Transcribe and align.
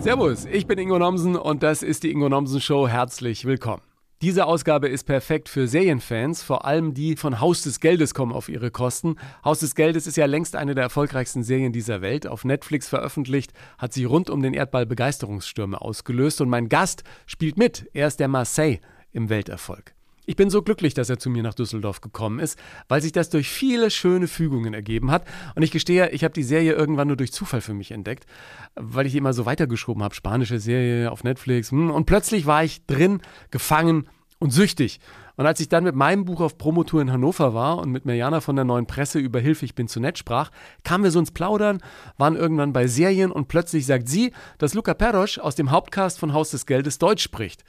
Servus, 0.00 0.46
ich 0.46 0.66
bin 0.66 0.78
Ingo 0.78 0.98
Nomsen 0.98 1.36
und 1.36 1.62
das 1.62 1.82
ist 1.82 2.04
die 2.04 2.10
Ingo 2.10 2.30
Nomsen 2.30 2.62
Show. 2.62 2.88
Herzlich 2.88 3.44
willkommen. 3.44 3.82
Diese 4.22 4.46
Ausgabe 4.46 4.88
ist 4.88 5.04
perfekt 5.04 5.50
für 5.50 5.68
Serienfans, 5.68 6.42
vor 6.42 6.64
allem 6.64 6.94
die 6.94 7.16
von 7.16 7.38
Haus 7.38 7.60
des 7.60 7.80
Geldes 7.80 8.14
kommen 8.14 8.32
auf 8.32 8.48
ihre 8.48 8.70
Kosten. 8.70 9.16
Haus 9.44 9.60
des 9.60 9.74
Geldes 9.74 10.06
ist 10.06 10.16
ja 10.16 10.24
längst 10.24 10.56
eine 10.56 10.74
der 10.74 10.84
erfolgreichsten 10.84 11.42
Serien 11.42 11.74
dieser 11.74 12.00
Welt. 12.00 12.26
Auf 12.26 12.46
Netflix 12.46 12.88
veröffentlicht, 12.88 13.52
hat 13.76 13.92
sie 13.92 14.04
rund 14.04 14.30
um 14.30 14.40
den 14.40 14.54
Erdball 14.54 14.86
Begeisterungsstürme 14.86 15.78
ausgelöst 15.78 16.40
und 16.40 16.48
mein 16.48 16.70
Gast 16.70 17.04
spielt 17.26 17.58
mit. 17.58 17.86
Er 17.92 18.06
ist 18.06 18.20
der 18.20 18.28
Marseille 18.28 18.78
im 19.12 19.28
Welterfolg. 19.28 19.94
Ich 20.26 20.36
bin 20.36 20.50
so 20.50 20.62
glücklich, 20.62 20.94
dass 20.94 21.10
er 21.10 21.18
zu 21.18 21.30
mir 21.30 21.42
nach 21.42 21.54
Düsseldorf 21.54 22.00
gekommen 22.00 22.38
ist, 22.38 22.58
weil 22.88 23.02
sich 23.02 23.12
das 23.12 23.30
durch 23.30 23.48
viele 23.48 23.90
schöne 23.90 24.28
Fügungen 24.28 24.74
ergeben 24.74 25.10
hat. 25.10 25.26
Und 25.54 25.62
ich 25.62 25.70
gestehe, 25.70 26.10
ich 26.10 26.24
habe 26.24 26.34
die 26.34 26.42
Serie 26.42 26.74
irgendwann 26.74 27.08
nur 27.08 27.16
durch 27.16 27.32
Zufall 27.32 27.60
für 27.60 27.74
mich 27.74 27.90
entdeckt, 27.90 28.26
weil 28.74 29.06
ich 29.06 29.14
immer 29.14 29.32
so 29.32 29.46
weitergeschoben 29.46 30.02
habe. 30.02 30.14
Spanische 30.14 30.60
Serie 30.60 31.10
auf 31.10 31.24
Netflix. 31.24 31.70
Hm, 31.70 31.90
und 31.90 32.06
plötzlich 32.06 32.46
war 32.46 32.62
ich 32.62 32.86
drin, 32.86 33.22
gefangen 33.50 34.08
und 34.38 34.52
süchtig. 34.52 35.00
Und 35.36 35.46
als 35.46 35.58
ich 35.58 35.70
dann 35.70 35.84
mit 35.84 35.94
meinem 35.94 36.26
Buch 36.26 36.42
auf 36.42 36.58
Promotour 36.58 37.00
in 37.00 37.10
Hannover 37.10 37.54
war 37.54 37.78
und 37.78 37.90
mit 37.90 38.04
Mirjana 38.04 38.42
von 38.42 38.56
der 38.56 38.66
neuen 38.66 38.86
Presse 38.86 39.18
über 39.18 39.40
Hilfe, 39.40 39.64
ich 39.64 39.74
bin 39.74 39.88
zu 39.88 39.98
nett 39.98 40.18
sprach, 40.18 40.50
kamen 40.84 41.02
wir 41.02 41.10
so 41.10 41.18
ins 41.18 41.30
Plaudern, 41.30 41.78
waren 42.18 42.36
irgendwann 42.36 42.74
bei 42.74 42.86
Serien 42.86 43.32
und 43.32 43.48
plötzlich 43.48 43.86
sagt 43.86 44.06
sie, 44.06 44.32
dass 44.58 44.74
Luca 44.74 44.92
Perosch 44.92 45.38
aus 45.38 45.54
dem 45.54 45.70
Hauptcast 45.70 46.18
von 46.18 46.34
Haus 46.34 46.50
des 46.50 46.66
Geldes 46.66 46.98
Deutsch 46.98 47.22
spricht. 47.22 47.64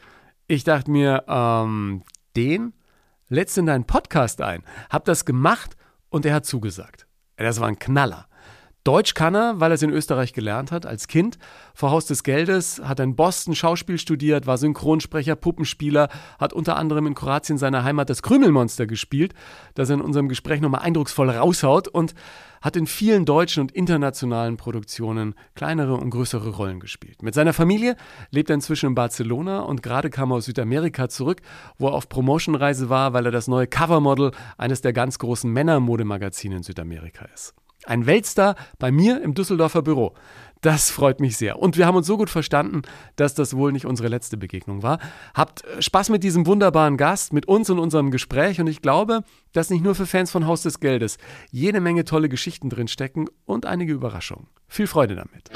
Ich 0.48 0.66
dachte 0.66 0.92
mir, 0.92 1.24
ähm, 1.30 2.04
den 2.36 2.74
lädst 3.28 3.58
in 3.58 3.66
deinen 3.66 3.86
Podcast 3.86 4.42
ein. 4.42 4.64
Hab 4.90 5.06
das 5.06 5.26
gemacht 5.26 5.76
und 6.10 6.26
er 6.26 6.36
hat 6.36 6.46
zugesagt. 6.46 7.08
Das 7.38 7.60
war 7.60 7.68
ein 7.68 7.80
Knaller. 7.80 8.28
Deutsch 8.84 9.14
kann 9.14 9.36
er, 9.36 9.60
weil 9.60 9.72
er 9.72 9.76
es 9.76 9.84
in 9.84 9.92
Österreich 9.92 10.34
gelernt 10.34 10.72
hat, 10.72 10.88
als 10.88 11.08
Kind. 11.08 11.38
Vor 11.76 11.92
Haus 11.92 12.08
des 12.08 12.24
Geldes 12.24 12.82
hat 12.84 13.00
er 13.00 13.04
in 13.04 13.16
Boston 13.16 13.54
Schauspiel 13.54 14.00
studiert, 14.00 14.48
war 14.48 14.58
Synchronsprecher, 14.58 15.36
Puppenspieler, 15.36 16.10
hat 16.40 16.52
unter 16.52 16.78
anderem 16.78 17.06
in 17.06 17.14
Kroatien 17.14 17.60
seiner 17.60 17.84
Heimat 17.84 18.10
das 18.10 18.24
Krümelmonster 18.24 18.88
gespielt, 18.88 19.36
das 19.76 19.90
er 19.90 19.96
in 19.96 20.02
unserem 20.02 20.30
Gespräch 20.30 20.62
nochmal 20.62 20.82
eindrucksvoll 20.82 21.30
raushaut 21.30 21.90
und 21.90 22.16
hat 22.60 22.76
in 22.76 22.88
vielen 22.88 23.26
deutschen 23.26 23.62
und 23.62 23.72
internationalen 23.72 24.58
Produktionen 24.58 25.36
kleinere 25.54 25.94
und 25.96 26.10
größere 26.10 26.50
Rollen 26.50 26.80
gespielt. 26.80 27.22
Mit 27.22 27.36
seiner 27.36 27.54
Familie 27.54 27.96
lebt 28.32 28.50
er 28.50 28.56
inzwischen 28.56 28.88
in 28.88 28.96
Barcelona 28.96 29.62
und 29.62 29.84
gerade 29.84 30.10
kam 30.10 30.32
er 30.32 30.38
aus 30.38 30.46
Südamerika 30.46 31.08
zurück, 31.08 31.42
wo 31.78 31.88
er 31.88 31.94
auf 31.94 32.10
Promotionreise 32.10 32.90
war, 32.90 33.14
weil 33.14 33.26
er 33.26 33.32
das 33.32 33.48
neue 33.48 33.68
Covermodel 33.68 34.32
eines 34.58 34.82
der 34.82 34.94
ganz 34.94 35.20
großen 35.20 35.52
Männermodemagazine 35.52 36.58
in 36.58 36.64
Südamerika 36.64 37.26
ist. 37.34 37.54
Ein 37.86 38.06
Weltstar 38.06 38.56
bei 38.78 38.92
mir 38.92 39.22
im 39.22 39.34
Düsseldorfer 39.34 39.82
Büro. 39.82 40.14
Das 40.62 40.92
freut 40.92 41.20
mich 41.20 41.38
sehr. 41.38 41.58
Und 41.58 41.76
wir 41.76 41.88
haben 41.88 41.96
uns 41.96 42.06
so 42.06 42.18
gut 42.18 42.30
verstanden, 42.30 42.84
dass 43.16 43.34
das 43.34 43.56
wohl 43.56 43.72
nicht 43.72 43.88
unsere 43.88 44.10
letzte 44.10 44.38
Begegnung 44.38 44.84
war. 44.84 45.00
Habt 45.34 45.64
äh, 45.66 45.82
Spaß 45.82 46.10
mit 46.10 46.24
diesem 46.24 46.46
wunderbaren 46.46 46.98
Gast, 46.98 47.34
mit 47.34 47.48
uns 47.48 47.72
und 47.72 47.80
unserem 47.80 48.12
Gespräch. 48.12 48.62
Und 48.62 48.68
ich 48.68 48.84
glaube, 48.84 49.24
dass 49.54 49.72
nicht 49.72 49.84
nur 49.84 49.96
für 49.96 50.06
Fans 50.06 50.30
von 50.30 50.46
Haus 50.46 50.62
des 50.62 50.80
Geldes 50.80 51.18
jede 51.50 51.82
Menge 51.82 52.06
tolle 52.06 52.30
Geschichten 52.30 52.70
drin 52.70 52.88
stecken 52.88 53.26
und 53.46 53.66
einige 53.66 53.94
Überraschungen. 53.94 54.48
Viel 54.68 54.86
Freude 54.86 55.16
damit. 55.16 55.50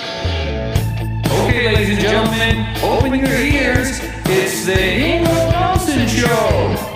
Okay, 1.45 1.71
ladies 1.71 1.89
and 1.89 1.99
gentlemen, 1.99 2.65
open 2.81 3.13
your 3.13 3.39
ears. 3.39 4.01
It's 4.25 4.65
the 4.65 4.73
Ingo 4.73 5.51
Nelson 5.51 6.07
Show. 6.07 6.95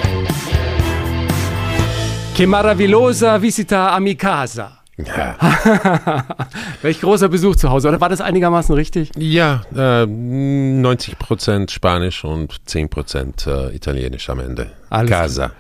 Che 2.34 2.46
maravillosa 2.48 3.38
visita 3.38 3.92
a 3.92 4.00
mi 4.00 4.16
casa. 4.16 4.80
Ja. 5.06 5.38
Welch 6.82 7.02
großer 7.02 7.30
Besuch 7.30 7.56
zu 7.56 7.70
Hause. 7.70 7.88
Oder 7.88 8.02
war 8.02 8.10
das 8.10 8.22
einigermaßen 8.22 8.76
richtig? 8.76 9.12
Ja, 9.18 9.62
äh, 9.76 10.06
90 10.06 11.18
Prozent 11.20 11.72
Spanisch 11.72 12.24
und 12.24 12.56
10 12.66 12.90
Prozent 12.90 13.48
äh, 13.48 13.74
Italienisch 13.76 14.30
am 14.30 14.40
Ende. 14.40 14.72
Alles 14.90 15.12
Casa. 15.12 15.52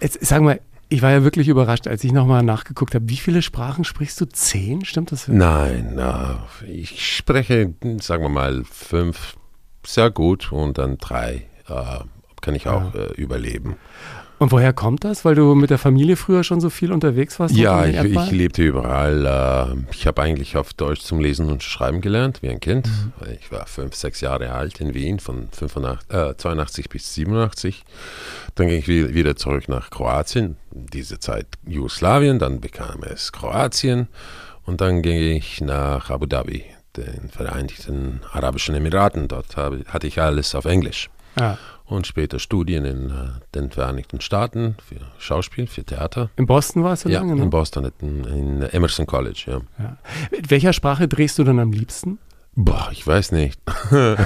Jetzt, 0.00 0.24
sag 0.24 0.42
mal, 0.42 0.60
ich 0.88 1.02
war 1.02 1.10
ja 1.10 1.24
wirklich 1.24 1.48
überrascht, 1.48 1.88
als 1.88 2.04
ich 2.04 2.12
nochmal 2.12 2.42
nachgeguckt 2.42 2.94
habe. 2.94 3.08
Wie 3.08 3.16
viele 3.16 3.42
Sprachen 3.42 3.84
sprichst 3.84 4.20
du? 4.20 4.26
Zehn? 4.26 4.84
Stimmt 4.84 5.12
das? 5.12 5.28
Nein, 5.28 5.98
äh, 5.98 6.70
ich 6.70 7.16
spreche, 7.16 7.74
sagen 8.00 8.22
wir 8.22 8.28
mal, 8.28 8.64
fünf 8.70 9.36
sehr 9.86 10.10
gut 10.10 10.52
und 10.52 10.78
dann 10.78 10.98
drei 10.98 11.46
äh, 11.68 12.04
kann 12.40 12.54
ich 12.54 12.68
auch 12.68 12.94
ja. 12.94 13.00
Äh, 13.00 13.12
überleben. 13.14 13.76
Und 14.44 14.52
woher 14.52 14.74
kommt 14.74 15.04
das? 15.04 15.24
Weil 15.24 15.36
du 15.36 15.54
mit 15.54 15.70
der 15.70 15.78
Familie 15.78 16.16
früher 16.16 16.44
schon 16.44 16.60
so 16.60 16.68
viel 16.68 16.92
unterwegs 16.92 17.40
warst? 17.40 17.56
Ja, 17.56 17.86
ich, 17.86 17.96
ich, 17.96 18.30
lebte 18.30 18.62
überall. 18.62 19.24
Äh, 19.24 19.90
ich 19.90 20.06
habe 20.06 20.20
eigentlich 20.20 20.58
auf 20.58 20.74
Deutsch 20.74 21.00
zum 21.00 21.18
Lesen 21.18 21.50
und 21.50 21.62
Schreiben 21.62 22.02
gelernt, 22.02 22.42
wie 22.42 22.50
ein 22.50 22.60
Kind. 22.60 22.86
Mhm. 22.86 23.12
Ich 23.40 23.50
war 23.50 23.64
fünf, 23.64 23.94
sechs 23.94 24.20
Jahre 24.20 24.52
alt 24.52 24.82
in 24.82 24.92
Wien, 24.92 25.18
von 25.18 25.48
85, 25.50 26.10
äh, 26.14 26.36
82 26.36 26.90
bis 26.90 27.14
87. 27.14 27.84
Dann 28.54 28.68
ging 28.68 28.80
ich 28.80 28.86
wieder 28.86 29.34
zurück 29.34 29.66
nach 29.70 29.88
Kroatien, 29.88 30.58
diese 30.72 31.18
Zeit 31.18 31.46
Jugoslawien, 31.66 32.38
dann 32.38 32.60
bekam 32.60 33.02
es 33.02 33.32
Kroatien 33.32 34.08
und 34.66 34.82
dann 34.82 35.00
ging 35.00 35.36
ich 35.36 35.62
nach 35.62 36.10
Abu 36.10 36.26
Dhabi, 36.26 36.64
den 36.98 37.30
Vereinigten 37.30 38.20
Arabischen 38.30 38.74
Emiraten. 38.74 39.26
Dort 39.26 39.56
habe, 39.56 39.84
hatte 39.88 40.06
ich 40.06 40.20
alles 40.20 40.54
auf 40.54 40.66
Englisch. 40.66 41.08
Ja 41.40 41.56
und 41.86 42.06
später 42.06 42.38
Studien 42.38 42.84
in 42.84 43.10
äh, 43.10 43.12
den 43.54 43.70
Vereinigten 43.70 44.20
Staaten 44.20 44.76
für 44.86 45.00
Schauspiel, 45.18 45.66
für 45.66 45.84
Theater. 45.84 46.30
In 46.36 46.46
Boston 46.46 46.82
warst 46.84 47.04
du 47.04 47.08
ja, 47.10 47.20
lange? 47.20 47.36
Ja, 47.36 47.42
in 47.42 47.50
Boston, 47.50 47.90
in, 48.00 48.24
in, 48.24 48.62
Emerson 48.62 49.06
College, 49.06 49.44
ja. 49.46 49.60
ja. 49.78 49.96
Mit 50.30 50.50
welcher 50.50 50.72
Sprache 50.72 51.08
drehst 51.08 51.38
du 51.38 51.44
dann 51.44 51.58
am 51.58 51.72
liebsten? 51.72 52.18
Boah, 52.56 52.88
ich 52.92 53.04
weiß 53.04 53.32
nicht. 53.32 53.60
du 53.90 54.16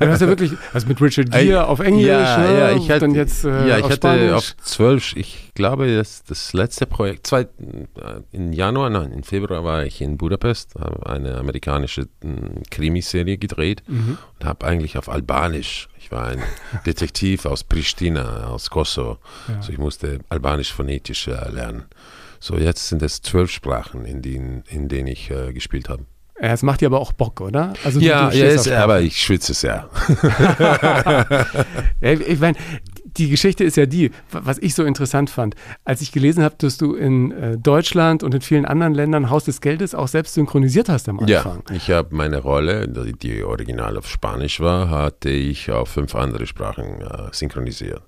hast 0.00 0.22
ja 0.22 0.28
wirklich, 0.28 0.52
also 0.72 0.86
mit 0.86 1.00
Richard 1.02 1.30
Gere 1.30 1.66
auf 1.66 1.80
Englisch, 1.80 2.06
ja, 2.06 2.38
ne? 2.38 2.58
ja, 2.58 2.72
ich 2.72 2.88
hatte, 2.90 3.00
dann 3.00 3.14
jetzt 3.14 3.44
äh, 3.44 3.68
ja, 3.68 3.76
ich 3.76 3.84
auf 3.84 3.90
hatte 3.90 3.96
Spanisch. 3.96 4.32
auf 4.32 4.56
zwölf, 4.62 5.14
ich 5.14 5.52
glaube, 5.54 5.94
das, 5.94 6.24
das 6.24 6.54
letzte 6.54 6.86
Projekt, 6.86 7.26
zwei, 7.26 7.42
äh, 7.42 7.46
in 8.32 8.54
Januar, 8.54 8.88
nein, 8.88 9.12
im 9.12 9.22
Februar 9.24 9.62
war 9.62 9.84
ich 9.84 10.00
in 10.00 10.16
Budapest, 10.16 10.74
habe 10.76 11.04
eine 11.06 11.36
amerikanische 11.36 12.08
hm, 12.22 12.62
Krimiserie 12.70 13.36
gedreht 13.36 13.82
mhm. 13.88 14.16
und 14.38 14.46
habe 14.46 14.66
eigentlich 14.66 14.96
auf 14.96 15.10
Albanisch, 15.10 15.88
war 16.14 16.28
ein 16.28 16.42
Detektiv 16.86 17.44
aus 17.44 17.64
Pristina, 17.64 18.46
aus 18.46 18.70
Kosovo, 18.70 19.18
ja. 19.48 19.56
also 19.56 19.72
ich 19.72 19.78
musste 19.78 20.20
Albanisch 20.30 20.72
phonetisch 20.72 21.28
äh, 21.28 21.50
lernen. 21.50 21.84
So, 22.40 22.56
jetzt 22.56 22.88
sind 22.88 23.02
es 23.02 23.20
zwölf 23.20 23.50
Sprachen, 23.50 24.04
in 24.04 24.22
denen, 24.22 24.64
in 24.68 24.88
denen 24.88 25.08
ich 25.08 25.30
äh, 25.30 25.52
gespielt 25.52 25.88
habe. 25.88 26.04
Ja, 26.40 26.48
es 26.52 26.62
macht 26.62 26.80
dir 26.80 26.86
aber 26.86 27.00
auch 27.00 27.12
Bock, 27.12 27.40
oder? 27.40 27.74
Also 27.84 28.00
ja, 28.00 28.28
du, 28.28 28.36
ja 28.36 28.46
ist, 28.46 28.68
aber 28.68 29.00
ich 29.00 29.22
schwitze 29.22 29.54
sehr. 29.54 29.88
ich 32.00 32.40
meine, 32.40 32.58
die 33.16 33.30
Geschichte 33.30 33.64
ist 33.64 33.76
ja 33.76 33.86
die, 33.86 34.10
was 34.30 34.58
ich 34.58 34.74
so 34.74 34.84
interessant 34.84 35.30
fand. 35.30 35.54
Als 35.84 36.00
ich 36.00 36.12
gelesen 36.12 36.42
habe, 36.42 36.54
dass 36.58 36.76
du 36.76 36.94
in 36.94 37.32
äh, 37.32 37.58
Deutschland 37.58 38.22
und 38.22 38.34
in 38.34 38.40
vielen 38.40 38.64
anderen 38.64 38.94
Ländern 38.94 39.30
Haus 39.30 39.44
des 39.44 39.60
Geldes 39.60 39.94
auch 39.94 40.08
selbst 40.08 40.34
synchronisiert 40.34 40.88
hast 40.88 41.08
am 41.08 41.20
Anfang. 41.20 41.62
Ja, 41.68 41.74
ich 41.74 41.90
habe 41.90 42.14
meine 42.14 42.38
Rolle, 42.38 42.88
die 42.88 43.42
original 43.42 43.96
auf 43.96 44.08
Spanisch 44.08 44.60
war, 44.60 44.90
hatte 44.90 45.30
ich 45.30 45.70
auf 45.70 45.88
fünf 45.88 46.14
andere 46.14 46.46
Sprachen 46.46 47.00
äh, 47.00 47.28
synchronisiert. 47.32 48.02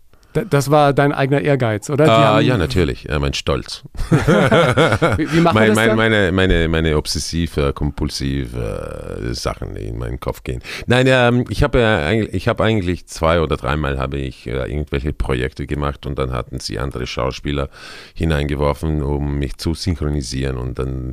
Das 0.45 0.71
war 0.71 0.93
dein 0.93 1.13
eigener 1.13 1.41
Ehrgeiz, 1.41 1.91
oder? 1.91 2.07
Ah, 2.09 2.41
ja, 2.41 2.57
natürlich, 2.57 3.05
ja, 3.05 3.19
mein 3.19 3.35
Stolz. 3.35 3.83
wie, 4.11 5.33
wie 5.33 5.41
macht 5.41 5.55
mein, 5.55 5.69
das 5.69 5.77
mein, 5.77 5.97
meine, 5.97 6.33
meine, 6.33 6.69
meine 6.69 6.97
obsessive, 6.97 7.73
kompulsive 7.73 9.21
äh, 9.31 9.35
Sachen, 9.35 9.75
die 9.75 9.83
in 9.83 9.99
meinen 9.99 10.21
Kopf 10.21 10.43
gehen. 10.43 10.63
Nein, 10.87 11.07
ähm, 11.09 11.45
ich 11.49 11.63
habe 11.63 11.81
äh, 11.81 12.25
ich 12.25 12.49
hab 12.49 12.61
eigentlich 12.61 13.07
zwei 13.07 13.41
oder 13.41 13.57
dreimal 13.57 13.99
habe 13.99 14.19
ich 14.19 14.47
äh, 14.47 14.71
irgendwelche 14.71 15.13
Projekte 15.13 15.67
gemacht 15.67 16.07
und 16.07 16.19
dann 16.19 16.33
hatten 16.33 16.61
sie 16.61 16.79
andere 16.79 17.07
Schauspieler 17.07 17.69
hineingeworfen, 18.15 19.03
um 19.03 19.39
mich 19.39 19.57
zu 19.57 19.75
synchronisieren 19.75 20.57
und 20.57 20.79
dann 20.79 21.13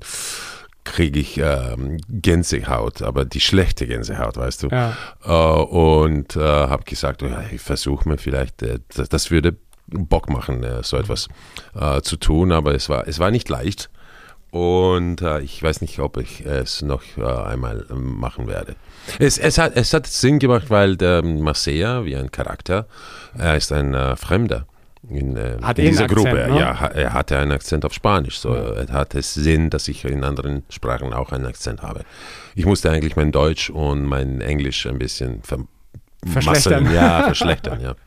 kriege 0.84 1.20
ich 1.20 1.38
ähm, 1.38 1.98
Gänsehaut, 2.10 3.02
aber 3.02 3.26
die 3.26 3.40
schlechte 3.40 3.88
Gänsehaut, 3.88 4.38
weißt 4.38 4.64
du. 4.64 4.68
Ja. 4.70 4.96
Äh, 5.26 5.62
und 5.64 6.36
äh, 6.36 6.40
habe 6.40 6.84
gesagt, 6.84 7.24
oh, 7.24 7.28
ja, 7.28 7.44
ich 7.52 7.62
versuche 7.62 8.08
mir 8.08 8.18
vielleicht, 8.18 8.62
äh, 8.62 8.80
das, 8.94 9.10
das, 9.10 9.32
würde 9.32 9.56
Bock 9.88 10.30
machen, 10.30 10.64
äh, 10.64 10.84
so 10.84 10.98
etwas 10.98 11.28
äh, 11.76 12.02
zu 12.02 12.18
tun, 12.18 12.52
aber 12.52 12.74
es 12.76 12.90
war, 12.90 13.08
es 13.08 13.20
war 13.20 13.32
nicht 13.32 13.50
leicht. 13.50 13.90
Und 14.52 15.22
äh, 15.22 15.40
ich 15.40 15.64
weiß 15.64 15.82
nicht, 15.82 15.98
ob 15.98 16.18
ich 16.18 16.46
es 16.46 16.84
noch 16.84 17.02
einmal 17.18 17.88
machen 17.90 18.46
werde. 18.46 18.76
Es, 19.18 19.40
es, 19.40 19.58
hat, 19.58 19.76
es 19.76 19.94
hat 19.96 20.06
Sinn 20.06 20.38
gemacht, 20.38 20.70
weil 20.70 20.96
der 20.96 21.24
Marseilla, 21.24 22.06
wie 22.06 22.16
ein 22.16 22.30
Charakter, 22.30 22.88
er 23.36 23.58
ist 23.58 23.72
ein 23.72 24.16
Fremder 24.16 24.68
in, 25.10 25.36
äh, 25.36 25.56
in 25.56 25.76
dieser 25.76 26.06
Akzent, 26.06 26.10
Gruppe. 26.10 26.48
Ne? 26.50 26.60
Ja, 26.60 26.88
er 26.88 27.14
hatte 27.14 27.38
einen 27.38 27.52
Akzent 27.52 27.86
auf 27.86 27.94
Spanisch. 27.94 28.40
So 28.40 28.56
ja. 28.56 28.88
hat 28.90 29.16
es 29.16 29.34
Sinn, 29.34 29.70
dass 29.70 29.88
ich 29.88 30.06
in 30.06 30.24
anderen 30.24 30.64
Sprachen 30.70 31.14
auch 31.14 31.32
einen 31.32 31.46
Akzent 31.46 31.82
habe. 31.82 32.02
Ich 32.56 32.66
musste 32.66 32.90
eigentlich 32.90 33.16
mein 33.16 33.32
Deutsch 33.32 33.70
und 33.70 34.06
mein 34.06 34.42
Englisch 34.42 34.86
ein 34.86 35.00
bisschen 35.00 35.42
ver 35.44 35.60
verschlechtern. 36.26 36.84
Massen, 36.84 36.96
ja, 36.96 37.24
verschlechtern, 37.24 37.82
ja. 37.82 37.96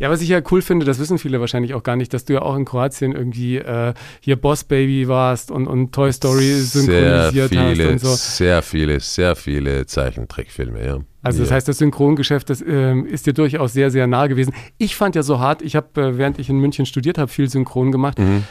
Ja, 0.00 0.10
was 0.10 0.20
ich 0.20 0.28
ja 0.28 0.40
cool 0.50 0.62
finde, 0.62 0.84
das 0.84 0.98
wissen 0.98 1.16
viele 1.16 1.38
wahrscheinlich 1.38 1.74
auch 1.74 1.84
gar 1.84 1.94
nicht, 1.94 2.12
dass 2.12 2.24
du 2.24 2.32
ja 2.32 2.42
auch 2.42 2.56
in 2.56 2.64
Kroatien 2.64 3.12
irgendwie 3.12 3.58
äh, 3.58 3.94
hier 4.20 4.34
Boss 4.34 4.64
Baby 4.64 5.06
warst 5.06 5.52
und, 5.52 5.68
und 5.68 5.92
Toy 5.92 6.12
Story 6.12 6.54
synchronisiert 6.54 7.50
sehr 7.50 7.66
viele, 7.74 7.84
hast 7.84 7.92
und 7.92 7.98
so. 8.00 8.14
Sehr 8.16 8.62
viele, 8.62 8.98
sehr 8.98 9.36
viele 9.36 9.86
Zeichentrickfilme, 9.86 10.84
ja. 10.84 10.98
Also 11.22 11.38
das 11.40 11.50
ja. 11.50 11.56
heißt, 11.56 11.68
das 11.68 11.78
Synchrongeschäft, 11.78 12.50
das 12.50 12.60
ähm, 12.60 13.06
ist 13.06 13.26
dir 13.26 13.32
durchaus 13.32 13.72
sehr, 13.72 13.90
sehr 13.90 14.06
nahe 14.06 14.28
gewesen. 14.28 14.52
Ich 14.76 14.96
fand 14.96 15.14
ja 15.14 15.22
so 15.22 15.38
hart, 15.38 15.62
ich 15.62 15.76
habe, 15.76 16.00
äh, 16.00 16.18
während 16.18 16.38
ich 16.38 16.50
in 16.50 16.58
München 16.58 16.84
studiert 16.84 17.16
habe, 17.16 17.30
viel 17.30 17.48
Synchron 17.48 17.92
gemacht. 17.92 18.18
Mhm 18.18 18.42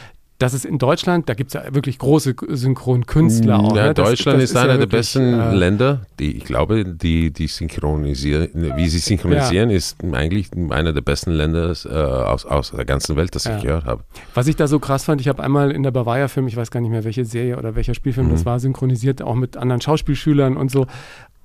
dass 0.43 0.51
es 0.51 0.65
in 0.65 0.77
Deutschland, 0.77 1.29
da 1.29 1.35
gibt 1.35 1.51
es 1.51 1.53
ja 1.53 1.73
wirklich 1.73 1.97
große 1.99 2.35
Synchronkünstler 2.49 3.61
auch. 3.61 3.77
Ja, 3.77 3.87
ne? 3.87 3.93
das, 3.93 4.09
Deutschland 4.09 4.39
das 4.39 4.43
ist, 4.43 4.49
ist, 4.49 4.57
einer 4.57 4.73
ja 4.73 4.77
der 4.77 4.87
besten 4.87 5.39
äh, 5.39 5.55
Länder, 5.55 6.01
die 6.19 6.35
ich 6.35 6.43
glaube, 6.43 6.83
die, 6.83 7.31
die 7.31 7.47
synchronisieren, 7.47 8.49
wie 8.53 8.89
sie 8.89 8.99
synchronisieren, 8.99 9.69
ja. 9.69 9.77
ist 9.77 10.03
eigentlich 10.03 10.49
einer 10.69 10.91
der 10.91 10.99
besten 10.99 11.31
Länder 11.31 11.73
äh, 11.85 11.93
aus, 11.93 12.45
aus 12.45 12.71
der 12.71 12.83
ganzen 12.83 13.15
Welt, 13.15 13.33
das 13.35 13.45
ja. 13.45 13.55
ich 13.55 13.63
gehört 13.63 13.85
habe. 13.85 14.03
Was 14.33 14.47
ich 14.47 14.57
da 14.57 14.67
so 14.67 14.79
krass 14.79 15.05
fand, 15.05 15.21
ich 15.21 15.29
habe 15.29 15.41
einmal 15.41 15.71
in 15.71 15.81
der 15.81 15.91
Bavaria-Film, 15.91 16.45
ich 16.49 16.57
weiß 16.57 16.71
gar 16.71 16.81
nicht 16.81 16.91
mehr, 16.91 17.05
welche 17.05 17.23
Serie 17.23 17.57
oder 17.57 17.75
welcher 17.75 17.93
Spielfilm 17.93 18.27
mhm. 18.27 18.31
das 18.31 18.45
war, 18.45 18.59
synchronisiert, 18.59 19.21
auch 19.21 19.35
mit 19.35 19.55
anderen 19.55 19.79
Schauspielschülern 19.79 20.57
und 20.57 20.71
so. 20.71 20.87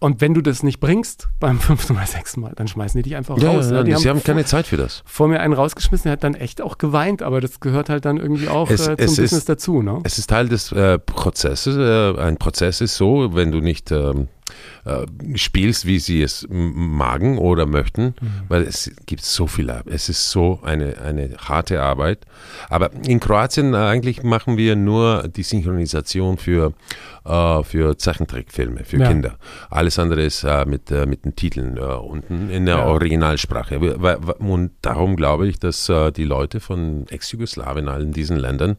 Und 0.01 0.21
wenn 0.21 0.33
du 0.35 0.43
das 0.43 0.63
nicht 0.63 0.81
bringst 0.81 1.29
beim 1.41 1.59
fünften 1.61 1.95
oder 1.95 2.07
sechsten 2.07 2.41
Mal, 2.41 2.53
dann 2.55 2.69
schmeißen 2.69 2.99
die 2.99 3.09
dich 3.09 3.17
einfach 3.17 3.39
ja, 3.39 3.51
raus. 3.51 3.67
Ja, 3.67 3.79
ne? 3.79 3.85
die 3.85 3.97
sie 3.97 4.09
haben, 4.09 4.19
haben 4.19 4.25
keine 4.25 4.45
Zeit 4.45 4.67
für 4.67 4.77
das. 4.77 5.03
Vor 5.05 5.29
mir 5.29 5.41
einen 5.41 5.55
rausgeschmissen, 5.55 6.05
der 6.05 6.13
hat 6.13 6.25
dann 6.25 6.35
echt 6.35 6.63
auch 6.63 6.79
geweint, 6.79 7.23
aber 7.23 7.41
das 7.41 7.61
gehört 7.61 7.89
halt 7.89 8.05
dann 8.05 8.17
irgendwie 8.17 8.49
auch 8.49 8.71
es, 8.71 8.83
äh, 8.83 8.97
zum 8.97 8.97
Business 8.97 9.33
ist, 9.33 9.49
dazu. 9.49 9.83
Ne? 9.83 10.01
Es 10.05 10.19
ist 10.19 10.31
Teil 10.31 10.49
des 10.49 10.73
äh, 10.73 10.99
Prozesses. 10.99 11.77
Äh, 11.77 12.21
ein 12.21 12.37
Prozess 12.37 12.81
ist 12.81 12.97
so, 12.97 13.35
wenn 13.35 13.51
du 13.51 13.61
nicht 13.61 13.91
ähm, 13.91 14.29
äh, 14.85 15.07
spielst, 15.37 15.87
wie 15.87 15.99
sie 15.99 16.23
es 16.23 16.47
magen 16.49 17.39
oder 17.39 17.67
möchten, 17.67 18.15
mhm. 18.21 18.31
weil 18.49 18.63
es 18.63 18.91
gibt 19.07 19.25
so 19.25 19.47
viel 19.47 19.71
ab. 19.71 19.87
Es 19.87 20.09
ist 20.09 20.31
so 20.31 20.61
eine, 20.63 20.99
eine 20.99 21.37
harte 21.37 21.83
Arbeit. 21.83 22.27
Aber 22.69 22.91
in 23.07 23.21
Kroatien 23.21 23.75
äh, 23.75 23.79
eigentlich 23.79 24.23
machen 24.23 24.57
wir 24.57 24.77
nur 24.77 25.29
die 25.29 25.43
Synchronisation 25.43 26.39
für, 26.39 26.73
äh, 27.25 27.63
für 27.63 27.99
Zeichentrickfilme, 27.99 28.85
für 28.85 28.99
ja. 28.99 29.09
Kinder. 29.09 29.39
Alles 29.71 29.99
andere 29.99 30.23
ist 30.23 30.45
äh, 30.45 30.65
mit, 30.65 30.91
äh, 30.91 31.07
mit 31.07 31.25
den 31.25 31.37
Titeln 31.37 31.77
äh, 31.77 31.81
unten 31.81 32.51
in 32.51 32.67
der 32.67 32.79
ja. 32.79 32.87
Originalsprache. 32.87 33.79
Und 34.39 34.71
darum 34.83 35.17
glaube 35.17 35.49
ich, 35.49 35.59
dass 35.59 35.91
die 36.17 36.25
Leute 36.25 36.61
von 36.61 37.07
Ex-Jugoslawien, 37.09 37.89
allen 37.89 38.13
diesen 38.13 38.37
Ländern, 38.37 38.77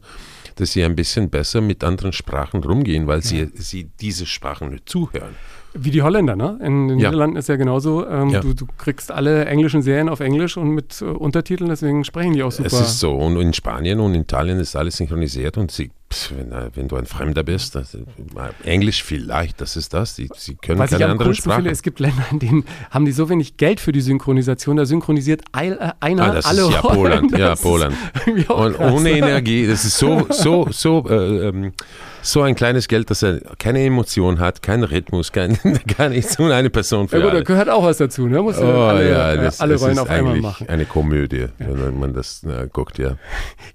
dass 0.56 0.72
sie 0.72 0.84
ein 0.84 0.96
bisschen 0.96 1.30
besser 1.30 1.60
mit 1.60 1.82
anderen 1.84 2.12
Sprachen 2.12 2.62
rumgehen, 2.62 3.06
weil 3.06 3.20
ja. 3.20 3.24
sie, 3.24 3.50
sie 3.54 3.90
diese 4.00 4.26
Sprachen 4.26 4.70
nicht 4.70 4.88
zuhören. 4.88 5.34
Wie 5.74 5.90
die 5.90 6.02
Holländer, 6.02 6.36
ne? 6.36 6.58
In 6.62 6.88
den 6.88 6.98
ja. 6.98 7.08
Niederlanden 7.08 7.36
ist 7.36 7.48
ja 7.48 7.56
genauso. 7.56 8.06
Ähm, 8.06 8.30
ja. 8.30 8.40
Du, 8.40 8.54
du, 8.54 8.66
kriegst 8.76 9.12
alle 9.12 9.44
englischen 9.44 9.82
Serien 9.82 10.08
auf 10.08 10.20
Englisch 10.20 10.56
und 10.56 10.70
mit 10.70 11.00
äh, 11.00 11.04
Untertiteln, 11.04 11.70
deswegen 11.70 12.04
sprechen 12.04 12.32
die 12.32 12.42
auch 12.42 12.52
super. 12.52 12.66
Es 12.66 12.80
ist 12.80 13.00
so. 13.00 13.14
Und 13.14 13.36
in 13.40 13.52
Spanien 13.52 14.00
und 14.00 14.14
in 14.14 14.22
Italien 14.22 14.58
ist 14.58 14.74
alles 14.74 14.96
synchronisiert 14.96 15.56
und 15.58 15.70
sie 15.70 15.90
wenn, 16.30 16.52
wenn, 16.74 16.88
du 16.88 16.96
ein 16.96 17.06
Fremder 17.06 17.44
bist, 17.44 17.76
das, 17.76 17.96
Englisch 18.64 19.02
vielleicht, 19.02 19.60
das 19.60 19.76
ist 19.76 19.94
das. 19.94 20.16
Sie, 20.16 20.28
sie 20.36 20.56
können 20.56 20.78
Was 20.78 20.90
keine 20.90 21.04
ich 21.04 21.10
andere 21.10 21.34
Sprache. 21.34 21.56
Finde, 21.56 21.70
es 21.70 21.82
gibt 21.82 22.00
Länder, 22.00 22.24
in 22.32 22.38
denen 22.40 22.64
haben 22.90 23.04
die 23.04 23.12
so 23.12 23.28
wenig 23.28 23.56
Geld 23.56 23.78
für 23.78 23.92
die 23.92 24.00
Synchronisation, 24.00 24.76
da 24.76 24.86
synchronisiert 24.86 25.42
ein, 25.52 25.78
äh, 25.78 25.92
einer 26.00 26.24
ah, 26.24 26.34
das 26.34 26.46
alle 26.46 26.62
ist 26.62 26.72
ja 26.72 26.80
Poland, 26.80 27.38
ja 27.38 27.54
Poland. 27.54 27.96
Und 28.26 28.76
krass. 28.76 28.92
ohne 28.92 29.10
Energie, 29.10 29.66
das 29.66 29.84
ist 29.84 29.98
so, 29.98 30.26
so, 30.30 30.68
so, 30.70 31.08
äh, 31.08 31.48
ähm, 31.48 31.72
so 32.22 32.42
ein 32.42 32.54
kleines 32.54 32.88
Geld, 32.88 33.10
dass 33.10 33.22
er 33.22 33.40
keine 33.58 33.84
Emotion 33.84 34.38
hat, 34.38 34.62
keinen 34.62 34.84
Rhythmus, 34.84 35.32
kein, 35.32 35.58
gar 35.98 36.08
nichts 36.08 36.38
und 36.38 36.52
eine 36.52 36.70
Person 36.70 37.08
für 37.08 37.18
ja, 37.18 37.22
gut, 37.22 37.30
alle. 37.30 37.40
da 37.40 37.44
gehört 37.44 37.68
auch 37.68 37.84
was 37.84 37.98
dazu, 37.98 38.26
ne? 38.26 38.42
Muss 38.42 38.58
oh, 38.58 38.64
alle, 38.64 39.10
ja, 39.10 39.36
das, 39.36 39.60
alle 39.60 39.74
das 39.74 39.82
Rollen 39.82 39.98
auf 39.98 40.10
einmal 40.10 40.36
machen. 40.40 40.68
Eine 40.68 40.84
Komödie, 40.84 41.46
wenn 41.58 41.98
man 41.98 42.12
das 42.12 42.42
äh, 42.44 42.68
guckt, 42.70 42.98
ja. 42.98 43.16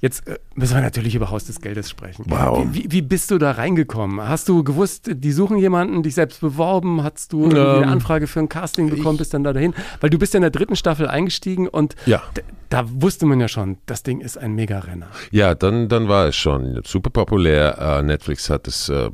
Jetzt 0.02 0.28
äh, 0.28 0.38
müssen 0.56 0.76
wir 0.76 0.81
natürlich 0.81 1.16
über 1.16 1.30
Haus 1.31 1.46
des 1.46 1.62
Geldes 1.62 1.90
sprechen. 1.90 2.25
Wow. 2.25 2.68
Wie, 2.72 2.92
wie, 2.92 3.01
bist 3.01 3.31
du 3.31 3.38
da 3.38 3.51
reingekommen? 3.51 4.27
Hast 4.27 4.50
du 4.50 4.63
gewusst, 4.63 5.10
die 5.12 5.31
suchen 5.31 5.57
jemanden, 5.57 6.01
dich 6.04 6.16
selbst 6.16 6.42
beworben? 6.42 7.04
Hast 7.04 7.33
du 7.33 7.45
ähm, 7.45 7.51
eine 7.51 7.88
Anfrage 7.88 8.27
für 8.27 8.39
ein 8.39 8.50
Casting 8.50 8.89
bekommen, 8.89 9.18
bist 9.18 9.33
dann 9.33 9.44
da 9.44 9.54
dahin? 9.54 9.74
Weil 10.01 10.10
du 10.10 10.18
bist 10.18 10.33
ja 10.33 10.39
in 10.39 10.42
der 10.42 10.51
dritten 10.51 10.75
Staffel 10.75 11.07
eingestiegen 11.07 11.68
und 11.68 11.95
ja. 12.06 12.24
da 12.69 12.83
wusste 12.88 13.25
man 13.25 13.39
ja 13.39 13.48
schon, 13.48 13.77
das 13.86 14.04
Ding 14.04 14.22
ist 14.22 14.38
ein 14.38 14.54
Mega-Renner. 14.56 15.07
Ja, 15.31 15.54
dann, 15.54 15.88
dann 15.88 16.07
war 16.07 16.27
es 16.27 16.36
schon 16.36 16.81
super 16.86 17.12
populär. 17.12 18.00
Uh, 18.00 18.01
Netflix 18.01 18.50
hat 18.50 18.68
es 18.68 18.89
uh, 18.89 19.10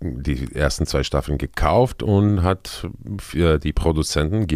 die 0.00 0.54
ersten 0.54 0.86
zwei 0.86 1.02
Staffeln 1.02 1.38
gekauft 1.38 2.02
und 2.02 2.42
hat 2.42 2.88
für 3.20 3.58
die 3.58 3.72
Produzenten 3.72 4.46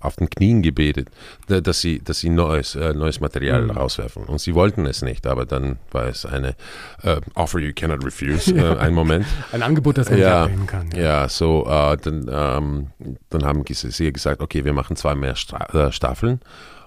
auf 0.00 0.16
den 0.16 0.30
Knien 0.30 0.62
gebetet, 0.62 1.08
dass 1.46 1.80
sie, 1.80 2.00
dass 2.00 2.20
sie 2.20 2.30
neues, 2.30 2.74
äh, 2.74 2.92
neues 2.92 3.20
Material 3.20 3.62
mhm. 3.62 3.70
rauswerfen. 3.72 4.24
Und 4.24 4.40
sie 4.40 4.54
wollten 4.54 4.86
es 4.86 5.02
nicht, 5.02 5.26
aber 5.26 5.46
dann 5.46 5.78
war 5.90 6.06
es 6.06 6.26
eine 6.26 6.54
äh, 7.02 7.20
Offer 7.34 7.58
you 7.60 7.72
cannot 7.74 8.04
refuse, 8.04 8.54
äh, 8.54 8.76
ein 8.78 8.94
Moment. 8.94 9.26
ein 9.52 9.62
Angebot, 9.62 9.98
das 9.98 10.10
man 10.10 10.18
ja, 10.18 10.26
nicht 10.26 10.52
ablehnen 10.52 10.66
kann. 10.66 10.90
Ja, 10.92 11.02
ja 11.02 11.28
so, 11.28 11.66
äh, 11.66 11.96
dann, 11.96 12.28
ähm, 12.30 12.86
dann 13.30 13.44
haben 13.44 13.64
sie 13.66 14.12
gesagt, 14.12 14.42
okay, 14.42 14.64
wir 14.64 14.72
machen 14.72 14.96
zwei 14.96 15.14
mehr 15.14 15.36
Stra 15.36 15.88
äh, 15.88 15.92
Staffeln 15.92 16.40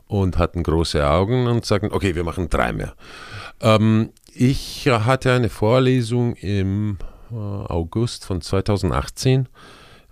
und 0.07 0.37
hatten 0.37 0.63
große 0.63 1.07
Augen 1.07 1.47
und 1.47 1.65
sagten, 1.65 1.91
okay, 1.91 2.15
wir 2.15 2.23
machen 2.23 2.49
drei 2.49 2.73
mehr. 2.73 2.93
Ähm, 3.61 4.11
ich 4.33 4.87
hatte 4.87 5.31
eine 5.31 5.49
Vorlesung 5.49 6.35
im 6.35 6.97
äh, 7.31 7.35
August 7.35 8.25
von 8.25 8.41
2018. 8.41 9.47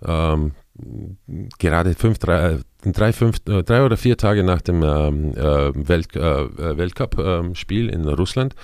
Ähm, 0.02 0.52
gerade 1.58 1.94
fünf, 1.94 2.18
drei, 2.18 2.58
drei, 2.84 3.12
fünf, 3.12 3.38
äh, 3.48 3.62
drei 3.62 3.84
oder 3.84 3.96
vier 3.96 4.16
Tage 4.16 4.42
nach 4.42 4.60
dem 4.60 4.82
ähm, 4.82 5.32
äh, 5.34 5.88
Welt, 5.88 6.16
äh, 6.16 6.76
Weltcup-Spiel 6.76 7.88
in 7.88 8.06
Russland 8.08 8.54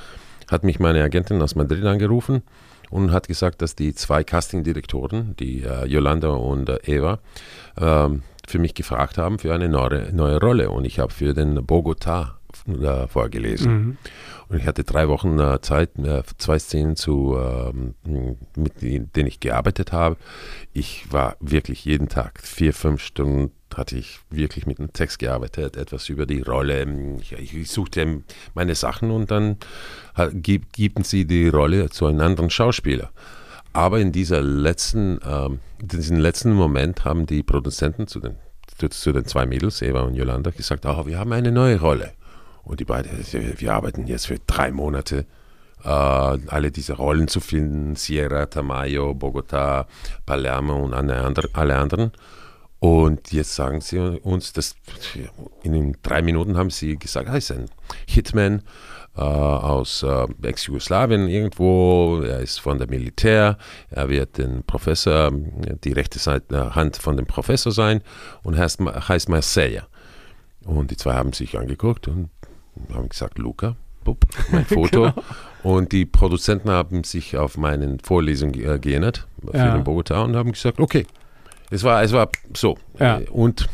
hat 0.51 0.65
mich 0.65 0.79
meine 0.79 1.03
Agentin 1.03 1.43
aus 1.43 1.55
Madrid 1.55 1.85
angerufen 1.85 2.43
und 2.91 3.13
hat 3.13 3.29
gesagt, 3.29 3.63
dass 3.63 3.75
die 3.75 3.95
zwei 3.95 4.25
Casting-Direktoren, 4.25 5.35
die 5.37 5.63
äh, 5.63 5.87
Yolanda 5.87 6.29
und 6.29 6.69
äh, 6.69 6.79
Eva, 6.85 7.19
ähm, 7.79 8.23
für 8.47 8.59
mich 8.59 8.75
gefragt 8.75 9.19
haben 9.19 9.39
für 9.39 9.53
eine 9.53 9.69
neue, 9.69 10.13
neue 10.13 10.39
Rolle. 10.39 10.71
Und 10.71 10.85
ich 10.85 11.01
habe 11.01 11.13
für 11.13 11.35
den 11.35 11.67
Bogota 11.67 12.36
äh, 12.67 13.07
vorgelesen. 13.09 13.73
Mhm. 13.73 13.97
Und 14.49 14.59
ich 14.59 14.67
hatte 14.67 14.85
drei 14.85 15.09
Wochen 15.09 15.39
äh, 15.39 15.61
Zeit, 15.61 15.91
zwei 16.39 16.59
Szenen 16.59 16.97
zu, 16.97 17.37
ähm, 17.37 17.95
mit 18.57 18.81
denen 18.83 19.27
ich 19.27 19.41
gearbeitet 19.41 19.93
habe. 19.93 20.17
Ich 20.73 21.11
war 21.11 21.37
wirklich 21.41 21.85
jeden 21.85 22.09
Tag 22.09 22.41
vier, 22.43 22.73
fünf 22.73 23.03
Stunden 23.03 23.51
hatte 23.75 23.97
ich 23.97 24.21
wirklich 24.31 24.67
mit 24.67 24.79
dem 24.79 24.93
Text 24.93 25.19
gearbeitet, 25.19 25.77
etwas 25.77 26.09
über 26.09 26.25
die 26.25 26.41
Rolle. 26.41 26.87
Ich, 27.21 27.33
ich 27.33 27.71
suchte 27.71 28.23
meine 28.55 28.75
Sachen 28.75 29.11
und 29.11 29.31
dann 29.31 29.57
gib, 30.33 30.73
geben 30.73 31.05
sie 31.05 31.27
die 31.27 31.49
Rolle 31.49 31.91
zu 31.91 32.07
einem 32.07 32.21
anderen 32.21 32.49
Schauspieler. 32.49 33.11
Aber 33.77 34.01
in 34.01 34.11
dieser 34.11 34.41
letzten, 34.41 35.21
ähm, 35.23 35.61
diesem 35.83 36.19
letzten 36.19 36.55
Moment 36.55 37.05
haben 37.05 37.27
die 37.27 37.43
Produzenten 37.43 38.07
zu 38.07 38.21
den, 38.21 38.37
zu, 38.79 38.89
zu 38.89 39.13
den 39.13 39.27
zwei 39.27 39.45
Mädels, 39.45 39.83
Eva 39.83 40.01
und 40.01 40.15
Yolanda, 40.15 40.51
gesagt, 40.51 40.87
oh, 40.87 41.05
wir 41.07 41.19
haben 41.19 41.33
eine 41.33 41.53
neue 41.53 41.79
Rolle. 41.79 42.13
Und 42.67 42.81
die 42.81 42.85
beiden, 42.85 43.11
wir 43.33 43.73
arbeiten 43.73 44.07
jetzt 44.07 44.27
für 44.27 44.39
drei 44.47 44.73
Monate, 44.73 45.25
äh, 45.85 45.89
alle 45.89 46.71
diese 46.73 46.95
Rollen 46.95 47.29
zu 47.29 47.41
finden, 47.41 47.95
Sierra, 47.95 48.47
Tamayo, 48.47 49.15
Bogota, 49.15 49.87
Palermo 50.27 50.85
und 50.85 50.93
alle 50.93 51.77
anderen. 51.77 52.13
Und 52.81 53.33
jetzt 53.33 53.55
sagen 53.55 53.81
sie 53.81 53.99
uns, 53.99 54.53
dass 54.53 54.75
in 55.63 55.97
drei 56.03 56.23
Minuten 56.23 56.59
haben 56.59 56.71
sie 56.71 56.97
gesagt, 56.97 57.29
er 57.29 57.37
ist 57.37 57.53
ein 57.53 57.67
Hitman 58.07 58.63
äh, 59.17 59.21
aus 59.21 60.03
äh, 60.03 60.27
Ex-Jugoslawien 60.43 61.29
irgendwo, 61.29 62.21
er 62.23 62.41
ist 62.41 62.59
von 62.59 62.79
der 62.79 62.91
Militär, 62.91 63.57
er 63.91 64.09
wird 64.09 64.39
den 64.39 64.63
Professor, 64.65 65.31
die 65.33 65.93
rechte 65.93 66.19
Seite, 66.19 66.75
Hand 66.75 66.97
von 66.97 67.17
dem 67.17 67.27
Professor 67.27 67.73
sein 67.73 68.03
und 68.43 68.59
heißt, 68.59 68.81
heißt 68.81 69.29
Marseille. 69.29 69.83
Und 70.65 70.91
die 70.91 70.97
zwei 70.97 71.15
haben 71.15 71.33
sich 71.33 71.57
angeguckt 71.57 72.09
und 72.09 72.29
haben 72.95 73.09
gesagt, 73.09 73.39
Luca, 73.39 73.77
bup, 74.05 74.25
mein 74.51 74.65
Foto. 74.67 75.03
genau. 75.03 75.15
Und 75.63 75.93
die 75.93 76.07
Produzenten 76.07 76.71
haben 76.71 77.05
sich 77.05 77.37
auf 77.37 77.57
meine 77.57 77.99
Vorlesung 78.03 78.55
äh, 78.55 78.79
geändert 78.79 79.27
für 79.51 79.57
ja. 79.57 79.77
den 79.77 79.85
Bogota 79.85 80.23
und 80.23 80.37
haben 80.37 80.53
gesagt, 80.53 80.79
okay, 80.81 81.07
es 81.71 81.83
war, 81.83 82.03
es 82.03 82.13
war 82.13 82.29
so. 82.55 82.79
Ja. 82.99 83.21
Und 83.31 83.69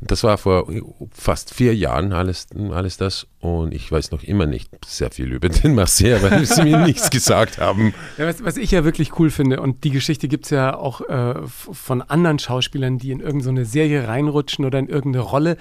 das 0.00 0.22
war 0.22 0.38
vor 0.38 0.70
fast 1.10 1.52
vier 1.52 1.74
Jahren 1.74 2.12
alles, 2.12 2.46
alles 2.70 2.96
das. 2.96 3.26
Und 3.46 3.74
ich 3.74 3.90
weiß 3.90 4.10
noch 4.10 4.22
immer 4.22 4.46
nicht 4.46 4.70
sehr 4.84 5.10
viel 5.10 5.32
über 5.32 5.48
den 5.48 5.74
Marseille, 5.74 6.22
weil 6.22 6.44
sie 6.44 6.62
mir 6.62 6.78
nichts 6.78 7.10
gesagt 7.10 7.58
haben. 7.58 7.94
Ja, 8.18 8.26
was, 8.26 8.44
was, 8.44 8.56
ich 8.56 8.70
ja 8.70 8.84
wirklich 8.84 9.18
cool 9.18 9.30
finde, 9.30 9.60
und 9.60 9.84
die 9.84 9.90
Geschichte 9.90 10.28
gibt 10.28 10.46
es 10.46 10.50
ja 10.50 10.76
auch 10.76 11.00
äh, 11.02 11.34
von 11.46 12.02
anderen 12.02 12.38
Schauspielern, 12.38 12.98
die 12.98 13.10
in 13.10 13.20
irgendeine 13.20 13.64
so 13.64 13.70
Serie 13.70 14.08
reinrutschen 14.08 14.64
oder 14.64 14.78
in 14.78 14.88
irgendeine 14.88 15.24
Rolle, 15.24 15.56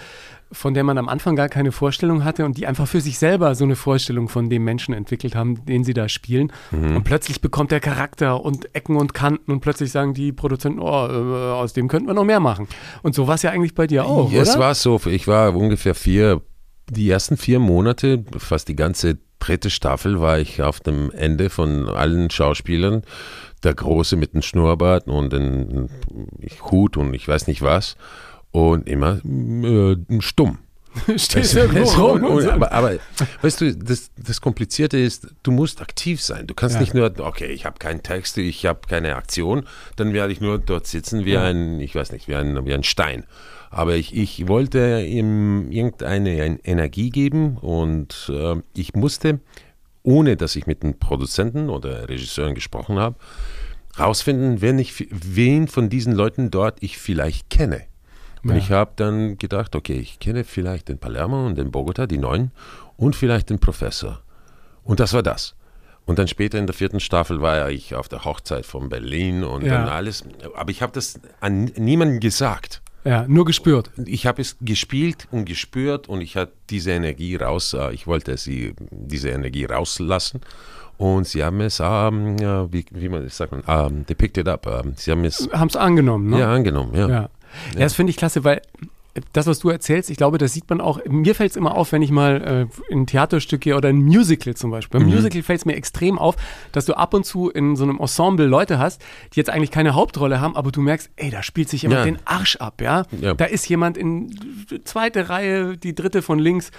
von 0.51 0.73
der 0.73 0.83
man 0.83 0.97
am 0.97 1.09
Anfang 1.09 1.35
gar 1.35 1.49
keine 1.49 1.71
Vorstellung 1.71 2.23
hatte 2.23 2.45
und 2.45 2.57
die 2.57 2.67
einfach 2.67 2.87
für 2.87 3.01
sich 3.01 3.17
selber 3.17 3.55
so 3.55 3.63
eine 3.63 3.75
Vorstellung 3.75 4.29
von 4.29 4.49
dem 4.49 4.63
Menschen 4.63 4.93
entwickelt 4.93 5.35
haben, 5.35 5.65
den 5.65 5.83
sie 5.83 5.93
da 5.93 6.07
spielen. 6.07 6.51
Mhm. 6.71 6.97
Und 6.97 7.03
plötzlich 7.03 7.41
bekommt 7.41 7.71
der 7.71 7.79
Charakter 7.79 8.43
und 8.43 8.73
Ecken 8.75 8.95
und 8.95 9.13
Kanten 9.13 9.51
und 9.51 9.59
plötzlich 9.59 9.91
sagen 9.91 10.13
die 10.13 10.31
Produzenten, 10.31 10.79
oh, 10.79 11.07
äh, 11.07 11.51
aus 11.53 11.73
dem 11.73 11.87
könnten 11.87 12.07
wir 12.07 12.13
noch 12.13 12.23
mehr 12.23 12.39
machen. 12.39 12.67
Und 13.01 13.15
so 13.15 13.27
war 13.27 13.35
es 13.35 13.41
ja 13.41 13.51
eigentlich 13.51 13.75
bei 13.75 13.87
dir 13.87 14.05
auch. 14.05 14.31
Es 14.31 14.51
oder? 14.51 14.59
war 14.59 14.75
so, 14.75 15.01
ich 15.05 15.27
war 15.27 15.55
ungefähr 15.55 15.95
vier, 15.95 16.41
die 16.89 17.09
ersten 17.09 17.37
vier 17.37 17.59
Monate, 17.59 18.23
fast 18.37 18.67
die 18.67 18.75
ganze 18.75 19.17
dritte 19.39 19.69
Staffel, 19.69 20.21
war 20.21 20.39
ich 20.39 20.61
auf 20.61 20.79
dem 20.79 21.11
Ende 21.11 21.49
von 21.49 21.89
allen 21.89 22.29
Schauspielern. 22.29 23.03
Der 23.63 23.73
Große 23.73 24.15
mit 24.15 24.33
dem 24.33 24.41
Schnurrbart 24.41 25.07
und 25.07 25.33
dem 25.33 25.89
Hut 26.71 26.97
und 26.97 27.13
ich 27.13 27.27
weiß 27.27 27.47
nicht 27.47 27.61
was 27.61 27.95
und 28.51 28.87
immer 28.87 29.19
äh, 29.25 29.97
stumm. 30.19 30.59
Stehst 31.17 31.55
du 31.55 31.59
rum. 31.97 32.23
Und, 32.23 32.47
aber, 32.47 32.71
aber, 32.71 32.97
weißt 33.41 33.61
du, 33.61 33.75
das, 33.75 34.11
das 34.17 34.39
Komplizierte 34.39 34.97
ist, 34.97 35.27
du 35.43 35.51
musst 35.51 35.81
aktiv 35.81 36.21
sein. 36.21 36.47
Du 36.47 36.53
kannst 36.53 36.75
ja. 36.75 36.81
nicht 36.81 36.93
nur, 36.93 37.11
okay, 37.19 37.47
ich 37.47 37.65
habe 37.65 37.79
keinen 37.79 38.01
Text, 38.01 38.37
ich 38.37 38.65
habe 38.65 38.81
keine 38.87 39.15
Aktion, 39.15 39.65
dann 39.97 40.13
werde 40.13 40.31
ich 40.31 40.41
nur 40.41 40.57
dort 40.57 40.87
sitzen 40.87 41.25
wie 41.25 41.33
ja. 41.33 41.43
ein, 41.43 41.79
ich 41.79 41.95
weiß 41.95 42.11
nicht, 42.11 42.27
wie 42.27 42.35
ein, 42.35 42.65
wie 42.65 42.73
ein 42.73 42.83
Stein. 42.83 43.25
Aber 43.75 43.95
ich, 43.95 44.15
ich 44.15 44.47
wollte 44.47 45.01
ihm 45.01 45.69
irgendeine 45.69 46.63
Energie 46.63 47.09
geben 47.09 47.57
und 47.57 48.31
äh, 48.33 48.55
ich 48.73 48.93
musste, 48.93 49.41
ohne 50.01 50.37
dass 50.37 50.55
ich 50.55 50.65
mit 50.65 50.81
den 50.81 50.97
Produzenten 50.97 51.69
oder 51.69 52.07
Regisseuren 52.07 52.55
gesprochen 52.55 52.99
habe, 52.99 53.17
rausfinden, 53.99 54.61
wen, 54.61 54.79
ich, 54.79 55.09
wen 55.11 55.67
von 55.67 55.89
diesen 55.89 56.13
Leuten 56.13 56.51
dort 56.51 56.81
ich 56.81 56.97
vielleicht 56.97 57.49
kenne. 57.49 57.81
Und 58.45 58.51
ja. 58.51 58.55
ich 58.55 58.71
habe 58.71 58.93
dann 58.95 59.37
gedacht, 59.37 59.75
okay, 59.75 59.99
ich 59.99 60.19
kenne 60.19 60.45
vielleicht 60.45 60.87
den 60.87 60.97
Palermo 60.97 61.45
und 61.45 61.57
den 61.57 61.69
Bogota, 61.71 62.07
die 62.07 62.17
neuen, 62.17 62.51
und 62.95 63.13
vielleicht 63.13 63.49
den 63.49 63.59
Professor. 63.59 64.21
Und 64.85 65.01
das 65.01 65.11
war 65.11 65.21
das. 65.21 65.53
Und 66.05 66.17
dann 66.17 66.29
später 66.29 66.57
in 66.57 66.65
der 66.65 66.75
vierten 66.75 67.01
Staffel 67.01 67.41
war 67.41 67.69
ich 67.69 67.93
auf 67.93 68.07
der 68.07 68.23
Hochzeit 68.23 68.65
von 68.65 68.87
Berlin 68.87 69.43
und 69.43 69.65
ja. 69.65 69.73
dann 69.73 69.89
alles. 69.89 70.23
Aber 70.55 70.71
ich 70.71 70.81
habe 70.81 70.93
das 70.93 71.19
an 71.41 71.65
niemanden 71.75 72.21
gesagt. 72.21 72.81
Ja, 73.05 73.25
nur 73.27 73.45
gespürt. 73.45 73.91
Ich 74.03 74.25
habe 74.25 74.41
es 74.41 74.57
gespielt 74.61 75.27
und 75.31 75.45
gespürt 75.45 76.09
und 76.09 76.21
ich 76.21 76.35
hatte 76.35 76.53
diese 76.71 76.91
Energie 76.91 77.35
raus. 77.35 77.73
Äh, 77.73 77.93
ich 77.93 78.07
wollte 78.07 78.35
sie, 78.37 78.73
diese 78.89 79.29
Energie 79.29 79.65
rauslassen. 79.65 80.41
Und 80.97 81.27
sie 81.27 81.43
haben 81.43 81.61
es, 81.61 81.81
ähm, 81.83 82.39
wie, 82.71 82.85
wie 82.89 83.09
man 83.09 83.23
das 83.23 83.37
sagt, 83.37 83.53
ähm, 83.67 84.05
depicted 84.07 84.47
up. 84.47 84.65
Ähm, 84.65 84.93
sie 84.95 85.11
haben 85.11 85.23
es. 85.23 85.47
Haben 85.51 85.67
es 85.67 85.75
angenommen, 85.75 86.29
ne? 86.29 86.39
Ja, 86.39 86.51
angenommen, 86.53 86.95
ja. 86.95 87.07
ja. 87.07 87.29
Ja, 87.73 87.79
das 87.79 87.93
finde 87.93 88.09
ich 88.09 88.17
klasse, 88.17 88.43
weil 88.43 88.61
das, 89.33 89.47
was 89.47 89.59
du 89.59 89.69
erzählst, 89.69 90.09
ich 90.09 90.17
glaube, 90.17 90.37
das 90.37 90.53
sieht 90.53 90.69
man 90.69 90.81
auch, 90.81 90.99
mir 91.07 91.35
fällt 91.35 91.51
es 91.51 91.57
immer 91.57 91.75
auf, 91.75 91.91
wenn 91.91 92.01
ich 92.01 92.11
mal 92.11 92.67
äh, 92.69 92.91
in 92.91 93.01
ein 93.01 93.07
Theaterstück 93.07 93.61
gehe 93.61 93.75
oder 93.75 93.89
ein 93.89 93.97
Musical 93.97 94.55
zum 94.55 94.71
Beispiel. 94.71 94.99
Beim 94.99 95.07
mhm. 95.07 95.15
Musical 95.15 95.41
fällt 95.41 95.59
es 95.59 95.65
mir 95.65 95.75
extrem 95.75 96.19
auf, 96.19 96.35
dass 96.71 96.85
du 96.85 96.93
ab 96.93 97.13
und 97.13 97.25
zu 97.25 97.49
in 97.49 97.75
so 97.75 97.83
einem 97.83 97.99
Ensemble 97.99 98.45
Leute 98.45 98.77
hast, 98.77 99.01
die 99.33 99.39
jetzt 99.39 99.49
eigentlich 99.49 99.71
keine 99.71 99.95
Hauptrolle 99.95 100.41
haben, 100.41 100.55
aber 100.55 100.71
du 100.71 100.81
merkst, 100.81 101.09
ey, 101.15 101.29
da 101.29 101.43
spielt 101.43 101.69
sich 101.69 101.83
jemand 101.83 101.99
ja. 101.99 102.05
den 102.05 102.19
Arsch 102.25 102.57
ab, 102.57 102.81
ja? 102.81 103.03
ja? 103.21 103.33
Da 103.33 103.45
ist 103.45 103.67
jemand 103.69 103.97
in 103.97 104.35
zweite 104.83 105.29
Reihe, 105.29 105.77
die 105.77 105.95
dritte 105.95 106.21
von 106.21 106.37
links, 106.39 106.71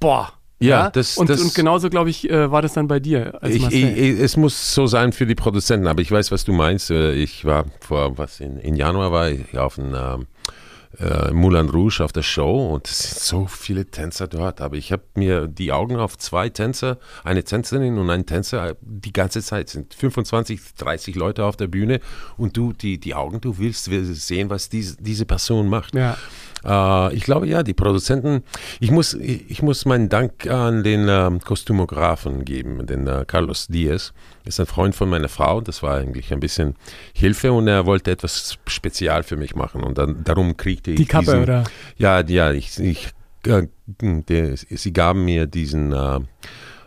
boah, 0.00 0.32
ja, 0.62 0.68
ja? 0.68 0.90
Das, 0.90 1.16
und, 1.16 1.30
das, 1.30 1.40
und 1.40 1.54
genauso, 1.54 1.88
glaube 1.88 2.10
ich, 2.10 2.28
äh, 2.28 2.50
war 2.50 2.60
das 2.60 2.74
dann 2.74 2.86
bei 2.86 3.00
dir. 3.00 3.38
Ich, 3.42 3.66
ich, 3.72 4.20
es 4.20 4.36
muss 4.36 4.74
so 4.74 4.86
sein 4.86 5.12
für 5.12 5.24
die 5.24 5.34
Produzenten, 5.34 5.86
aber 5.86 6.02
ich 6.02 6.12
weiß, 6.12 6.30
was 6.32 6.44
du 6.44 6.52
meinst. 6.52 6.90
Äh, 6.90 7.14
ich 7.14 7.46
war 7.46 7.64
vor, 7.80 8.18
was, 8.18 8.40
in, 8.40 8.58
in 8.58 8.76
Januar 8.76 9.10
war 9.10 9.30
ich 9.30 9.56
auf 9.56 9.78
einem 9.78 10.26
äh, 11.00 11.32
Moulin 11.32 11.68
Rouge 11.68 12.00
auf 12.04 12.12
der 12.12 12.22
Show 12.22 12.74
und 12.74 12.86
es 12.86 12.98
sind 12.98 13.20
so 13.20 13.46
viele 13.46 13.86
Tänzer 13.86 14.28
dort, 14.28 14.60
aber 14.60 14.76
ich 14.76 14.92
habe 14.92 15.02
mir 15.14 15.46
die 15.46 15.72
Augen 15.72 15.96
auf 15.96 16.18
zwei 16.18 16.48
Tänzer, 16.48 16.98
eine 17.24 17.42
Tänzerin 17.42 17.98
und 17.98 18.10
einen 18.10 18.26
Tänzer 18.26 18.76
die 18.80 19.12
ganze 19.12 19.42
Zeit, 19.42 19.70
sind 19.70 19.94
25, 19.94 20.60
30 20.76 21.14
Leute 21.14 21.44
auf 21.44 21.56
der 21.56 21.68
Bühne 21.68 22.00
und 22.36 22.56
du, 22.56 22.72
die, 22.72 22.98
die 22.98 23.14
Augen, 23.14 23.40
du 23.40 23.58
willst 23.58 23.84
sehen, 23.84 24.50
was 24.50 24.68
diese, 24.68 24.96
diese 25.00 25.24
Person 25.24 25.68
macht. 25.68 25.94
Ja. 25.94 26.16
Äh, 26.64 27.14
ich 27.14 27.24
glaube 27.24 27.46
ja, 27.46 27.62
die 27.62 27.74
Produzenten, 27.74 28.42
ich 28.80 28.90
muss, 28.90 29.14
ich 29.14 29.62
muss 29.62 29.84
meinen 29.84 30.08
Dank 30.08 30.46
an 30.46 30.82
den 30.82 31.08
äh, 31.08 31.30
Kostümografen 31.44 32.44
geben, 32.44 32.86
den 32.86 33.06
äh, 33.06 33.24
Carlos 33.26 33.66
Diaz. 33.68 34.12
Ist 34.44 34.58
ein 34.58 34.66
Freund 34.66 34.94
von 34.94 35.08
meiner 35.08 35.28
Frau, 35.28 35.60
das 35.60 35.82
war 35.82 35.96
eigentlich 35.96 36.32
ein 36.32 36.40
bisschen 36.40 36.74
Hilfe 37.12 37.52
und 37.52 37.68
er 37.68 37.86
wollte 37.86 38.10
etwas 38.10 38.58
spezial 38.66 39.22
für 39.22 39.36
mich 39.36 39.54
machen 39.54 39.82
und 39.82 39.98
dann, 39.98 40.24
darum 40.24 40.56
kriegte 40.56 40.92
ich 40.92 40.96
Die 40.96 41.04
Kappe, 41.04 41.26
diesen, 41.26 41.42
oder? 41.42 41.64
Ja, 41.98 42.20
ja, 42.26 42.50
ich, 42.50 42.78
ich 42.78 43.10
äh, 43.46 43.66
der, 44.02 44.56
sie 44.56 44.92
gaben 44.92 45.24
mir 45.24 45.46
diesen 45.46 45.92
äh, 45.92 46.20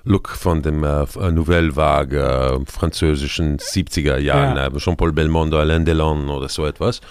Look 0.04 0.30
von 0.30 0.62
dem 0.62 0.84
äh, 0.84 1.06
Nouvelle 1.32 1.76
Vague, 1.76 2.20
äh, 2.20 2.60
französischen 2.66 3.58
70er 3.58 4.18
Jahren, 4.18 4.58
ja. 4.58 4.68
Äh, 4.68 4.78
Jean-Paul 4.78 5.14
Belmondo, 5.14 5.58
Alain 5.58 5.86
Delon 5.86 6.30
oder 6.30 6.50
so 6.50 6.66
etwas. 6.66 7.02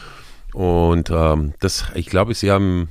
Und 0.52 1.10
ähm, 1.10 1.54
das, 1.60 1.86
ich 1.94 2.06
glaube, 2.06 2.34
sie 2.34 2.50
haben 2.50 2.90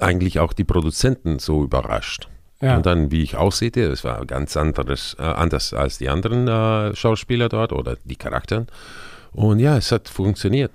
eigentlich 0.00 0.38
auch 0.38 0.52
die 0.52 0.64
Produzenten 0.64 1.38
so 1.38 1.62
überrascht. 1.64 2.28
Ja. 2.60 2.76
Und 2.76 2.86
dann, 2.86 3.10
wie 3.10 3.22
ich 3.22 3.36
aussehe, 3.36 3.70
das 3.70 4.04
war 4.04 4.24
ganz 4.26 4.56
anderes, 4.56 5.16
äh, 5.18 5.22
anders 5.22 5.74
als 5.74 5.98
die 5.98 6.08
anderen 6.08 6.48
äh, 6.48 6.94
Schauspieler 6.94 7.48
dort 7.48 7.72
oder 7.72 7.96
die 8.04 8.16
Charakteren. 8.16 8.68
Und 9.32 9.58
ja, 9.58 9.76
es 9.76 9.90
hat 9.92 10.08
funktioniert. 10.08 10.70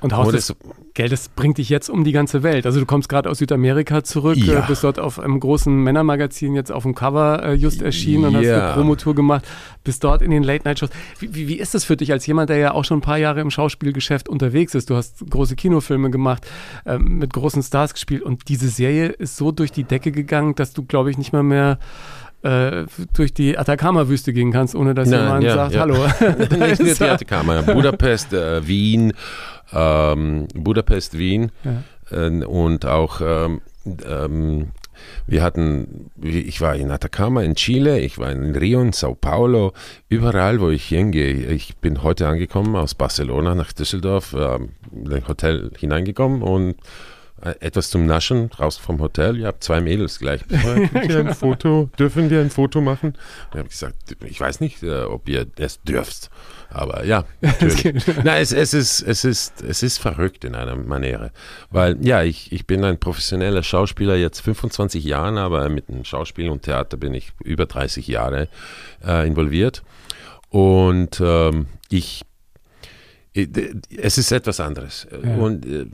Und 0.00 0.12
Haus 0.14 0.32
des 0.32 0.54
Geldes 0.94 1.28
bringt 1.28 1.58
dich 1.58 1.68
jetzt 1.68 1.90
um 1.90 2.04
die 2.04 2.12
ganze 2.12 2.42
Welt. 2.42 2.64
Also 2.64 2.80
du 2.80 2.86
kommst 2.86 3.08
gerade 3.08 3.30
aus 3.30 3.38
Südamerika 3.38 4.02
zurück, 4.02 4.36
ja. 4.36 4.60
bist 4.62 4.82
dort 4.82 4.98
auf 4.98 5.18
einem 5.18 5.40
großen 5.40 5.74
Männermagazin 5.74 6.54
jetzt 6.54 6.72
auf 6.72 6.84
dem 6.84 6.94
Cover 6.94 7.42
äh, 7.42 7.52
just 7.52 7.82
erschienen 7.82 8.26
und 8.26 8.32
ja. 8.32 8.38
hast 8.40 8.62
eine 8.62 8.72
Promotour 8.74 9.14
gemacht, 9.14 9.46
bist 9.84 10.04
dort 10.04 10.22
in 10.22 10.30
den 10.30 10.42
Late-Night-Shows. 10.42 10.90
Wie, 11.18 11.34
wie, 11.34 11.48
wie, 11.48 11.58
ist 11.58 11.74
das 11.74 11.84
für 11.84 11.96
dich 11.96 12.12
als 12.12 12.26
jemand, 12.26 12.50
der 12.50 12.56
ja 12.56 12.72
auch 12.72 12.84
schon 12.84 12.98
ein 12.98 13.02
paar 13.02 13.18
Jahre 13.18 13.40
im 13.40 13.50
Schauspielgeschäft 13.50 14.28
unterwegs 14.28 14.74
ist? 14.74 14.88
Du 14.88 14.96
hast 14.96 15.28
große 15.28 15.54
Kinofilme 15.54 16.10
gemacht, 16.10 16.46
äh, 16.84 16.98
mit 16.98 17.32
großen 17.32 17.62
Stars 17.62 17.92
gespielt 17.92 18.22
und 18.22 18.48
diese 18.48 18.68
Serie 18.68 19.08
ist 19.08 19.36
so 19.36 19.52
durch 19.52 19.72
die 19.72 19.84
Decke 19.84 20.12
gegangen, 20.12 20.54
dass 20.54 20.72
du, 20.72 20.82
glaube 20.82 21.10
ich, 21.10 21.18
nicht 21.18 21.32
mal 21.32 21.42
mehr 21.42 21.78
äh, 22.46 22.86
durch 23.14 23.34
die 23.34 23.58
Atacama-Wüste 23.58 24.32
gehen 24.32 24.52
kannst, 24.52 24.74
ohne 24.74 24.94
dass 24.94 25.08
Nein, 25.08 25.20
jemand 25.20 25.44
ja, 25.44 25.54
sagt, 25.54 25.74
ja. 25.74 25.80
hallo. 25.80 25.94
nicht 26.66 26.80
nur 26.80 26.94
die 26.94 27.02
Atacama, 27.04 27.62
Budapest, 27.62 28.32
äh, 28.32 28.66
Wien, 28.66 29.12
ähm, 29.72 30.46
Budapest, 30.54 31.18
Wien 31.18 31.50
ja. 31.64 32.26
äh, 32.26 32.44
und 32.44 32.86
auch 32.86 33.20
ähm, 33.20 33.60
ähm, 34.06 34.68
wir 35.26 35.42
hatten, 35.42 36.10
ich 36.22 36.60
war 36.60 36.74
in 36.74 36.90
Atacama 36.90 37.42
in 37.42 37.54
Chile, 37.54 37.98
ich 38.00 38.18
war 38.18 38.30
in 38.30 38.54
Rio, 38.56 38.80
in 38.80 38.92
Sao 38.92 39.14
Paulo, 39.14 39.72
überall, 40.08 40.60
wo 40.60 40.70
ich 40.70 40.86
hingehe. 40.86 41.34
Ich 41.52 41.76
bin 41.76 42.02
heute 42.02 42.28
angekommen 42.28 42.76
aus 42.76 42.94
Barcelona 42.94 43.54
nach 43.54 43.72
Düsseldorf, 43.72 44.32
äh, 44.32 44.58
in 44.92 45.12
ein 45.12 45.28
Hotel 45.28 45.70
hineingekommen 45.78 46.42
und 46.42 46.76
etwas 47.42 47.90
zum 47.90 48.06
Naschen, 48.06 48.50
raus 48.58 48.78
vom 48.78 49.00
Hotel. 49.00 49.36
Ihr 49.36 49.46
habt 49.46 49.62
zwei 49.62 49.80
Mädels 49.80 50.18
gleich. 50.18 50.40
ein 50.50 51.34
Foto? 51.34 51.90
Dürfen 51.98 52.30
wir 52.30 52.40
ein 52.40 52.50
Foto 52.50 52.80
machen? 52.80 53.08
Und 53.08 53.52
ich 53.52 53.58
habe 53.58 53.68
gesagt, 53.68 54.16
ich 54.24 54.40
weiß 54.40 54.60
nicht, 54.60 54.82
äh, 54.82 55.02
ob 55.02 55.28
ihr 55.28 55.46
es 55.56 55.82
dürft. 55.82 56.30
Aber 56.70 57.04
ja, 57.04 57.24
natürlich. 57.40 58.04
Na, 58.24 58.38
es, 58.38 58.52
es, 58.52 58.74
ist, 58.74 59.02
es, 59.02 59.24
ist, 59.24 59.62
es 59.62 59.82
ist 59.82 59.98
verrückt 59.98 60.44
in 60.44 60.54
einer 60.54 60.76
Maniere. 60.76 61.30
Weil, 61.70 62.04
ja, 62.04 62.22
ich, 62.22 62.52
ich 62.52 62.66
bin 62.66 62.84
ein 62.84 62.98
professioneller 62.98 63.62
Schauspieler, 63.62 64.16
jetzt 64.16 64.40
25 64.40 65.04
Jahre, 65.04 65.40
aber 65.40 65.68
mit 65.68 65.88
dem 65.88 66.04
Schauspiel 66.04 66.48
und 66.48 66.62
Theater 66.62 66.96
bin 66.96 67.14
ich 67.14 67.32
über 67.44 67.66
30 67.66 68.06
Jahre 68.08 68.48
äh, 69.06 69.26
involviert. 69.26 69.82
Und 70.48 71.20
ähm, 71.20 71.66
ich, 71.90 72.22
äh, 73.34 73.46
es 73.96 74.18
ist 74.18 74.32
etwas 74.32 74.58
anderes. 74.60 75.06
Ja. 75.10 75.34
Und 75.36 75.66
äh, 75.66 75.86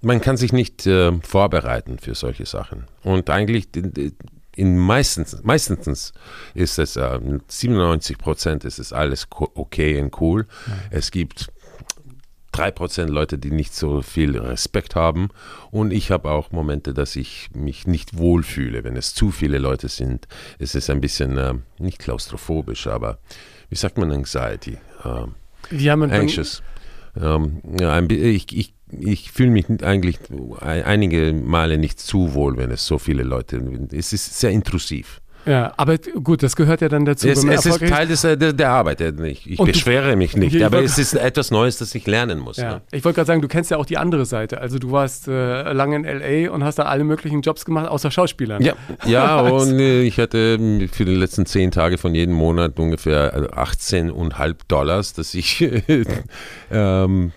man 0.00 0.20
kann 0.20 0.36
sich 0.36 0.52
nicht 0.52 0.86
äh, 0.86 1.12
vorbereiten 1.20 1.98
für 1.98 2.14
solche 2.14 2.46
Sachen. 2.46 2.84
Und 3.02 3.30
eigentlich 3.30 3.68
in 4.56 4.76
meistens, 4.76 5.40
meistens 5.44 6.12
ist 6.54 6.78
es 6.78 6.96
äh, 6.96 7.20
97 7.48 8.18
Prozent 8.18 8.64
ist 8.64 8.78
es 8.78 8.92
alles 8.92 9.28
okay 9.30 10.00
und 10.00 10.20
cool. 10.20 10.46
Ja. 10.66 10.72
Es 10.90 11.10
gibt 11.10 11.52
drei 12.50 12.72
Prozent 12.72 13.10
Leute, 13.10 13.38
die 13.38 13.52
nicht 13.52 13.72
so 13.72 14.02
viel 14.02 14.36
Respekt 14.36 14.96
haben. 14.96 15.28
Und 15.70 15.92
ich 15.92 16.10
habe 16.10 16.30
auch 16.30 16.50
Momente, 16.50 16.92
dass 16.92 17.14
ich 17.14 17.50
mich 17.54 17.86
nicht 17.86 18.18
wohlfühle. 18.18 18.82
Wenn 18.82 18.96
es 18.96 19.14
zu 19.14 19.30
viele 19.30 19.58
Leute 19.58 19.88
sind, 19.88 20.26
ist 20.58 20.74
es 20.74 20.90
ein 20.90 21.00
bisschen 21.00 21.38
äh, 21.38 21.54
nicht 21.78 22.00
klaustrophobisch, 22.00 22.88
aber 22.88 23.18
wie 23.68 23.76
sagt 23.76 23.96
man 23.96 24.10
Anxiety? 24.10 24.78
Äh, 25.04 25.76
ja, 25.76 25.94
anxious. 25.94 26.62
Ähm, 27.16 27.62
ja, 27.78 28.00
ich, 28.00 28.56
ich 28.56 28.74
ich 28.90 29.32
fühle 29.32 29.50
mich 29.50 29.66
eigentlich 29.82 30.18
einige 30.60 31.32
Male 31.32 31.78
nicht 31.78 32.00
zu 32.00 32.34
wohl, 32.34 32.56
wenn 32.56 32.70
es 32.70 32.86
so 32.86 32.98
viele 32.98 33.22
Leute, 33.22 33.62
es 33.92 34.12
ist 34.12 34.38
sehr 34.38 34.50
intrusiv. 34.50 35.20
Ja, 35.48 35.72
aber 35.78 35.96
gut, 35.96 36.42
das 36.42 36.56
gehört 36.56 36.82
ja 36.82 36.88
dann 36.90 37.06
dazu. 37.06 37.26
Es, 37.26 37.42
es 37.42 37.64
ist 37.64 37.78
Teil 37.86 38.06
des, 38.06 38.20
der, 38.20 38.36
der 38.36 38.70
Arbeit. 38.70 39.00
Ich, 39.00 39.50
ich 39.50 39.58
beschwere 39.58 40.14
mich 40.14 40.36
nicht, 40.36 40.54
ich 40.54 40.64
aber 40.64 40.82
es 40.82 40.98
ist 40.98 41.14
etwas 41.14 41.50
Neues, 41.50 41.78
das 41.78 41.94
ich 41.94 42.06
lernen 42.06 42.38
muss. 42.38 42.58
Ja. 42.58 42.74
Ne? 42.74 42.82
Ich 42.92 43.02
wollte 43.04 43.16
gerade 43.16 43.28
sagen, 43.28 43.40
du 43.40 43.48
kennst 43.48 43.70
ja 43.70 43.78
auch 43.78 43.86
die 43.86 43.96
andere 43.96 44.26
Seite. 44.26 44.60
Also 44.60 44.78
du 44.78 44.90
warst 44.90 45.26
äh, 45.26 45.72
lange 45.72 45.96
in 45.96 46.04
L.A. 46.04 46.52
und 46.52 46.64
hast 46.64 46.78
da 46.78 46.82
alle 46.82 47.02
möglichen 47.04 47.40
Jobs 47.40 47.64
gemacht, 47.64 47.88
außer 47.88 48.10
Schauspielern. 48.10 48.62
Ja, 48.62 48.74
ja 49.06 49.40
und 49.50 49.78
äh, 49.78 50.02
ich 50.02 50.18
hatte 50.18 50.58
für 50.92 51.04
die 51.06 51.14
letzten 51.14 51.46
zehn 51.46 51.70
Tage 51.70 51.96
von 51.96 52.14
jedem 52.14 52.34
Monat 52.34 52.78
ungefähr 52.78 53.50
18,5 53.54 54.56
Dollars, 54.68 55.14
dass 55.14 55.32
ich 55.34 55.66
ähm, 56.70 57.32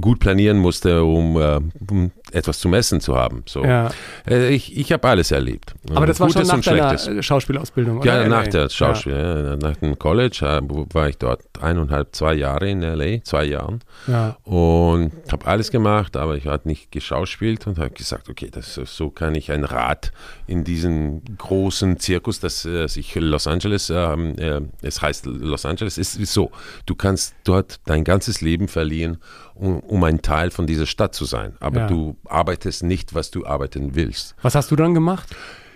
gut 0.00 0.20
planieren 0.20 0.58
musste, 0.58 1.02
um, 1.04 1.36
äh, 1.36 1.60
um 1.90 2.10
etwas 2.32 2.58
zum 2.60 2.74
Essen 2.74 3.00
zu 3.00 3.16
haben. 3.16 3.42
So. 3.46 3.64
Ja. 3.64 3.90
Äh, 4.28 4.48
ich 4.54 4.76
ich 4.76 4.92
habe 4.92 5.08
alles 5.08 5.30
erlebt. 5.30 5.74
Aber 5.94 6.06
das 6.06 6.20
war 6.20 6.28
Gutes 6.28 6.48
schon 6.48 6.58
nach 6.58 6.64
deiner 6.64 6.98
Schlechtes. 6.98 7.24
Schauspielausbildung, 7.24 7.98
oder? 7.98 8.22
Ja, 8.22 8.28
nach 8.28 8.46
der 8.46 8.68
Schauspiel, 8.68 9.12
ja. 9.12 9.56
nach 9.56 9.76
dem 9.76 9.98
College 9.98 10.40
äh, 10.42 10.94
war 10.94 11.08
ich 11.08 11.18
dort 11.18 11.42
eineinhalb, 11.60 12.14
zwei 12.14 12.34
Jahre 12.34 12.68
in 12.68 12.82
L.A., 12.82 13.22
zwei 13.24 13.44
Jahren. 13.44 13.80
Ja. 14.06 14.36
Und 14.44 15.12
habe 15.30 15.46
alles 15.46 15.70
gemacht, 15.70 16.16
aber 16.16 16.36
ich 16.36 16.46
hatte 16.46 16.68
nicht 16.68 16.90
geschauspielt 16.90 17.66
und 17.66 17.78
habe 17.78 17.90
gesagt, 17.90 18.28
okay, 18.28 18.48
das, 18.50 18.74
so 18.74 19.10
kann 19.10 19.34
ich 19.34 19.52
ein 19.52 19.64
Rad 19.64 20.12
in 20.46 20.64
diesem 20.64 21.22
großen 21.38 21.98
Zirkus, 21.98 22.40
das 22.40 22.64
äh, 22.64 22.86
sich 22.88 23.14
Los 23.14 23.46
Angeles, 23.46 23.90
ähm, 23.90 24.36
äh, 24.38 24.60
es 24.82 25.02
heißt 25.02 25.26
Los 25.26 25.66
Angeles, 25.66 25.98
ist 25.98 26.20
so, 26.32 26.50
du 26.86 26.94
kannst 26.94 27.34
dort 27.44 27.80
dein 27.86 28.04
ganzes 28.04 28.40
Leben 28.40 28.68
verlieren, 28.68 29.18
um, 29.62 29.80
um 29.80 30.04
ein 30.04 30.22
Teil 30.22 30.50
von 30.50 30.66
dieser 30.66 30.86
Stadt 30.86 31.14
zu 31.14 31.24
sein. 31.24 31.56
Aber 31.60 31.80
ja. 31.80 31.86
du 31.86 32.16
arbeitest 32.26 32.82
nicht, 32.82 33.14
was 33.14 33.30
du 33.30 33.46
arbeiten 33.46 33.94
willst. 33.94 34.34
Was 34.42 34.54
hast 34.54 34.70
du 34.70 34.76
dann 34.76 34.92
gemacht? 34.92 35.28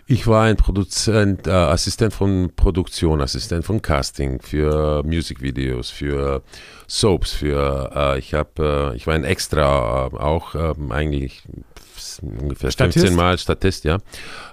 Ich 0.09 0.27
war 0.27 0.45
ein 0.45 0.57
Produzent, 0.57 1.47
äh, 1.47 1.51
Assistent 1.51 2.13
von 2.13 2.53
Produktion, 2.55 3.21
Assistent 3.21 3.65
von 3.65 3.83
Casting 3.83 4.41
für 4.41 5.03
Musikvideos, 5.05 5.91
für 5.91 6.43
Soaps, 6.87 7.33
für 7.33 7.91
äh, 7.95 8.19
ich 8.19 8.35
habe, 8.35 8.93
äh, 8.93 8.97
ich 8.97 9.07
war 9.07 9.15
ein 9.15 9.25
Extra 9.25 10.07
äh, 10.13 10.17
auch 10.17 10.55
ähm, 10.55 10.93
ungefähr 12.21 12.71
Statist? 12.71 12.99
15 12.99 13.17
Mal 13.17 13.39
Statist, 13.39 13.85
ja. 13.85 13.99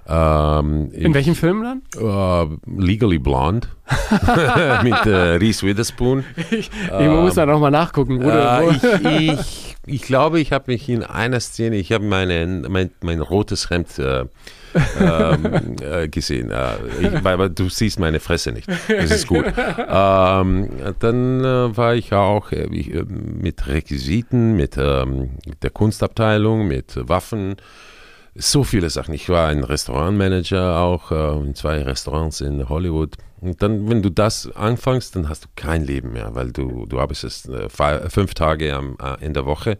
Ähm, 0.07 0.91
In 0.91 1.07
ich, 1.07 1.13
welchem 1.13 1.35
Film 1.35 1.63
dann? 1.63 1.81
Uh, 2.01 2.57
Legally 2.77 3.19
Blonde 3.19 3.67
mit 4.83 5.05
äh, 5.05 5.35
Reese 5.37 5.65
Witherspoon. 5.65 6.23
Ich, 6.51 6.69
ich 6.99 7.07
muss 7.07 7.35
da 7.35 7.45
nochmal 7.45 7.71
nachgucken. 7.71 8.21
Äh, 8.21 8.69
ich, 8.69 8.83
ich, 9.05 9.75
ich, 9.85 10.01
glaube, 10.01 10.39
ich 10.39 10.51
habe 10.51 10.71
mich 10.71 10.89
in 10.89 11.03
einer 11.03 11.39
Szene, 11.39 11.77
ich 11.77 11.91
habe 11.91 12.03
mein, 12.05 12.91
mein 13.01 13.21
rotes 13.21 13.69
Hemd 13.69 13.99
äh, 13.99 14.25
ähm, 14.99 15.75
äh, 15.81 16.07
gesehen. 16.07 16.51
Äh, 16.51 16.75
ich, 17.01 17.23
weil, 17.23 17.39
weil, 17.39 17.49
du 17.49 17.69
siehst 17.69 17.99
meine 17.99 18.19
Fresse 18.19 18.51
nicht. 18.51 18.67
Das 18.87 19.11
ist 19.11 19.27
gut. 19.27 19.45
ähm, 19.45 20.69
dann 20.99 21.43
äh, 21.43 21.77
war 21.77 21.95
ich 21.95 22.13
auch 22.13 22.51
äh, 22.51 22.65
ich, 22.71 22.93
äh, 22.93 23.03
mit 23.03 23.67
Requisiten, 23.67 24.55
mit 24.55 24.77
ähm, 24.77 25.31
der 25.61 25.69
Kunstabteilung, 25.69 26.67
mit 26.67 26.97
Waffen. 27.07 27.55
So 28.35 28.63
viele 28.63 28.89
Sachen. 28.89 29.13
Ich 29.13 29.29
war 29.29 29.49
ein 29.49 29.63
Restaurantmanager 29.63 30.79
auch 30.79 31.11
äh, 31.11 31.45
in 31.45 31.55
zwei 31.55 31.83
Restaurants 31.83 32.41
in 32.41 32.67
Hollywood. 32.67 33.15
Und 33.41 33.61
dann, 33.61 33.89
wenn 33.89 34.01
du 34.01 34.09
das 34.09 34.49
anfängst, 34.55 35.15
dann 35.15 35.29
hast 35.29 35.45
du 35.45 35.47
kein 35.55 35.85
Leben 35.85 36.13
mehr, 36.13 36.33
weil 36.33 36.51
du, 36.51 36.85
du 36.85 36.99
arbeitest 36.99 37.49
fünf 38.07 38.33
Tage 38.33 38.73
am, 38.73 38.97
in 39.19 39.33
der 39.33 39.45
Woche 39.45 39.77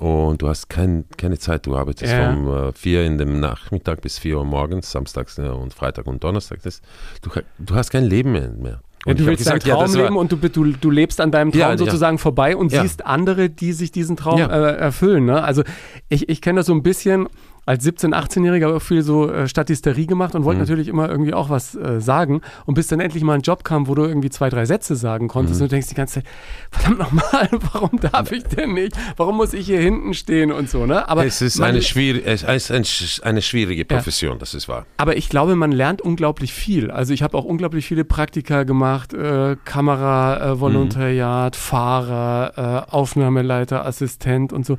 und 0.00 0.40
du 0.40 0.48
hast 0.48 0.68
kein, 0.68 1.04
keine 1.16 1.38
Zeit, 1.38 1.66
du 1.66 1.76
arbeitest 1.76 2.12
ja. 2.12 2.32
von 2.32 2.68
äh, 2.68 2.72
4 2.72 3.04
in 3.04 3.18
dem 3.18 3.38
Nachmittag 3.38 4.00
bis 4.00 4.18
4 4.18 4.38
Uhr 4.38 4.44
morgens, 4.44 4.90
samstags 4.90 5.38
äh, 5.38 5.42
und 5.42 5.74
Freitag 5.74 6.06
und 6.06 6.24
Donnerstag. 6.24 6.62
Das, 6.62 6.80
du, 7.20 7.30
du 7.58 7.74
hast 7.74 7.90
kein 7.90 8.04
Leben 8.04 8.32
mehr. 8.32 8.80
Ja, 9.06 9.14
du 9.14 9.24
willst 9.24 9.38
gesagt, 9.38 9.66
deinen 9.66 9.74
Traum 9.74 9.94
ja, 9.94 10.02
leben 10.02 10.16
und 10.16 10.32
du, 10.32 10.36
du, 10.36 10.72
du 10.72 10.90
lebst 10.90 11.20
an 11.20 11.30
deinem 11.30 11.52
Traum 11.52 11.60
ja, 11.60 11.78
sozusagen 11.78 12.18
vorbei 12.18 12.54
und 12.54 12.70
siehst 12.70 13.06
andere, 13.06 13.48
die 13.48 13.72
sich 13.72 13.92
diesen 13.92 14.16
Traum 14.16 14.40
äh, 14.40 14.44
erfüllen. 14.44 15.24
Ne? 15.24 15.42
Also 15.42 15.62
ich, 16.08 16.28
ich 16.28 16.42
kenne 16.42 16.60
das 16.60 16.66
so 16.66 16.74
ein 16.74 16.82
bisschen, 16.82 17.28
als 17.70 17.86
17-, 17.86 18.12
18-Jähriger 18.12 18.74
auch 18.74 18.82
viel 18.82 19.02
so 19.02 19.30
äh, 19.30 19.46
Statisterie 19.46 20.06
gemacht 20.06 20.34
und 20.34 20.44
wollte 20.44 20.56
mhm. 20.56 20.62
natürlich 20.62 20.88
immer 20.88 21.08
irgendwie 21.08 21.32
auch 21.32 21.50
was 21.50 21.76
äh, 21.76 22.00
sagen. 22.00 22.40
Und 22.66 22.74
bis 22.74 22.88
dann 22.88 22.98
endlich 22.98 23.22
mal 23.22 23.34
ein 23.34 23.42
Job 23.42 23.62
kam, 23.62 23.86
wo 23.86 23.94
du 23.94 24.02
irgendwie 24.02 24.28
zwei, 24.28 24.50
drei 24.50 24.66
Sätze 24.66 24.96
sagen 24.96 25.28
konntest 25.28 25.60
mhm. 25.60 25.64
und 25.64 25.70
du 25.70 25.76
denkst 25.76 25.88
die 25.88 25.94
ganze 25.94 26.14
Zeit, 26.14 26.24
verdammt 26.72 26.98
nochmal, 26.98 27.48
warum 27.72 28.00
darf 28.00 28.32
ich 28.32 28.42
denn 28.42 28.74
nicht? 28.74 28.96
Warum 29.16 29.36
muss 29.36 29.52
ich 29.52 29.66
hier 29.66 29.78
hinten 29.78 30.14
stehen 30.14 30.50
und 30.50 30.68
so, 30.68 30.84
ne? 30.84 31.08
Aber 31.08 31.24
es 31.24 31.40
ist, 31.40 31.60
eine, 31.60 31.80
schwierig, 31.80 32.24
es 32.26 32.42
ist 32.42 33.22
eine 33.22 33.40
schwierige 33.40 33.84
Profession, 33.84 34.32
ja. 34.32 34.38
das 34.38 34.54
ist 34.54 34.68
wahr. 34.68 34.84
Aber 34.96 35.16
ich 35.16 35.28
glaube, 35.28 35.54
man 35.54 35.70
lernt 35.70 36.02
unglaublich 36.02 36.52
viel. 36.52 36.90
Also 36.90 37.14
ich 37.14 37.22
habe 37.22 37.38
auch 37.38 37.44
unglaublich 37.44 37.86
viele 37.86 38.04
Praktika 38.04 38.64
gemacht, 38.64 39.14
äh, 39.14 39.54
Kamera, 39.64 40.54
äh, 40.54 40.60
Volontariat, 40.60 41.54
mhm. 41.54 41.60
Fahrer, 41.60 42.86
äh, 42.88 42.90
Aufnahmeleiter, 42.90 43.86
Assistent 43.86 44.52
und 44.52 44.66
so. 44.66 44.76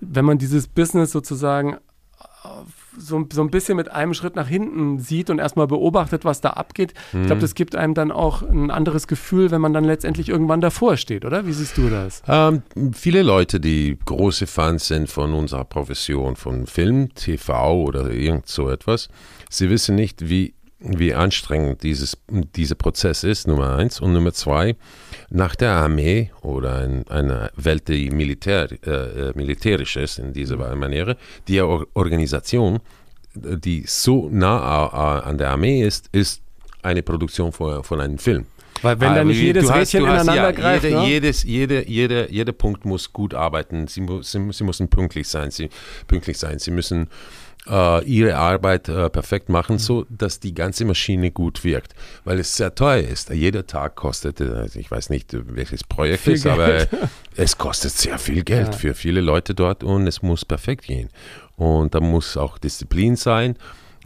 Wenn 0.00 0.24
man 0.24 0.38
dieses 0.38 0.68
Business 0.68 1.10
sozusagen 1.10 1.78
so, 2.98 3.26
so 3.32 3.42
ein 3.42 3.50
bisschen 3.50 3.76
mit 3.76 3.90
einem 3.90 4.14
Schritt 4.14 4.36
nach 4.36 4.48
hinten 4.48 4.98
sieht 4.98 5.30
und 5.30 5.38
erstmal 5.38 5.66
beobachtet, 5.66 6.24
was 6.24 6.40
da 6.40 6.50
abgeht. 6.50 6.94
Mhm. 7.12 7.22
Ich 7.22 7.26
glaube, 7.26 7.40
das 7.40 7.54
gibt 7.54 7.76
einem 7.76 7.94
dann 7.94 8.12
auch 8.12 8.42
ein 8.42 8.70
anderes 8.70 9.06
Gefühl, 9.06 9.50
wenn 9.50 9.60
man 9.60 9.72
dann 9.72 9.84
letztendlich 9.84 10.28
irgendwann 10.28 10.60
davor 10.60 10.96
steht, 10.96 11.24
oder? 11.24 11.46
Wie 11.46 11.52
siehst 11.52 11.76
du 11.76 11.88
das? 11.88 12.22
Ähm, 12.28 12.62
viele 12.92 13.22
Leute, 13.22 13.60
die 13.60 13.98
große 14.04 14.46
Fans 14.46 14.86
sind 14.86 15.08
von 15.08 15.32
unserer 15.32 15.64
Profession, 15.64 16.36
von 16.36 16.66
Film, 16.66 17.14
TV 17.14 17.82
oder 17.82 18.10
irgend 18.10 18.46
so 18.46 18.70
etwas, 18.70 19.08
sie 19.50 19.70
wissen 19.70 19.94
nicht, 19.94 20.28
wie 20.28 20.54
wie 20.84 21.14
anstrengend 21.14 21.82
dieses, 21.82 22.18
dieser 22.28 22.74
Prozess 22.74 23.24
ist, 23.24 23.46
Nummer 23.46 23.76
eins. 23.76 24.00
Und 24.00 24.12
Nummer 24.12 24.32
zwei, 24.32 24.76
nach 25.34 25.56
der 25.56 25.72
Armee 25.72 26.30
oder 26.42 26.84
in 26.84 27.06
einer 27.08 27.50
Welt, 27.56 27.88
die 27.88 28.10
militär, 28.10 28.68
äh, 28.86 29.32
militärisch 29.34 29.96
ist, 29.96 30.18
in 30.18 30.32
dieser 30.32 30.56
Manier, 30.76 31.16
die 31.48 31.60
Organisation, 31.60 32.78
die 33.34 33.82
so 33.86 34.28
nah 34.30 34.86
an 35.20 35.36
der 35.36 35.50
Armee 35.50 35.82
ist, 35.82 36.08
ist 36.12 36.40
eine 36.82 37.02
Produktion 37.02 37.50
von, 37.50 37.82
von 37.82 38.00
einem 38.00 38.18
Film. 38.18 38.46
Weil 38.82 39.00
wenn 39.00 39.14
da 39.14 39.24
nicht 39.24 39.40
jedes 39.40 39.70
hast, 39.70 39.94
Rädchen 39.94 40.02
ineinander 40.02 40.32
hast, 40.32 40.36
ja, 40.36 40.50
greift, 40.52 40.84
jede, 40.84 40.96
ne? 40.96 41.06
jedes, 41.08 41.42
jede, 41.42 41.88
jede, 41.88 42.28
jeder 42.30 42.52
Punkt 42.52 42.84
muss 42.84 43.12
gut 43.12 43.34
arbeiten. 43.34 43.88
Sie, 43.88 44.06
sie, 44.20 44.52
sie 44.52 44.64
müssen 44.64 44.88
pünktlich 44.88 45.26
sein. 45.26 45.50
Sie, 45.50 45.70
pünktlich 46.06 46.38
sein. 46.38 46.58
Sie 46.58 46.70
müssen 46.70 47.08
äh, 47.68 48.04
ihre 48.04 48.36
Arbeit 48.36 48.88
äh, 48.88 49.08
perfekt 49.10 49.48
machen, 49.48 49.78
so 49.78 50.06
dass 50.08 50.40
die 50.40 50.54
ganze 50.54 50.84
Maschine 50.84 51.30
gut 51.30 51.64
wirkt, 51.64 51.94
weil 52.24 52.38
es 52.38 52.56
sehr 52.56 52.74
teuer 52.74 53.02
ist. 53.02 53.30
Jeder 53.30 53.66
Tag 53.66 53.96
kostet, 53.96 54.40
also 54.40 54.78
ich 54.78 54.90
weiß 54.90 55.10
nicht, 55.10 55.30
welches 55.32 55.84
Projekt 55.84 56.20
viel 56.20 56.34
ist, 56.34 56.44
Geld. 56.44 56.54
aber 56.54 56.86
es 57.36 57.56
kostet 57.58 57.92
sehr 57.92 58.18
viel 58.18 58.44
Geld 58.44 58.68
ja. 58.68 58.72
für 58.72 58.94
viele 58.94 59.20
Leute 59.20 59.54
dort 59.54 59.82
und 59.82 60.06
es 60.06 60.22
muss 60.22 60.44
perfekt 60.44 60.86
gehen. 60.86 61.08
Und 61.56 61.94
da 61.94 62.00
muss 62.00 62.36
auch 62.36 62.58
Disziplin 62.58 63.16
sein. 63.16 63.56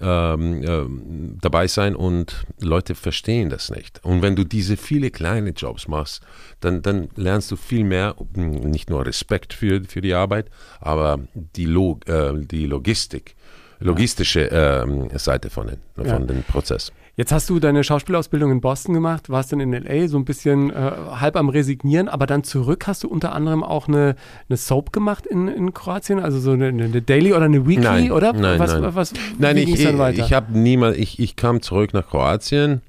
Ähm, 0.00 0.62
äh, 0.62 1.38
dabei 1.40 1.66
sein 1.66 1.96
und 1.96 2.44
Leute 2.60 2.94
verstehen 2.94 3.50
das 3.50 3.70
nicht. 3.70 4.04
Und 4.04 4.22
wenn 4.22 4.36
du 4.36 4.44
diese 4.44 4.76
viele 4.76 5.10
kleine 5.10 5.50
Jobs 5.50 5.88
machst, 5.88 6.22
dann, 6.60 6.82
dann 6.82 7.08
lernst 7.16 7.50
du 7.50 7.56
viel 7.56 7.84
mehr, 7.84 8.14
nicht 8.34 8.90
nur 8.90 9.04
Respekt 9.04 9.52
für, 9.52 9.82
für 9.84 10.00
die 10.00 10.14
Arbeit, 10.14 10.50
aber 10.80 11.18
die, 11.34 11.64
Log, 11.64 12.08
äh, 12.08 12.32
die 12.36 12.66
Logistik 12.66 13.34
logistische 13.80 14.50
äh, 14.50 15.18
Seite 15.18 15.50
von, 15.50 15.68
den, 15.68 15.78
von 15.94 16.06
ja. 16.06 16.18
dem 16.18 16.42
Prozess. 16.42 16.92
Jetzt 17.18 17.32
hast 17.32 17.50
du 17.50 17.58
deine 17.58 17.82
Schauspielausbildung 17.82 18.52
in 18.52 18.60
Boston 18.60 18.94
gemacht, 18.94 19.28
warst 19.28 19.50
dann 19.50 19.58
in 19.58 19.72
LA 19.72 20.06
so 20.06 20.16
ein 20.18 20.24
bisschen 20.24 20.70
äh, 20.70 20.92
halb 21.18 21.34
am 21.34 21.48
Resignieren, 21.48 22.08
aber 22.08 22.28
dann 22.28 22.44
zurück 22.44 22.86
hast 22.86 23.02
du 23.02 23.08
unter 23.08 23.32
anderem 23.32 23.64
auch 23.64 23.88
eine, 23.88 24.14
eine 24.48 24.56
Soap 24.56 24.92
gemacht 24.92 25.26
in, 25.26 25.48
in 25.48 25.74
Kroatien, 25.74 26.20
also 26.20 26.38
so 26.38 26.52
eine, 26.52 26.68
eine 26.68 27.02
Daily 27.02 27.32
oder 27.32 27.46
eine 27.46 27.66
Weekly, 27.66 27.82
nein, 27.82 28.12
oder? 28.12 28.32
Nein, 28.34 28.60
was, 28.60 28.72
nein. 28.72 28.94
Was, 28.94 29.12
nein 29.36 29.56
ich, 29.56 29.68
ich, 29.68 30.18
ich 30.18 30.32
habe 30.32 30.56
niemals, 30.56 30.96
ich, 30.96 31.18
ich 31.18 31.34
kam 31.34 31.60
zurück 31.60 31.92
nach 31.92 32.06
Kroatien. 32.06 32.82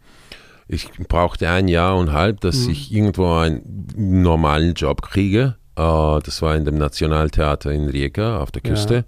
Ich 0.68 0.92
brauchte 1.08 1.50
ein 1.50 1.68
Jahr 1.68 1.98
und 1.98 2.13
halb, 2.13 2.42
dass 2.42 2.65
mhm. 2.65 2.72
ich 2.72 2.94
irgendwo 2.94 3.34
einen 3.34 3.88
normalen 3.98 4.76
Job 4.76 5.02
kriege. 5.02 5.56
Uh, 5.76 6.20
das 6.24 6.44
war 6.44 6.56
in 6.56 6.65
dem 6.65 6.78
Nationaltheater 6.78 7.72
in 7.72 7.88
Rijeka 7.88 8.42
auf 8.42 8.52
der 8.52 8.62
Küste. 8.62 8.94
Ja. 8.94 9.04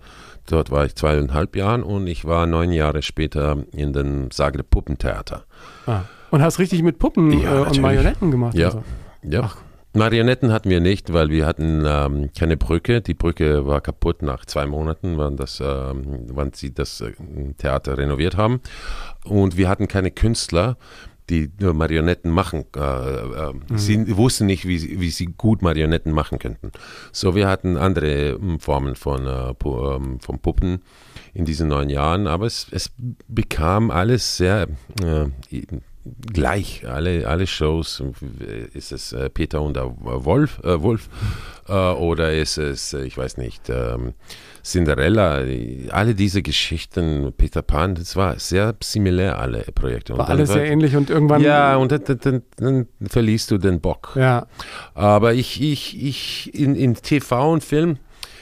Dort 0.47 0.71
war 0.71 0.85
ich 0.85 0.95
zweieinhalb 0.95 1.55
Jahre 1.55 1.83
und 1.83 2.07
ich 2.07 2.25
war 2.25 2.45
neun 2.45 2.71
Jahre 2.71 3.01
später 3.01 3.63
in 3.73 3.93
dem 3.93 4.31
Zagreb 4.31 4.69
Puppentheater. 4.69 5.43
Ah. 5.85 6.01
Und 6.31 6.41
hast 6.41 6.59
richtig 6.59 6.81
mit 6.81 6.97
Puppen 6.97 7.39
ja, 7.39 7.59
äh, 7.59 7.61
und 7.61 7.81
Marionetten 7.81 8.31
gemacht? 8.31 8.55
Ja. 8.55 8.67
Also. 8.67 8.83
ja. 9.23 9.41
Ach. 9.43 9.57
Marionetten 9.93 10.53
hatten 10.53 10.69
wir 10.69 10.79
nicht, 10.79 11.11
weil 11.11 11.29
wir 11.29 11.45
hatten 11.45 11.83
ähm, 11.85 12.29
keine 12.37 12.55
Brücke. 12.55 13.01
Die 13.01 13.13
Brücke 13.13 13.65
war 13.65 13.81
kaputt 13.81 14.21
nach 14.21 14.45
zwei 14.45 14.65
Monaten, 14.65 15.17
wann, 15.17 15.35
das, 15.35 15.61
ähm, 15.61 16.27
wann 16.29 16.53
sie 16.53 16.73
das 16.73 17.01
äh, 17.01 17.11
Theater 17.57 17.97
renoviert 17.97 18.37
haben. 18.37 18.61
Und 19.25 19.57
wir 19.57 19.67
hatten 19.67 19.89
keine 19.89 20.09
Künstler, 20.09 20.77
die 21.31 21.49
Marionetten 21.73 22.29
machen. 22.29 22.65
Äh, 22.75 22.79
äh, 22.79 23.53
mhm. 23.53 23.77
Sie 23.77 24.17
wussten 24.17 24.45
nicht, 24.45 24.67
wie, 24.67 24.99
wie 24.99 25.09
sie 25.09 25.27
gut 25.27 25.61
Marionetten 25.61 26.11
machen 26.11 26.37
könnten. 26.37 26.71
So, 27.11 27.35
wir 27.35 27.47
hatten 27.47 27.77
andere 27.77 28.37
hm, 28.39 28.59
Formen 28.59 28.95
von, 28.95 29.25
äh, 29.25 29.53
ähm, 29.65 30.19
von 30.19 30.39
Puppen 30.39 30.81
in 31.33 31.45
diesen 31.45 31.69
neun 31.69 31.89
Jahren, 31.89 32.27
aber 32.27 32.45
es, 32.45 32.67
es 32.71 32.91
bekam 33.27 33.89
alles 33.89 34.37
sehr 34.37 34.67
äh, 35.01 35.27
gleich. 36.03 36.87
Alle, 36.87 37.27
alle 37.27 37.47
Shows, 37.47 38.03
ist 38.73 38.91
es 38.91 39.13
äh, 39.13 39.29
Peter 39.29 39.61
und 39.61 39.75
der 39.75 39.93
Wolf, 39.99 40.59
äh, 40.63 40.81
Wolf 40.81 41.09
äh, 41.67 41.73
oder 41.73 42.33
ist 42.33 42.57
es, 42.57 42.93
ich 42.93 43.17
weiß 43.17 43.37
nicht, 43.37 43.69
ähm, 43.69 44.13
Cinderella, 44.63 45.43
alle 45.89 46.13
diese 46.13 46.41
Geschichten, 46.41 47.33
Peter 47.35 47.61
Pan, 47.61 47.95
das 47.95 48.15
war 48.15 48.37
sehr 48.37 48.75
similär, 48.81 49.39
alle 49.39 49.63
Projekte. 49.73 50.17
War 50.17 50.29
alles 50.29 50.49
sehr 50.49 50.65
ähnlich 50.65 50.95
und 50.95 51.09
irgendwann. 51.09 51.41
Ja, 51.41 51.75
und 51.77 51.91
dann, 51.91 52.19
dann, 52.19 52.41
dann, 52.57 52.87
verlierst 53.07 53.49
du 53.49 53.57
den 53.57 53.81
Bock. 53.81 54.13
Ja. 54.15 54.47
Aber 54.93 55.33
ich, 55.33 55.61
ich, 55.61 55.99
ich 56.01 56.53
in, 56.53 56.75
in 56.75 56.93
TV 56.95 57.51
und 57.51 57.63
Film 57.63 57.97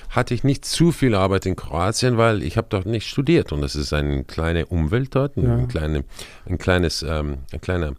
hatte 0.10 0.34
ich 0.34 0.44
nicht 0.44 0.66
zu 0.66 0.92
viel 0.92 1.16
Arbeit 1.16 1.46
in 1.46 1.56
Kroatien, 1.56 2.18
weil 2.18 2.44
ich 2.44 2.58
habe 2.58 2.68
dort 2.70 2.86
nicht 2.86 3.08
studiert 3.08 3.52
und 3.52 3.64
es 3.64 3.76
ist 3.76 3.94
eine 3.94 4.24
kleine 4.24 4.66
Umwelt 4.66 5.16
dort, 5.16 5.38
ein, 5.38 5.46
ja. 5.46 5.66
kleine, 5.68 6.04
ein 6.48 6.58
kleines, 6.58 7.04
ähm, 7.04 7.40
ein 7.52 7.62
kleiner 7.62 7.94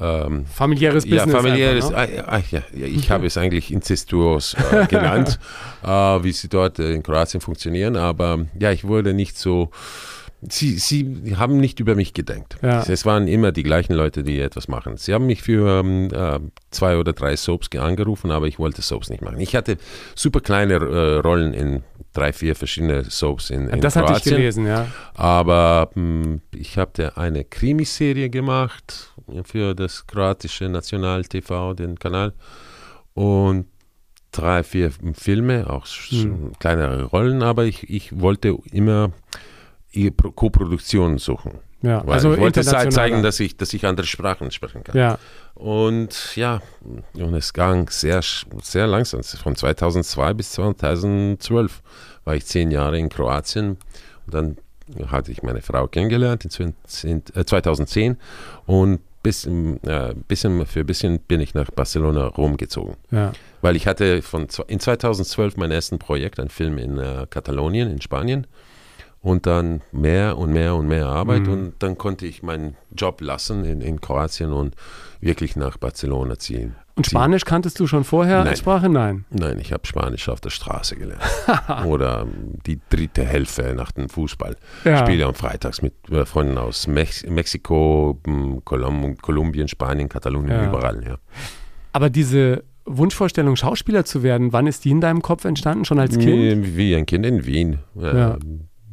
ähm, 0.00 0.46
familiäres 0.46 1.04
Business. 1.04 1.26
Ja, 1.26 1.40
familiäres. 1.40 1.92
Einfach, 1.92 2.08
ne? 2.08 2.28
ah, 2.28 2.42
ja, 2.50 2.62
ja, 2.74 2.86
ich 2.86 3.10
habe 3.10 3.26
es 3.26 3.36
eigentlich 3.36 3.72
incestuos 3.72 4.54
äh, 4.54 4.86
genannt, 4.88 5.38
äh, 5.84 5.88
wie 5.88 6.32
sie 6.32 6.48
dort 6.48 6.78
äh, 6.78 6.92
in 6.92 7.02
Kroatien 7.02 7.40
funktionieren. 7.40 7.96
Aber 7.96 8.46
ja, 8.58 8.72
ich 8.72 8.84
wurde 8.84 9.14
nicht 9.14 9.38
so. 9.38 9.70
Sie, 10.48 10.78
sie 10.78 11.36
haben 11.36 11.58
nicht 11.58 11.80
über 11.80 11.94
mich 11.94 12.12
gedenkt. 12.14 12.56
Ja. 12.62 12.82
Es 12.82 13.04
waren 13.06 13.28
immer 13.28 13.52
die 13.52 13.62
gleichen 13.62 13.94
Leute, 13.94 14.22
die 14.22 14.40
etwas 14.40 14.68
machen. 14.68 14.96
Sie 14.96 15.14
haben 15.14 15.26
mich 15.26 15.42
für 15.42 15.80
ähm, 15.80 16.08
äh, 16.12 16.40
zwei 16.70 16.96
oder 16.96 17.12
drei 17.12 17.36
Soaps 17.36 17.68
angerufen, 17.76 18.30
aber 18.30 18.46
ich 18.46 18.58
wollte 18.58 18.82
Soaps 18.82 19.10
nicht 19.10 19.22
machen. 19.22 19.40
Ich 19.40 19.54
hatte 19.56 19.76
super 20.14 20.40
kleine 20.40 20.74
äh, 20.74 21.16
Rollen 21.18 21.54
in 21.54 21.82
drei, 22.12 22.32
vier 22.32 22.54
verschiedene 22.54 23.04
Soaps 23.04 23.50
in, 23.50 23.68
in 23.68 23.80
das 23.80 23.94
Kroatien. 23.94 24.06
Das 24.06 24.06
hatte 24.06 24.18
ich 24.18 24.36
gelesen, 24.36 24.66
ja. 24.66 24.86
Aber 25.14 25.90
mh, 25.94 26.24
hm, 26.24 26.40
ich 26.54 26.78
habe 26.78 27.16
eine 27.16 27.44
Krimiserie 27.44 28.30
gemacht 28.30 29.12
für 29.44 29.74
das 29.74 30.06
kroatische 30.06 30.68
National-TV, 30.68 31.74
den 31.74 31.98
Kanal. 31.98 32.34
Und 33.14 33.66
drei, 34.32 34.62
vier 34.62 34.90
Filme, 35.14 35.70
auch 35.70 35.86
hm. 35.86 36.52
kleinere 36.58 37.04
Rollen, 37.04 37.42
aber 37.42 37.64
ich, 37.64 37.88
ich 37.88 38.20
wollte 38.20 38.56
immer 38.72 39.12
Co-Produktionen 40.34 41.18
suchen. 41.18 41.60
Ja, 41.82 42.02
also 42.06 42.32
ich 42.32 42.40
wollte 42.40 42.62
zeigen, 42.62 43.22
dass 43.22 43.40
ich, 43.40 43.58
dass 43.58 43.74
ich 43.74 43.84
andere 43.84 44.06
Sprachen 44.06 44.50
sprechen 44.50 44.84
kann. 44.84 44.96
Ja. 44.96 45.18
Und 45.54 46.34
ja, 46.34 46.62
und 47.14 47.34
es 47.34 47.52
ging 47.52 47.88
sehr, 47.90 48.22
sehr 48.62 48.86
langsam. 48.86 49.22
Von 49.22 49.54
2002 49.54 50.32
bis 50.32 50.52
2012 50.52 51.82
war 52.24 52.34
ich 52.36 52.46
zehn 52.46 52.70
Jahre 52.70 52.98
in 52.98 53.10
Kroatien. 53.10 53.76
Und 54.24 54.34
dann 54.34 54.56
hatte 55.08 55.30
ich 55.30 55.42
meine 55.42 55.60
Frau 55.60 55.86
kennengelernt 55.86 56.44
in 56.44 56.50
2010 56.50 58.12
äh, 58.12 58.16
und 58.66 59.00
bisschen, 59.22 59.82
äh, 59.84 60.14
bisschen 60.28 60.64
für 60.66 60.84
bisschen 60.84 61.18
bin 61.18 61.40
ich 61.40 61.54
nach 61.54 61.70
Barcelona 61.70 62.26
rumgezogen. 62.26 62.96
Ja. 63.10 63.32
Weil 63.62 63.76
ich 63.76 63.86
hatte 63.86 64.22
von, 64.22 64.46
in 64.68 64.80
2012 64.80 65.56
mein 65.56 65.70
ersten 65.70 65.98
Projekt, 65.98 66.40
ein 66.40 66.48
Film 66.48 66.78
in 66.78 66.98
äh, 66.98 67.26
Katalonien, 67.28 67.90
in 67.90 68.00
Spanien. 68.00 68.46
Und 69.24 69.46
dann 69.46 69.80
mehr 69.90 70.36
und 70.36 70.52
mehr 70.52 70.74
und 70.74 70.86
mehr 70.86 71.06
Arbeit. 71.06 71.46
Mhm. 71.46 71.52
Und 71.52 71.74
dann 71.78 71.96
konnte 71.96 72.26
ich 72.26 72.42
meinen 72.42 72.76
Job 72.94 73.22
lassen 73.22 73.64
in, 73.64 73.80
in 73.80 74.02
Kroatien 74.02 74.52
und 74.52 74.76
wirklich 75.18 75.56
nach 75.56 75.78
Barcelona 75.78 76.38
ziehen. 76.38 76.74
Und 76.94 77.06
Spanisch 77.06 77.46
kanntest 77.46 77.80
du 77.80 77.86
schon 77.86 78.04
vorher 78.04 78.40
Nein. 78.40 78.48
als 78.48 78.58
Sprache? 78.58 78.90
Nein. 78.90 79.24
Nein, 79.30 79.58
ich 79.58 79.72
habe 79.72 79.86
Spanisch 79.86 80.28
auf 80.28 80.42
der 80.42 80.50
Straße 80.50 80.96
gelernt. 80.96 81.22
Oder 81.86 82.20
ähm, 82.20 82.58
die 82.66 82.78
dritte 82.90 83.24
Hälfte 83.24 83.74
nach 83.74 83.92
dem 83.92 84.10
Fußball. 84.10 84.56
Ja. 84.84 84.96
Ich 84.96 85.00
spiele 85.00 85.24
am 85.24 85.34
Freitags 85.34 85.80
mit 85.80 85.94
äh, 86.10 86.26
Freunden 86.26 86.58
aus 86.58 86.86
Mex 86.86 87.24
Mexiko, 87.26 88.20
Kolum 88.66 89.16
Kolumbien, 89.16 89.68
Spanien, 89.68 90.10
Katalonien, 90.10 90.52
ja. 90.52 90.68
überall. 90.68 91.02
Ja. 91.02 91.16
Aber 91.92 92.10
diese 92.10 92.62
Wunschvorstellung, 92.84 93.56
Schauspieler 93.56 94.04
zu 94.04 94.22
werden, 94.22 94.52
wann 94.52 94.66
ist 94.66 94.84
die 94.84 94.90
in 94.90 95.00
deinem 95.00 95.22
Kopf 95.22 95.46
entstanden? 95.46 95.86
Schon 95.86 95.98
als 95.98 96.18
Kind? 96.18 96.76
Wie 96.76 96.94
ein 96.94 97.06
Kind 97.06 97.24
in 97.24 97.46
Wien. 97.46 97.78
Ja. 97.94 98.36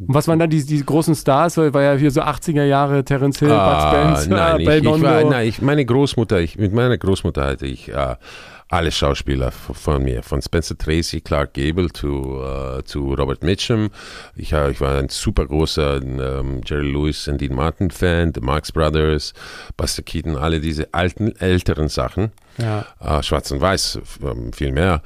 Und 0.07 0.13
was 0.15 0.27
waren 0.27 0.39
dann 0.39 0.49
die, 0.49 0.65
die 0.65 0.83
großen 0.83 1.15
Stars? 1.15 1.57
War 1.57 1.81
ja 1.81 1.93
hier 1.95 2.11
so 2.11 2.21
80er 2.21 2.63
Jahre 2.63 3.03
Terence 3.03 3.39
Hill, 3.39 3.51
ah, 3.51 3.91
Bud 3.91 4.19
Spencer, 4.19 4.35
nein, 4.35 4.59
ich, 4.59 4.67
ich 4.67 5.01
war, 5.01 5.23
nein, 5.23 5.47
ich, 5.47 5.61
meine 5.61 5.85
Großmutter, 5.85 6.39
ich, 6.39 6.57
mit 6.57 6.73
meiner 6.73 6.97
Großmutter 6.97 7.45
hatte 7.45 7.65
ich 7.67 7.89
äh, 7.89 8.15
alle 8.71 8.91
Schauspieler 8.91 9.51
von 9.51 10.01
mir, 10.03 10.23
von 10.23 10.41
Spencer 10.41 10.77
Tracy, 10.77 11.19
Clark 11.19 11.53
Gable 11.53 11.91
zu, 11.91 12.41
uh, 12.41 12.81
zu 12.83 13.13
Robert 13.13 13.43
Mitchum. 13.43 13.89
Ich, 14.35 14.53
ich 14.53 14.81
war 14.81 14.97
ein 14.97 15.09
super 15.09 15.45
großer 15.45 16.01
ähm, 16.01 16.61
Jerry 16.65 16.89
Lewis 16.89 17.27
und 17.27 17.41
Dean 17.41 17.53
Martin 17.53 17.91
Fan, 17.91 18.31
The 18.33 18.39
Marx 18.39 18.71
Brothers, 18.71 19.33
Buster 19.75 20.03
Keaton, 20.03 20.37
alle 20.37 20.61
diese 20.61 20.93
alten, 20.93 21.35
älteren 21.35 21.89
Sachen. 21.89 22.31
Ja. 22.57 22.85
Uh, 23.01 23.21
Schwarz 23.21 23.51
und 23.51 23.59
Weiß, 23.59 23.99
um, 24.21 24.53
viel 24.53 24.71
mehr. 24.71 25.01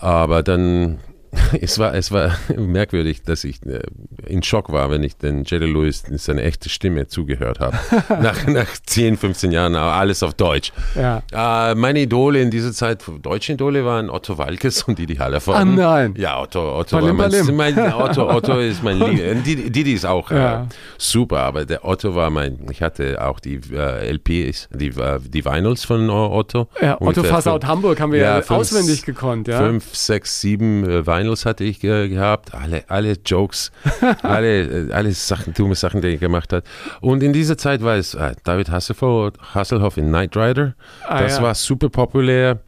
Aber 0.00 0.44
dann 0.44 1.00
es 1.60 1.78
war, 1.78 1.94
es 1.94 2.10
war 2.12 2.36
merkwürdig, 2.56 3.22
dass 3.22 3.44
ich 3.44 3.64
äh, 3.66 3.80
in 4.26 4.42
Schock 4.42 4.72
war, 4.72 4.90
wenn 4.90 5.02
ich 5.02 5.16
den 5.16 5.44
Jerry 5.44 5.66
Lewis 5.66 6.04
seine 6.16 6.42
echte 6.42 6.68
Stimme 6.68 7.06
zugehört 7.06 7.60
habe. 7.60 7.76
nach, 8.22 8.46
nach 8.46 8.68
10, 8.86 9.16
15 9.16 9.52
Jahren, 9.52 9.74
alles 9.74 10.22
auf 10.22 10.34
Deutsch. 10.34 10.72
Ja. 10.94 11.22
Äh, 11.32 11.74
meine 11.74 12.00
Idole 12.00 12.40
in 12.40 12.50
dieser 12.50 12.72
Zeit, 12.72 13.02
deutsche 13.22 13.54
Idole 13.54 13.84
waren 13.84 14.10
Otto 14.10 14.38
Walkes 14.38 14.82
und 14.84 14.98
Didi 14.98 15.16
Hallervorden. 15.16 15.78
Ah 15.78 15.98
nein. 15.98 16.14
Ja, 16.16 16.40
Otto, 16.40 16.78
Otto 16.78 17.00
war 17.00 17.12
mein, 17.12 17.32
mein, 17.54 17.92
Otto, 17.92 18.28
Otto 18.28 18.58
ist 18.58 18.82
mein 18.82 18.98
Lieb. 18.98 19.44
Didi, 19.44 19.70
Didi 19.70 19.92
ist 19.94 20.06
auch 20.06 20.30
ja. 20.30 20.62
äh, 20.62 20.66
super, 20.96 21.40
aber 21.40 21.64
der 21.64 21.84
Otto 21.84 22.14
war 22.14 22.30
mein, 22.30 22.58
ich 22.70 22.82
hatte 22.82 23.24
auch 23.24 23.40
die 23.40 23.60
äh, 23.72 24.10
LPs, 24.12 24.68
die, 24.72 24.88
äh, 24.88 25.18
die 25.20 25.44
Vinyls 25.44 25.84
von 25.84 26.08
Otto. 26.10 26.68
Ja, 26.80 27.00
Otto 27.00 27.22
Fassaut 27.22 27.64
Hamburg 27.66 28.00
haben 28.00 28.12
wir 28.12 28.20
ja, 28.20 28.42
fünf, 28.42 28.60
auswendig 28.60 29.04
gekonnt. 29.04 29.48
Ja. 29.48 29.58
Fünf, 29.58 29.94
sechs, 29.94 30.40
sieben 30.40 30.88
äh, 30.88 31.06
Vinyls 31.06 31.27
hatte 31.44 31.64
ich 31.64 31.82
äh, 31.84 32.08
gehabt, 32.08 32.54
alle, 32.54 32.84
alle 32.88 33.16
Jokes, 33.24 33.72
alle, 34.22 34.88
äh, 34.88 34.92
alle 34.92 35.12
Sachen, 35.12 35.54
dumme 35.54 35.74
Sachen, 35.74 36.00
die 36.00 36.08
er 36.08 36.16
gemacht 36.16 36.52
hat. 36.52 36.64
Und 37.00 37.22
in 37.22 37.32
dieser 37.32 37.56
Zeit 37.56 37.82
war 37.82 37.96
es 37.96 38.14
äh, 38.14 38.34
David 38.44 38.70
Hasselhoff, 38.70 39.32
Hasselhoff 39.54 39.96
in 39.96 40.08
Knight 40.08 40.36
Rider. 40.36 40.74
Ah, 41.06 41.22
das 41.22 41.36
ja. 41.36 41.42
war 41.42 41.54
super 41.54 41.88
populär. 41.88 42.60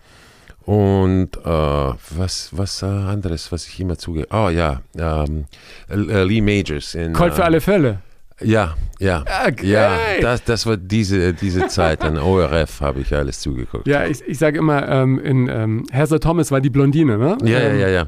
Und 0.63 1.37
äh, 1.39 1.49
was, 1.49 2.51
was 2.53 2.83
äh, 2.83 2.87
anderes, 2.87 3.51
was 3.51 3.67
ich 3.67 3.81
immer 3.81 3.99
zugehe. 3.99 4.27
Oh 4.31 4.49
ja, 4.51 4.83
ähm, 4.97 5.47
äh, 5.89 6.23
Lee 6.23 6.41
Majors 6.41 6.95
in. 6.95 7.13
Colt 7.13 7.35
für 7.35 7.45
alle 7.45 7.61
Fälle. 7.61 8.01
Ja, 8.43 8.75
ja. 8.99 9.25
Okay. 9.47 9.67
Ja, 9.67 9.99
das, 10.21 10.45
das 10.45 10.67
war 10.67 10.77
diese, 10.77 11.35
diese 11.35 11.69
Zeit. 11.69 12.03
An 12.03 12.19
ORF 12.19 12.81
habe 12.81 13.01
ich 13.01 13.15
alles 13.15 13.41
zugeguckt. 13.41 13.87
Ja, 13.87 14.07
ich, 14.07 14.23
ich 14.27 14.39
sage 14.39 14.59
immer, 14.59 14.89
ähm, 14.89 15.19
in 15.19 15.49
ähm, 15.49 15.85
Heather 15.91 16.21
Thomas 16.21 16.51
war 16.51 16.61
die 16.61 16.71
Blondine, 16.71 17.19
ne? 17.19 17.37
Ja, 17.45 17.59
ähm, 17.59 17.79
ja, 17.79 17.87
ja, 17.87 17.89
ja. 17.89 18.07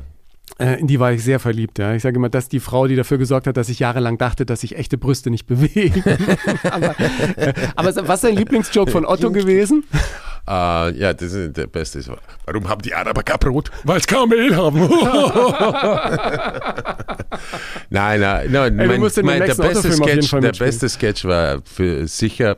Äh, 0.59 0.81
in 0.81 0.87
die 0.87 1.01
war 1.01 1.13
ich 1.13 1.23
sehr 1.25 1.39
verliebt. 1.39 1.79
Ja. 1.79 1.95
Ich 1.95 2.03
sage 2.03 2.17
immer, 2.17 2.29
das 2.29 2.45
ist 2.45 2.53
die 2.53 2.61
Frau, 2.61 2.87
die 2.87 2.97
dafür 2.97 3.19
gesorgt 3.19 3.47
hat, 3.47 3.57
dass 3.57 3.69
ich 3.69 3.79
jahrelang 3.79 4.19
dachte, 4.19 4.45
dass 4.47 4.61
sich 4.61 4.77
echte 4.77 4.99
Brüste 4.99 5.31
nicht 5.31 5.47
bewegen. 5.47 6.03
aber, 6.71 6.95
äh, 7.37 7.53
aber, 7.75 8.09
was 8.09 8.23
ist 8.23 8.25
dein 8.25 8.37
Lieblingsjoke 8.37 8.91
von 8.91 9.05
Otto 9.07 9.31
gewesen? 9.31 9.85
Uh, 10.45 10.91
ja, 10.97 11.13
das 11.15 11.33
ist 11.33 11.57
der 11.57 11.69
beste. 11.69 12.03
Warum 12.47 12.69
haben 12.69 12.83
die 12.83 12.93
Araber 12.93 13.23
kein 13.23 13.39
Brot? 13.39 13.71
Weil 13.85 14.01
sie 14.01 14.07
kein 14.07 14.29
Mehl 14.29 14.57
haben. 14.57 14.81
nein, 17.91 18.21
nein, 18.21 18.49
nein. 18.51 18.79
Ey, 18.79 18.89
mein, 18.89 19.01
mein, 19.01 19.39
der, 19.47 19.55
beste 19.55 19.93
Sketch, 19.93 20.31
der 20.33 20.53
beste 20.53 20.89
Sketch 20.89 21.25
war 21.25 21.63
für 21.65 22.09
sicher 22.09 22.57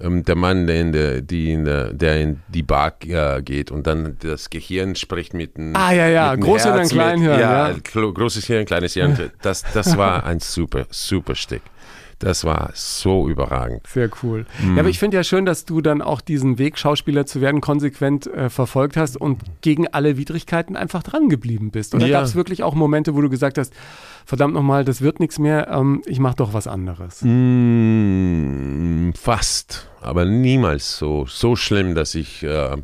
ähm, 0.00 0.24
der 0.24 0.34
Mann, 0.34 0.66
der 0.66 0.80
in, 0.80 0.92
der, 0.92 1.20
die 1.22 1.52
in 1.52 1.64
der, 1.64 1.92
der 1.92 2.20
in 2.20 2.40
die 2.48 2.62
Bar 2.62 2.94
äh, 3.06 3.42
geht 3.42 3.70
und 3.70 3.86
dann 3.86 4.16
das 4.20 4.50
Gehirn 4.50 4.94
spricht 4.94 5.34
mit 5.34 5.56
einem 5.56 5.74
Ah 5.76 5.92
ja, 5.92 6.08
ja, 6.08 6.34
großes 6.34 6.72
Hirn, 6.72 6.88
kleines 6.88 7.22
Hirn. 7.22 7.40
Ja, 7.40 7.68
ja, 7.70 7.76
großes 7.82 8.44
Hirn, 8.46 8.64
kleines 8.66 8.94
Hirn. 8.94 9.30
Das, 9.42 9.64
das 9.72 9.96
war 9.96 10.24
ein 10.24 10.40
super, 10.40 10.86
super 10.90 11.34
Stück. 11.34 11.62
Das 12.18 12.44
war 12.44 12.70
so 12.74 13.28
überragend. 13.28 13.86
Sehr 13.86 14.08
cool. 14.22 14.46
Mhm. 14.62 14.76
Ja, 14.76 14.80
aber 14.80 14.88
ich 14.88 14.98
finde 14.98 15.18
ja 15.18 15.24
schön, 15.24 15.44
dass 15.44 15.66
du 15.66 15.82
dann 15.82 16.00
auch 16.00 16.22
diesen 16.22 16.58
Weg, 16.58 16.78
Schauspieler 16.78 17.26
zu 17.26 17.42
werden, 17.42 17.60
konsequent 17.60 18.26
äh, 18.26 18.48
verfolgt 18.48 18.96
hast 18.96 19.18
und 19.18 19.42
gegen 19.60 19.86
alle 19.88 20.16
Widrigkeiten 20.16 20.76
einfach 20.76 21.02
dran 21.02 21.28
geblieben 21.28 21.70
bist. 21.70 21.94
Oder 21.94 22.06
ja. 22.06 22.18
gab 22.18 22.26
es 22.26 22.34
wirklich 22.34 22.62
auch 22.62 22.74
Momente, 22.74 23.14
wo 23.14 23.20
du 23.20 23.28
gesagt 23.28 23.58
hast, 23.58 23.74
verdammt 24.24 24.54
nochmal, 24.54 24.84
das 24.84 25.02
wird 25.02 25.20
nichts 25.20 25.38
mehr, 25.38 25.68
ähm, 25.68 26.02
ich 26.06 26.18
mache 26.18 26.36
doch 26.36 26.54
was 26.54 26.66
anderes? 26.66 27.20
Mm, 27.22 29.10
fast, 29.12 29.88
aber 30.00 30.24
niemals 30.24 30.96
so, 30.96 31.26
so 31.26 31.54
schlimm, 31.54 31.94
dass 31.94 32.14
ich 32.14 32.42
äh, 32.42 32.76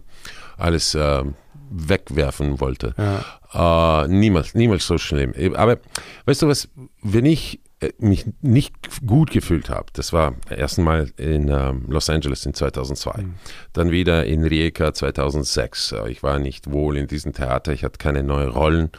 alles 0.58 0.94
äh, 0.94 1.24
wegwerfen 1.70 2.60
wollte. 2.60 2.94
Ja. 2.98 4.04
Äh, 4.04 4.08
niemals, 4.08 4.54
niemals 4.54 4.86
so 4.86 4.98
schlimm. 4.98 5.32
Aber 5.54 5.78
weißt 6.26 6.42
du 6.42 6.48
was, 6.48 6.68
wenn 7.02 7.26
ich 7.26 7.56
äh, 7.56 7.60
mich 7.98 8.26
nicht 8.40 8.74
gut 9.06 9.30
gefühlt 9.30 9.70
habe, 9.70 9.86
das 9.92 10.12
war 10.12 10.34
erstmal 10.50 11.10
in 11.16 11.48
ähm, 11.48 11.84
Los 11.88 12.08
Angeles 12.10 12.46
in 12.46 12.54
2002, 12.54 13.22
mhm. 13.22 13.34
dann 13.72 13.90
wieder 13.90 14.24
in 14.24 14.44
Rijeka 14.44 14.94
2006. 14.94 15.94
Ich 16.08 16.22
war 16.22 16.38
nicht 16.38 16.70
wohl 16.70 16.96
in 16.96 17.06
diesem 17.06 17.32
Theater, 17.32 17.72
ich 17.72 17.84
hatte 17.84 17.98
keine 17.98 18.22
neuen 18.22 18.50
Rollen. 18.50 18.90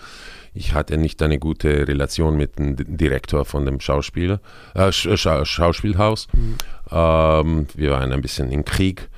Ich 0.55 0.73
hatte 0.73 0.97
nicht 0.97 1.21
eine 1.23 1.39
gute 1.39 1.87
Relation 1.87 2.37
mit 2.37 2.59
dem 2.59 2.75
Direktor 2.75 3.43
von 3.43 3.65
dem 3.65 3.79
Schauspieler, 3.79 4.39
äh, 4.75 4.91
Scha 4.91 5.45
Schauspielhaus. 5.45 6.27
Mhm. 6.31 6.55
Ähm, 6.91 7.67
wir 7.73 7.91
waren 7.91 8.11
ein 8.11 8.21
bisschen 8.21 8.51
im 8.51 8.63
Krieg. 8.63 9.09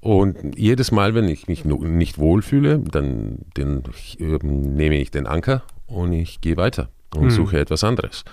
Und 0.00 0.56
jedes 0.56 0.92
Mal, 0.92 1.14
wenn 1.14 1.28
ich 1.28 1.48
mich 1.48 1.64
nicht 1.64 2.18
wohlfühle, 2.18 2.78
dann, 2.78 3.38
dann 3.54 3.82
äh, 4.18 4.38
nehme 4.42 4.96
ich 4.96 5.10
den 5.10 5.26
Anker 5.26 5.62
und 5.86 6.12
ich 6.12 6.40
gehe 6.40 6.56
weiter 6.56 6.90
und 7.14 7.24
mhm. 7.24 7.30
suche 7.30 7.58
etwas 7.58 7.82
anderes. 7.84 8.24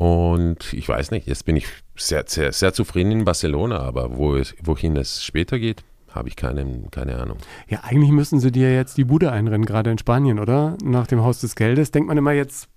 Und 0.00 0.72
ich 0.72 0.88
weiß 0.88 1.10
nicht, 1.10 1.26
jetzt 1.26 1.44
bin 1.44 1.56
ich 1.56 1.66
sehr, 1.94 2.24
sehr, 2.26 2.52
sehr 2.52 2.72
zufrieden 2.72 3.12
in 3.12 3.26
Barcelona, 3.26 3.80
aber 3.80 4.16
wo 4.16 4.40
wohin 4.62 4.96
es 4.96 5.22
später 5.22 5.58
geht, 5.58 5.84
habe 6.14 6.28
ich 6.28 6.36
keine, 6.36 6.66
keine 6.90 7.18
Ahnung. 7.18 7.38
Ja, 7.68 7.80
eigentlich 7.82 8.10
müssen 8.10 8.40
sie 8.40 8.52
dir 8.52 8.74
jetzt 8.74 8.96
die 8.96 9.04
Bude 9.04 9.32
einrennen, 9.32 9.64
gerade 9.64 9.90
in 9.90 9.98
Spanien, 9.98 10.38
oder? 10.38 10.76
Nach 10.82 11.06
dem 11.06 11.22
Haus 11.22 11.40
des 11.40 11.56
Geldes. 11.56 11.90
Denkt 11.90 12.08
man 12.08 12.16
immer 12.16 12.32
jetzt, 12.32 12.68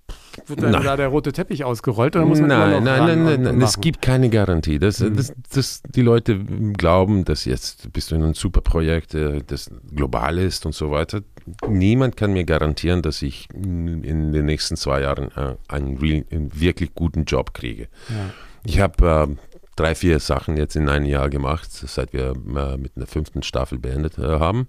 wird 0.46 0.62
dann 0.62 0.72
da 0.72 0.96
der 0.96 1.08
rote 1.08 1.32
Teppich 1.32 1.64
ausgerollt 1.64 2.16
oder 2.16 2.26
muss 2.26 2.40
man 2.40 2.48
Nein, 2.48 2.84
nein, 2.84 3.06
nein, 3.06 3.24
nein, 3.24 3.42
nein 3.42 3.62
es 3.62 3.80
gibt 3.80 4.02
keine 4.02 4.28
Garantie. 4.28 4.78
Das, 4.78 5.00
mhm. 5.00 5.16
das, 5.16 5.32
das, 5.52 5.82
die 5.82 6.02
Leute 6.02 6.38
glauben, 6.38 7.24
dass 7.24 7.44
jetzt 7.44 7.92
bist 7.92 8.10
du 8.10 8.16
in 8.16 8.22
einem 8.22 8.34
super 8.34 8.60
Projekt, 8.60 9.14
äh, 9.14 9.42
das 9.46 9.70
global 9.94 10.38
ist 10.38 10.66
und 10.66 10.74
so 10.74 10.90
weiter. 10.90 11.22
Niemand 11.68 12.16
kann 12.16 12.32
mir 12.32 12.44
garantieren, 12.44 13.02
dass 13.02 13.22
ich 13.22 13.48
in 13.52 14.32
den 14.32 14.46
nächsten 14.46 14.76
zwei 14.76 15.02
Jahren 15.02 15.30
äh, 15.36 15.56
einen, 15.68 15.98
einen 16.30 16.60
wirklich 16.60 16.94
guten 16.94 17.24
Job 17.24 17.54
kriege. 17.54 17.88
Ja. 18.08 18.30
Ich 18.66 18.80
habe 18.80 19.28
äh, 19.30 19.53
drei, 19.76 19.94
vier 19.94 20.20
Sachen 20.20 20.56
jetzt 20.56 20.76
in 20.76 20.88
einem 20.88 21.06
Jahr 21.06 21.28
gemacht, 21.30 21.70
seit 21.70 22.12
wir 22.12 22.34
äh, 22.56 22.76
mit 22.76 22.96
einer 22.96 23.06
fünften 23.06 23.42
Staffel 23.42 23.78
beendet 23.78 24.18
äh, 24.18 24.38
haben. 24.38 24.68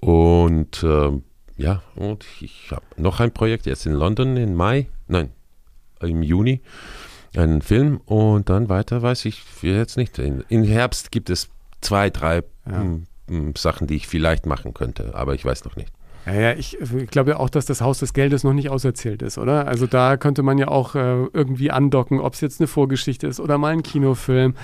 Und 0.00 0.82
äh, 0.82 1.10
ja, 1.56 1.82
und 1.94 2.24
ich 2.40 2.70
habe 2.70 2.84
noch 2.96 3.20
ein 3.20 3.32
Projekt 3.32 3.66
jetzt 3.66 3.86
in 3.86 3.92
London 3.92 4.36
im 4.36 4.54
Mai, 4.54 4.86
nein, 5.08 5.30
im 6.00 6.22
Juni, 6.22 6.62
einen 7.36 7.62
Film 7.62 7.98
und 8.06 8.48
dann 8.48 8.68
weiter 8.68 9.02
weiß 9.02 9.26
ich 9.26 9.42
jetzt 9.62 9.96
nicht. 9.96 10.18
Im 10.18 10.64
Herbst 10.64 11.12
gibt 11.12 11.30
es 11.30 11.50
zwei, 11.80 12.10
drei 12.10 12.42
ja. 12.66 12.84
Sachen, 13.56 13.86
die 13.86 13.96
ich 13.96 14.08
vielleicht 14.08 14.46
machen 14.46 14.74
könnte, 14.74 15.14
aber 15.14 15.34
ich 15.34 15.44
weiß 15.44 15.64
noch 15.64 15.76
nicht. 15.76 15.92
Ja, 16.26 16.34
ja, 16.34 16.52
ich, 16.52 16.78
ich 16.80 17.10
glaube 17.10 17.30
ja 17.30 17.36
auch, 17.38 17.50
dass 17.50 17.66
das 17.66 17.80
Haus 17.80 17.98
des 17.98 18.12
Geldes 18.12 18.44
noch 18.44 18.52
nicht 18.52 18.70
auserzählt 18.70 19.22
ist, 19.22 19.38
oder? 19.38 19.66
Also 19.66 19.86
da 19.86 20.16
könnte 20.16 20.42
man 20.42 20.58
ja 20.58 20.68
auch 20.68 20.94
äh, 20.94 21.24
irgendwie 21.32 21.70
andocken, 21.70 22.20
ob 22.20 22.34
es 22.34 22.40
jetzt 22.40 22.60
eine 22.60 22.66
Vorgeschichte 22.66 23.26
ist 23.26 23.40
oder 23.40 23.58
mal 23.58 23.72
ein 23.72 23.82
Kinofilm. 23.82 24.54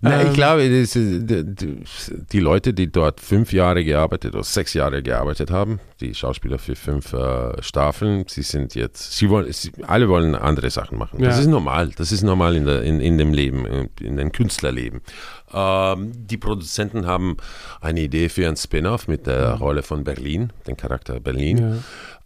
Na, 0.00 0.20
ähm, 0.20 0.28
ich 0.28 0.34
glaube, 0.34 0.68
das, 0.68 0.92
die, 0.92 2.40
Leute, 2.40 2.72
die 2.74 2.90
dort 2.90 3.20
fünf 3.20 3.52
Jahre 3.52 3.84
gearbeitet 3.84 4.34
oder 4.34 4.44
sechs 4.44 4.74
Jahre 4.74 5.02
gearbeitet 5.02 5.50
haben, 5.50 5.80
die 6.00 6.14
Schauspieler 6.14 6.58
für 6.58 6.76
fünf 6.76 7.12
äh, 7.12 7.62
Staffeln, 7.62 8.24
sie 8.28 8.42
sind 8.42 8.74
jetzt, 8.74 9.16
sie 9.16 9.28
wollen, 9.30 9.52
sie, 9.52 9.72
alle 9.86 10.08
wollen 10.08 10.34
andere 10.34 10.70
Sachen 10.70 10.98
machen. 10.98 11.22
Das 11.22 11.36
ja. 11.36 11.42
ist 11.42 11.48
normal. 11.48 11.90
Das 11.96 12.12
ist 12.12 12.22
normal 12.22 12.56
in, 12.56 12.64
der, 12.64 12.82
in, 12.82 13.00
in 13.00 13.18
dem 13.18 13.32
Leben, 13.32 13.88
in 14.00 14.16
dem 14.16 14.32
Künstlerleben. 14.32 15.00
Ähm, 15.52 16.12
die 16.14 16.36
Produzenten 16.36 17.06
haben 17.06 17.36
eine 17.80 18.00
Idee 18.00 18.28
für 18.28 18.48
ein 18.48 18.56
Spin-off 18.56 19.08
mit 19.08 19.26
der 19.26 19.56
mhm. 19.56 19.62
Rolle 19.62 19.82
von 19.82 20.04
Berlin, 20.04 20.52
den 20.66 20.76
Charakter 20.76 21.20
Berlin. 21.20 21.58
Ja. 21.58 21.76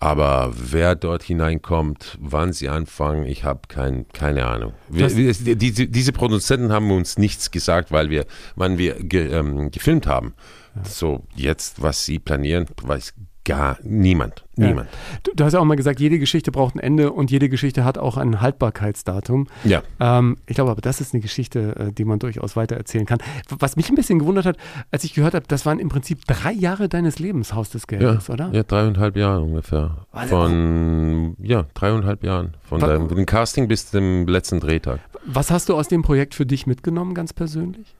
Aber 0.01 0.53
wer 0.55 0.95
dort 0.95 1.23
hineinkommt, 1.23 2.19
wann 2.21 2.53
sie 2.53 2.69
anfangen, 2.69 3.27
ich 3.27 3.45
habe 3.45 3.61
kein, 3.69 4.07
keine 4.13 4.47
Ahnung. 4.47 4.75
Wir, 4.89 5.17
wir, 5.17 5.57
diese, 5.57 5.87
diese, 5.87 6.13
Produzenten 6.13 6.73
haben 6.73 6.91
uns 6.91 7.17
nichts 7.17 7.51
gesagt, 7.51 7.91
weil 7.91 8.11
wir, 8.11 8.27
wann 8.57 8.77
wir 8.77 8.95
ge, 8.95 9.33
ähm, 9.33 9.71
gefilmt 9.71 10.07
haben. 10.07 10.35
Ja. 10.77 10.85
So 10.85 11.25
jetzt, 11.35 11.81
was 11.81 12.05
sie 12.05 12.19
planieren, 12.19 12.67
weiß 12.83 13.15
Gar 13.45 13.79
niemand. 13.83 14.45
Niemand. 14.57 14.89
Ja. 14.91 15.19
Du, 15.23 15.33
du, 15.35 15.45
hast 15.45 15.53
ja 15.53 15.61
auch 15.61 15.65
mal 15.65 15.75
gesagt, 15.75 16.01
jede 16.01 16.19
Geschichte 16.19 16.51
braucht 16.51 16.77
ein 16.77 16.79
Ende 16.79 17.13
und 17.13 17.31
jede 17.31 17.51
Geschichte 17.51 17.85
hat 17.85 17.99
auch 17.99 18.17
ein 18.17 18.41
Haltbarkeitsdatum. 18.41 19.49
Ja. 19.65 19.83
Ähm, 20.01 20.39
ich 20.47 20.55
glaube 20.55 20.71
aber, 20.71 20.81
das 20.81 21.03
ist 21.03 21.13
eine 21.13 21.21
Geschichte, 21.21 21.77
äh, 21.77 21.93
die 21.93 22.07
man 22.07 22.19
durchaus 22.19 22.57
weitererzählen 22.57 23.05
kann. 23.05 23.19
Was 23.51 23.77
mich 23.77 23.91
ein 23.91 23.97
bisschen 23.97 24.19
gewundert 24.19 24.47
hat, 24.47 24.57
als 24.91 25.05
ich 25.05 25.13
gehört 25.13 25.35
habe, 25.35 25.45
das 25.47 25.67
waren 25.67 25.79
im 25.79 25.91
Prinzip 25.91 26.25
drei 26.27 26.53
Jahre 26.53 26.89
deines 26.89 27.19
Lebens 27.19 27.53
Haus 27.53 27.69
des 27.69 27.87
Geldes, 27.87 28.29
ja, 28.29 28.35
oder? 28.35 28.51
Ja, 28.53 28.63
dreieinhalb 28.63 29.17
Jahre 29.17 29.43
ungefähr. 29.43 30.07
Von, 30.29 31.37
ja, 31.43 31.67
dreieinhalb 31.75 32.25
Jahren. 32.25 32.57
Von 32.63 32.81
dem 32.81 33.27
Casting 33.27 33.69
bis 33.69 33.91
zum 33.91 34.27
letzten 34.27 34.61
Drehtag. 34.61 35.01
Was 35.27 35.51
hast 35.51 35.69
du 35.69 35.75
aus 35.75 35.89
dem 35.89 36.01
Projekt 36.01 36.35
für 36.35 36.47
dich 36.47 36.67
mitgenommen, 36.67 37.13
ganz 37.13 37.35
persönlich? 37.35 37.95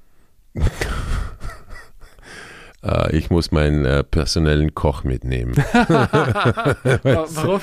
äh, 2.85 3.17
ich 3.17 3.31
muss 3.31 3.51
meinen 3.51 3.85
äh, 3.85 4.05
personellen 4.05 4.75
Koch 4.75 5.05
mitnehmen. 5.05 5.55
Warum? 7.03 7.61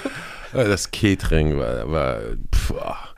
Das 0.53 0.91
Catering 0.91 1.57
war, 1.57 1.89
war 1.89 2.17
pff, 2.53 2.73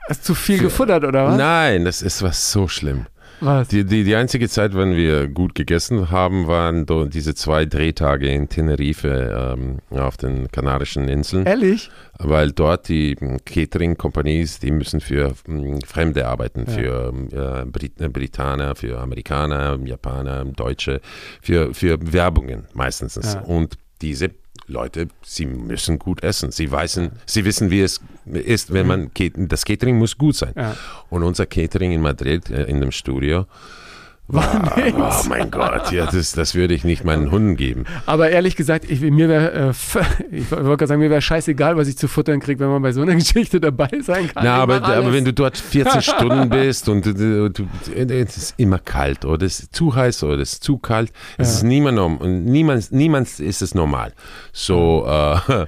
Hast 0.08 0.20
du 0.20 0.26
zu 0.26 0.34
viel 0.34 0.58
gefuttert 0.58 1.04
oder 1.04 1.26
was? 1.26 1.38
Nein, 1.38 1.84
das 1.84 2.02
ist 2.02 2.22
was 2.22 2.52
so 2.52 2.68
schlimm. 2.68 3.06
Was? 3.44 3.68
Die, 3.68 3.84
die, 3.84 4.04
die 4.04 4.16
einzige 4.16 4.48
Zeit, 4.48 4.74
wenn 4.74 4.96
wir 4.96 5.28
gut 5.28 5.54
gegessen 5.54 6.10
haben, 6.10 6.46
waren 6.46 6.86
diese 7.10 7.34
zwei 7.34 7.66
Drehtage 7.66 8.28
in 8.28 8.48
Tenerife 8.48 9.54
ähm, 9.56 9.78
auf 9.90 10.16
den 10.16 10.50
Kanarischen 10.50 11.08
Inseln. 11.08 11.44
Ehrlich? 11.46 11.90
Weil 12.18 12.52
dort 12.52 12.88
die 12.88 13.16
Catering-Companies, 13.44 14.60
die 14.60 14.70
müssen 14.70 15.00
für 15.00 15.34
ähm, 15.46 15.80
Fremde 15.82 16.26
arbeiten, 16.26 16.64
ja. 16.66 16.72
für 16.72 17.14
äh, 17.32 17.64
Brit 17.66 18.00
äh, 18.00 18.08
Britaner, 18.08 18.74
für 18.74 18.98
Amerikaner, 18.98 19.78
Japaner, 19.84 20.44
Deutsche, 20.46 21.00
für, 21.42 21.74
für 21.74 21.98
Werbungen 22.12 22.64
meistens. 22.72 23.16
Ja. 23.16 23.40
Und 23.40 23.76
diese 24.00 24.30
Leute, 24.66 25.08
sie 25.22 25.46
müssen 25.46 25.98
gut 25.98 26.22
essen. 26.22 26.50
Sie, 26.50 26.70
weißen, 26.70 27.12
sie 27.26 27.44
wissen, 27.44 27.70
wie 27.70 27.80
es 27.80 28.00
ist, 28.24 28.72
wenn 28.72 28.86
man, 28.86 29.10
das 29.36 29.64
Catering 29.64 29.98
muss 29.98 30.16
gut 30.16 30.36
sein. 30.36 30.52
Ja. 30.56 30.76
Und 31.10 31.22
unser 31.22 31.46
Catering 31.46 31.92
in 31.92 32.00
Madrid, 32.00 32.50
äh, 32.50 32.64
in 32.64 32.80
dem 32.80 32.90
Studio, 32.90 33.46
war, 34.26 34.72
oh 34.76 35.28
mein 35.28 35.50
Gott, 35.50 35.92
ja, 35.92 36.06
das, 36.06 36.32
das 36.32 36.54
würde 36.54 36.72
ich 36.72 36.82
nicht 36.82 37.04
meinen 37.04 37.30
Hunden 37.30 37.56
geben. 37.56 37.84
Aber 38.06 38.30
ehrlich 38.30 38.56
gesagt, 38.56 38.90
ich, 38.90 39.00
mir 39.02 39.28
wäre, 39.28 39.52
äh, 39.52 39.70
ich 40.30 40.50
wollte 40.50 40.64
gerade 40.64 40.86
sagen, 40.86 41.00
mir 41.00 41.10
wäre 41.10 41.20
scheißegal, 41.20 41.76
was 41.76 41.88
ich 41.88 41.98
zu 41.98 42.08
futtern 42.08 42.40
kriege, 42.40 42.58
wenn 42.60 42.68
man 42.68 42.80
bei 42.80 42.92
so 42.92 43.02
einer 43.02 43.14
Geschichte 43.16 43.60
dabei 43.60 43.90
sein 44.02 44.28
kann. 44.28 44.44
Na, 44.44 44.56
aber, 44.56 44.82
aber 44.82 45.12
wenn 45.12 45.26
du 45.26 45.34
dort 45.34 45.58
14 45.58 46.00
Stunden 46.02 46.48
bist 46.48 46.88
und 46.88 47.04
du, 47.04 47.50
du, 47.50 47.68
es 47.96 48.36
ist 48.36 48.54
immer 48.56 48.78
kalt 48.78 49.26
oder 49.26 49.44
es 49.44 49.60
ist 49.60 49.74
zu 49.74 49.94
heiß 49.94 50.22
oder 50.24 50.38
es 50.38 50.54
ist 50.54 50.64
zu 50.64 50.78
kalt, 50.78 51.12
es 51.36 51.48
ja. 51.48 51.54
ist 51.56 51.62
niemand, 51.64 51.98
und 51.98 52.46
niemand, 52.46 52.92
niemand 52.92 53.40
ist 53.40 53.60
es 53.60 53.74
normal. 53.74 54.14
So, 54.52 55.06
äh, 55.06 55.66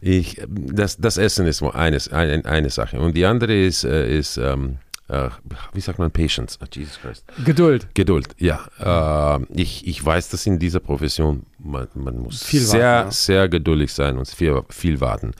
ich, 0.00 0.40
das, 0.48 0.96
das 0.96 1.18
Essen 1.18 1.46
ist 1.46 1.62
eines, 1.62 2.10
eine, 2.10 2.44
eine 2.46 2.70
Sache. 2.70 3.00
Und 3.00 3.16
die 3.16 3.26
andere 3.26 3.54
ist, 3.54 3.84
äh, 3.84 4.16
ist 4.16 4.38
ähm, 4.38 4.78
äh, 5.08 5.30
wie 5.72 5.80
sagt 5.80 5.98
man, 5.98 6.10
Patience, 6.10 6.58
oh, 6.62 6.66
Jesus 6.70 7.00
Christ. 7.00 7.24
Geduld. 7.44 7.88
Geduld, 7.94 8.28
ja. 8.38 8.60
Äh, 8.78 9.44
ich, 9.54 9.86
ich 9.86 10.04
weiß, 10.04 10.28
dass 10.28 10.46
in 10.46 10.58
dieser 10.58 10.80
Profession 10.80 11.46
man, 11.58 11.88
man 11.94 12.18
muss 12.18 12.42
viel 12.42 12.60
sehr, 12.60 12.80
warten, 12.80 13.08
ja. 13.08 13.12
sehr 13.12 13.48
geduldig 13.48 13.92
sein 13.92 14.18
und 14.18 14.28
viel, 14.28 14.62
viel 14.68 15.00
warten. 15.00 15.32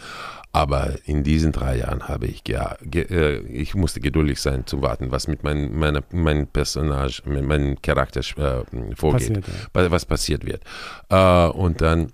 Aber 0.53 0.95
in 1.05 1.23
diesen 1.23 1.53
drei 1.53 1.77
Jahren 1.77 2.09
habe 2.09 2.27
ich, 2.27 2.43
ja, 2.49 2.77
ge, 2.81 3.03
äh, 3.11 3.41
ich 3.47 3.75
musste 3.75 4.01
geduldig 4.01 4.41
sein 4.41 4.67
zu 4.67 4.81
warten, 4.81 5.11
was 5.11 5.29
mit 5.29 5.45
mein, 5.45 5.75
meiner, 5.79 6.03
meinem 6.11 6.47
Personage, 6.47 7.23
mit 7.27 7.45
meinem 7.45 7.81
Charakter 7.83 8.21
äh, 8.21 8.65
vorgeht, 8.97 9.43
passiert, 9.43 9.47
ja. 9.75 9.91
was 9.91 10.07
passiert 10.07 10.47
wird. 10.47 10.63
Äh, 11.11 11.49
und 11.49 11.83
dann, 11.83 12.13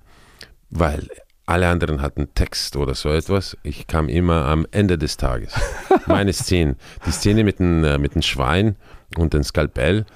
weil 0.70 1.08
alle 1.46 1.68
anderen 1.68 2.00
hatten 2.00 2.28
Text 2.34 2.76
oder 2.76 2.94
so 2.94 3.10
etwas. 3.10 3.56
Ich 3.62 3.86
kam 3.86 4.08
immer 4.08 4.46
am 4.46 4.66
Ende 4.70 4.96
des 4.96 5.16
Tages. 5.16 5.54
Meine 6.06 6.32
Szene. 6.32 6.76
Die 7.06 7.10
Szene 7.10 7.44
mit 7.44 7.58
dem, 7.58 7.84
äh, 7.84 7.98
mit 7.98 8.14
dem 8.14 8.22
Schwein 8.22 8.76
und 9.18 9.34
dem 9.34 9.42
Skalpell. 9.42 10.06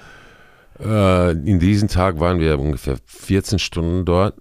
Äh, 0.79 1.31
in 1.31 1.59
diesem 1.59 1.87
Tag 1.87 2.19
waren 2.19 2.39
wir 2.39 2.59
ungefähr 2.59 2.97
14 3.05 3.59
Stunden 3.59 4.05
dort 4.05 4.35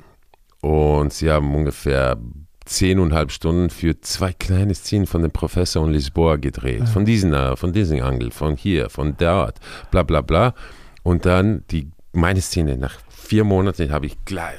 und 0.61 1.13
sie 1.13 1.31
haben 1.31 1.55
ungefähr 1.55 2.17
zehneinhalb 2.65 3.33
Stunden 3.33 3.71
für 3.71 4.01
zwei 4.01 4.33
kleine 4.33 4.75
Szenen 4.75 5.07
von 5.07 5.23
dem 5.23 5.31
Professor 5.31 5.83
und 5.83 5.93
Lisboa 5.93 6.37
gedreht. 6.37 6.81
Ja. 6.81 6.87
Von 6.87 7.05
diesem, 7.05 7.33
äh, 7.33 7.57
von 7.57 7.73
diesem 7.73 8.03
Angel, 8.03 8.31
von 8.31 8.57
hier, 8.57 8.89
von 8.89 9.17
dort, 9.17 9.59
bla 9.91 10.03
bla 10.03 10.21
bla. 10.21 10.55
Und 11.03 11.27
dann 11.27 11.65
die 11.71 11.91
meine 12.13 12.41
Szene 12.41 12.77
nach 12.77 12.99
vier 13.29 13.45
Monaten 13.45 13.93
habe 13.93 14.07
ich 14.07 14.17
gleich, 14.25 14.57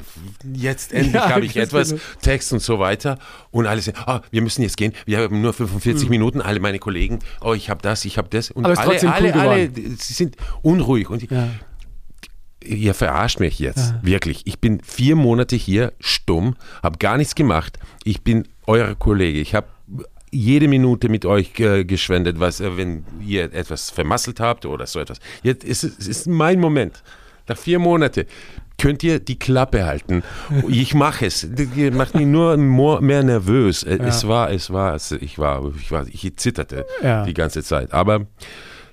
jetzt 0.53 0.93
endlich 0.93 1.15
ja, 1.15 1.29
habe 1.29 1.43
ich 1.43 1.58
etwas 1.58 1.95
Text 2.21 2.53
und 2.53 2.62
so 2.62 2.77
weiter 2.77 3.17
und 3.49 3.65
alle 3.65 3.82
sagen, 3.82 3.97
oh, 4.05 4.19
wir 4.29 4.41
müssen 4.43 4.62
jetzt 4.62 4.77
gehen, 4.77 4.93
wir 5.05 5.17
haben 5.17 5.41
nur 5.41 5.53
45 5.53 6.03
mhm. 6.03 6.10
Minuten, 6.10 6.41
alle 6.41 6.60
meine 6.60 6.77
Kollegen, 6.77 7.17
oh, 7.41 7.53
ich 7.53 7.71
habe 7.71 7.82
das, 7.82 8.05
ich 8.05 8.19
habe 8.19 8.29
das 8.29 8.51
und 8.51 8.65
Aber 8.65 8.79
alle, 8.79 9.12
alle, 9.12 9.34
alle, 9.34 9.71
sie 9.71 10.13
sind 10.13 10.38
unruhig 10.62 11.10
und 11.10 11.29
ja. 11.32 11.49
ihr 12.63 12.93
verarscht 12.93 13.39
mich 13.39 13.58
jetzt, 13.58 13.89
ja. 13.89 13.99
wirklich. 14.03 14.43
Ich 14.45 14.60
bin 14.60 14.82
vier 14.84 15.15
Monate 15.15 15.55
hier 15.55 15.93
stumm, 15.99 16.55
habe 16.84 16.99
gar 16.99 17.17
nichts 17.17 17.34
gemacht, 17.34 17.79
ich 18.03 18.21
bin 18.21 18.47
euer 18.67 18.93
Kollege, 18.93 19.39
ich 19.39 19.55
habe 19.55 19.67
jede 20.32 20.67
Minute 20.67 21.10
mit 21.10 21.25
euch 21.25 21.53
geschwendet, 21.53 22.39
was, 22.39 22.60
wenn 22.60 23.03
ihr 23.25 23.51
etwas 23.51 23.89
vermasselt 23.89 24.39
habt 24.39 24.67
oder 24.67 24.86
so 24.86 24.99
etwas. 24.99 25.17
Jetzt 25.41 25.63
ist 25.63 25.84
es 25.84 26.08
ist 26.08 26.27
mein 26.27 26.60
Moment. 26.60 27.01
Nach 27.49 27.57
vier 27.57 27.79
Monaten 27.79 28.25
könnt 28.77 29.03
ihr 29.03 29.19
die 29.19 29.38
Klappe 29.38 29.85
halten. 29.85 30.23
Ich 30.67 30.93
mache 30.93 31.25
es. 31.25 31.47
Das 31.51 31.67
macht 31.93 32.15
mich 32.15 32.25
nur 32.25 32.57
mehr 33.01 33.23
nervös. 33.23 33.81
Ja. 33.81 33.95
Es 33.95 34.27
war, 34.27 34.51
es 34.51 34.71
war, 34.71 34.95
ich 34.95 35.38
war, 35.38 35.71
ich 35.75 35.91
war, 35.91 36.05
ich 36.07 36.38
zitterte 36.38 36.85
ja. 37.03 37.25
die 37.25 37.33
ganze 37.33 37.62
Zeit. 37.63 37.93
Aber 37.93 38.27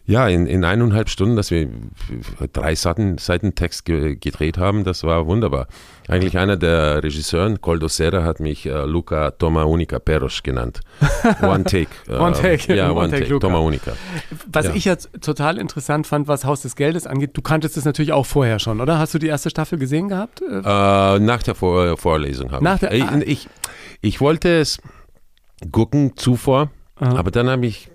ja, 0.06 0.28
in, 0.28 0.46
in 0.46 0.64
eineinhalb 0.64 1.08
Stunden, 1.08 1.34
dass 1.34 1.50
wir 1.50 1.68
drei 2.52 2.76
Seiten, 2.76 3.18
Seiten 3.18 3.56
Text 3.56 3.84
ge 3.84 4.14
gedreht 4.14 4.56
haben, 4.56 4.84
das 4.84 5.02
war 5.02 5.26
wunderbar. 5.26 5.66
Eigentlich 6.08 6.38
einer 6.38 6.56
der 6.56 7.02
Regisseuren, 7.02 7.60
Coldo 7.60 7.88
Serra, 7.88 8.22
hat 8.22 8.38
mich 8.38 8.66
äh, 8.66 8.84
Luca 8.84 9.32
Toma 9.32 9.64
Unica 9.64 9.98
Peros 9.98 10.44
genannt. 10.44 10.80
One 11.42 11.64
Take. 11.64 11.88
one 12.08 12.32
Take. 12.32 12.72
Ja, 12.72 12.90
One, 12.90 13.00
one 13.00 13.10
Take, 13.10 13.26
take 13.26 13.40
Toma 13.40 13.58
Unica. 13.58 13.92
Was 14.46 14.66
ja. 14.66 14.74
ich 14.74 14.84
jetzt 14.84 15.10
total 15.20 15.58
interessant 15.58 16.06
fand, 16.06 16.28
was 16.28 16.44
Haus 16.44 16.62
des 16.62 16.76
Geldes 16.76 17.08
angeht, 17.08 17.30
du 17.34 17.42
kanntest 17.42 17.76
es 17.76 17.84
natürlich 17.84 18.12
auch 18.12 18.26
vorher 18.26 18.60
schon, 18.60 18.80
oder? 18.80 19.00
Hast 19.00 19.12
du 19.14 19.18
die 19.18 19.26
erste 19.26 19.50
Staffel 19.50 19.76
gesehen 19.76 20.08
gehabt? 20.08 20.40
Äh, 20.40 21.18
nach 21.18 21.42
der 21.42 21.56
Vor 21.56 21.96
Vorlesung 21.96 22.52
habe 22.52 22.64
ich. 22.64 22.80
Der, 22.80 22.92
ah. 22.92 23.20
ich. 23.24 23.48
Ich 24.02 24.20
wollte 24.20 24.60
es 24.60 24.78
gucken 25.72 26.12
zuvor, 26.16 26.70
Aha. 26.96 27.16
aber 27.16 27.32
dann 27.32 27.48
habe 27.48 27.66
ich 27.66 27.88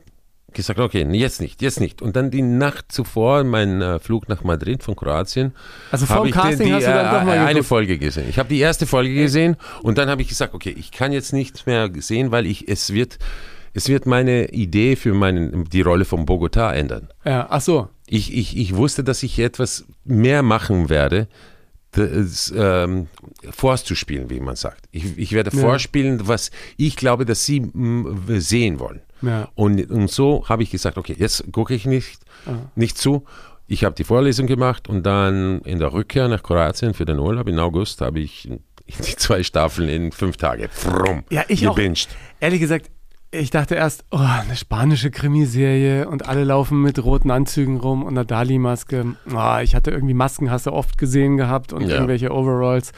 gesagt, 0.54 0.80
okay, 0.80 1.08
jetzt 1.12 1.42
nicht, 1.42 1.62
jetzt 1.62 1.80
nicht. 1.80 2.02
Und 2.02 2.16
dann 2.16 2.32
die 2.32 2.42
Nacht 2.42 2.92
zuvor, 2.92 3.44
mein 3.44 3.82
äh, 3.82 4.00
Flug 4.00 4.30
nach 4.30 4.44
Madrid 4.44 4.84
von 4.84 4.96
Kroatien, 4.96 5.54
also 5.92 6.06
vor 6.06 6.24
dem 6.24 6.32
Casting 6.32 6.68
die, 6.68 6.74
hast 6.74 6.88
du 6.88 6.92
dann 6.92 7.14
doch 7.14 7.24
mal 7.24 7.38
äh, 7.38 7.40
eine 7.40 7.64
Folge 7.64 7.98
gesehen. 7.98 8.28
Ich 8.30 8.40
habe 8.40 8.50
die 8.50 8.60
erste 8.60 8.86
Folge 8.86 9.14
gesehen 9.14 9.58
und 9.82 9.98
dann 9.98 10.10
habe 10.10 10.22
ich 10.22 10.28
gesagt, 10.28 10.54
okay, 10.54 10.76
ich 10.78 10.92
kann 10.92 11.12
jetzt 11.12 11.34
nichts 11.34 11.66
mehr 11.66 11.90
sehen, 12.00 12.32
weil 12.32 12.46
ich 12.46 12.68
es 12.68 12.94
wird 12.94 13.20
es 13.74 13.88
wird 13.88 14.06
meine 14.06 14.50
Idee 14.50 14.96
für 14.96 15.14
meinen, 15.14 15.66
die 15.66 15.82
Rolle 15.82 16.06
von 16.06 16.26
Bogota 16.26 16.74
ändern. 16.74 17.08
Ja, 17.24 17.48
ach 17.50 17.62
so. 17.62 17.88
Ich, 18.06 18.36
ich, 18.36 18.58
ich 18.58 18.76
wusste, 18.76 19.04
dass 19.04 19.24
ich 19.24 19.40
etwas 19.40 19.86
mehr 20.04 20.44
machen 20.44 20.90
werde, 20.90 21.28
das, 21.92 22.54
ähm, 22.56 23.08
vorzuspielen, 23.50 24.30
wie 24.30 24.40
man 24.40 24.56
sagt. 24.56 24.86
Ich, 24.92 25.18
ich 25.18 25.34
werde 25.34 25.56
ja. 25.56 25.62
vorspielen, 25.62 26.28
was 26.28 26.52
ich 26.78 26.96
glaube, 26.96 27.26
dass 27.26 27.46
Sie 27.46 27.72
sehen 28.38 28.80
wollen. 28.80 29.02
Ja. 29.22 29.50
Und, 29.56 29.90
und 29.90 30.10
so 30.10 30.48
habe 30.48 30.64
ich 30.64 30.72
gesagt, 30.72 30.98
okay, 30.98 31.16
jetzt 31.18 31.52
gucke 31.52 31.74
ich 31.74 31.86
nicht, 31.86 32.22
ah. 32.46 32.70
nicht 32.76 32.98
zu. 32.98 33.24
Ich 33.68 33.84
habe 33.84 33.96
die 33.96 34.04
Vorlesung 34.04 34.48
gemacht 34.48 34.90
und 34.90 35.04
dann 35.04 35.62
in 35.62 35.80
der 35.80 35.94
Rückkehr 35.94 36.28
nach 36.28 36.44
Kroatien 36.44 36.94
für 36.94 37.06
den 37.06 37.20
Urlaub 37.20 37.48
im 37.48 37.58
August 37.60 38.02
habe 38.02 38.20
ich 38.20 38.50
die 38.88 39.16
zwei 39.16 39.44
Staffeln 39.44 39.90
in 39.90 40.12
fünf 40.12 40.38
Tage 40.38 40.70
Frumm, 40.70 41.24
ja, 41.30 41.44
ich 41.48 41.62
gebinged. 41.62 42.10
Auch, 42.10 42.42
ehrlich 42.42 42.60
gesagt, 42.60 42.90
ich 43.34 43.50
dachte 43.50 43.76
erst, 43.76 44.04
oh, 44.12 44.18
eine 44.18 44.58
spanische 44.58 45.10
Krimiserie 45.10 46.08
und 46.10 46.28
alle 46.28 46.44
laufen 46.44 46.82
mit 46.82 47.02
roten 47.02 47.32
Anzügen 47.32 47.78
rum 47.78 48.04
und 48.04 48.10
einer 48.10 48.26
Dali-Maske. 48.26 49.16
Oh, 49.34 49.58
ich 49.64 49.74
hatte 49.74 49.92
irgendwie 49.92 50.14
Masken, 50.14 50.52
hast 50.52 50.66
du 50.66 50.74
oft 50.74 50.98
gesehen 50.98 51.38
gehabt 51.38 51.72
und 51.72 51.84
ja. 51.84 51.96
irgendwelche 51.96 52.34
Overalls 52.34 52.92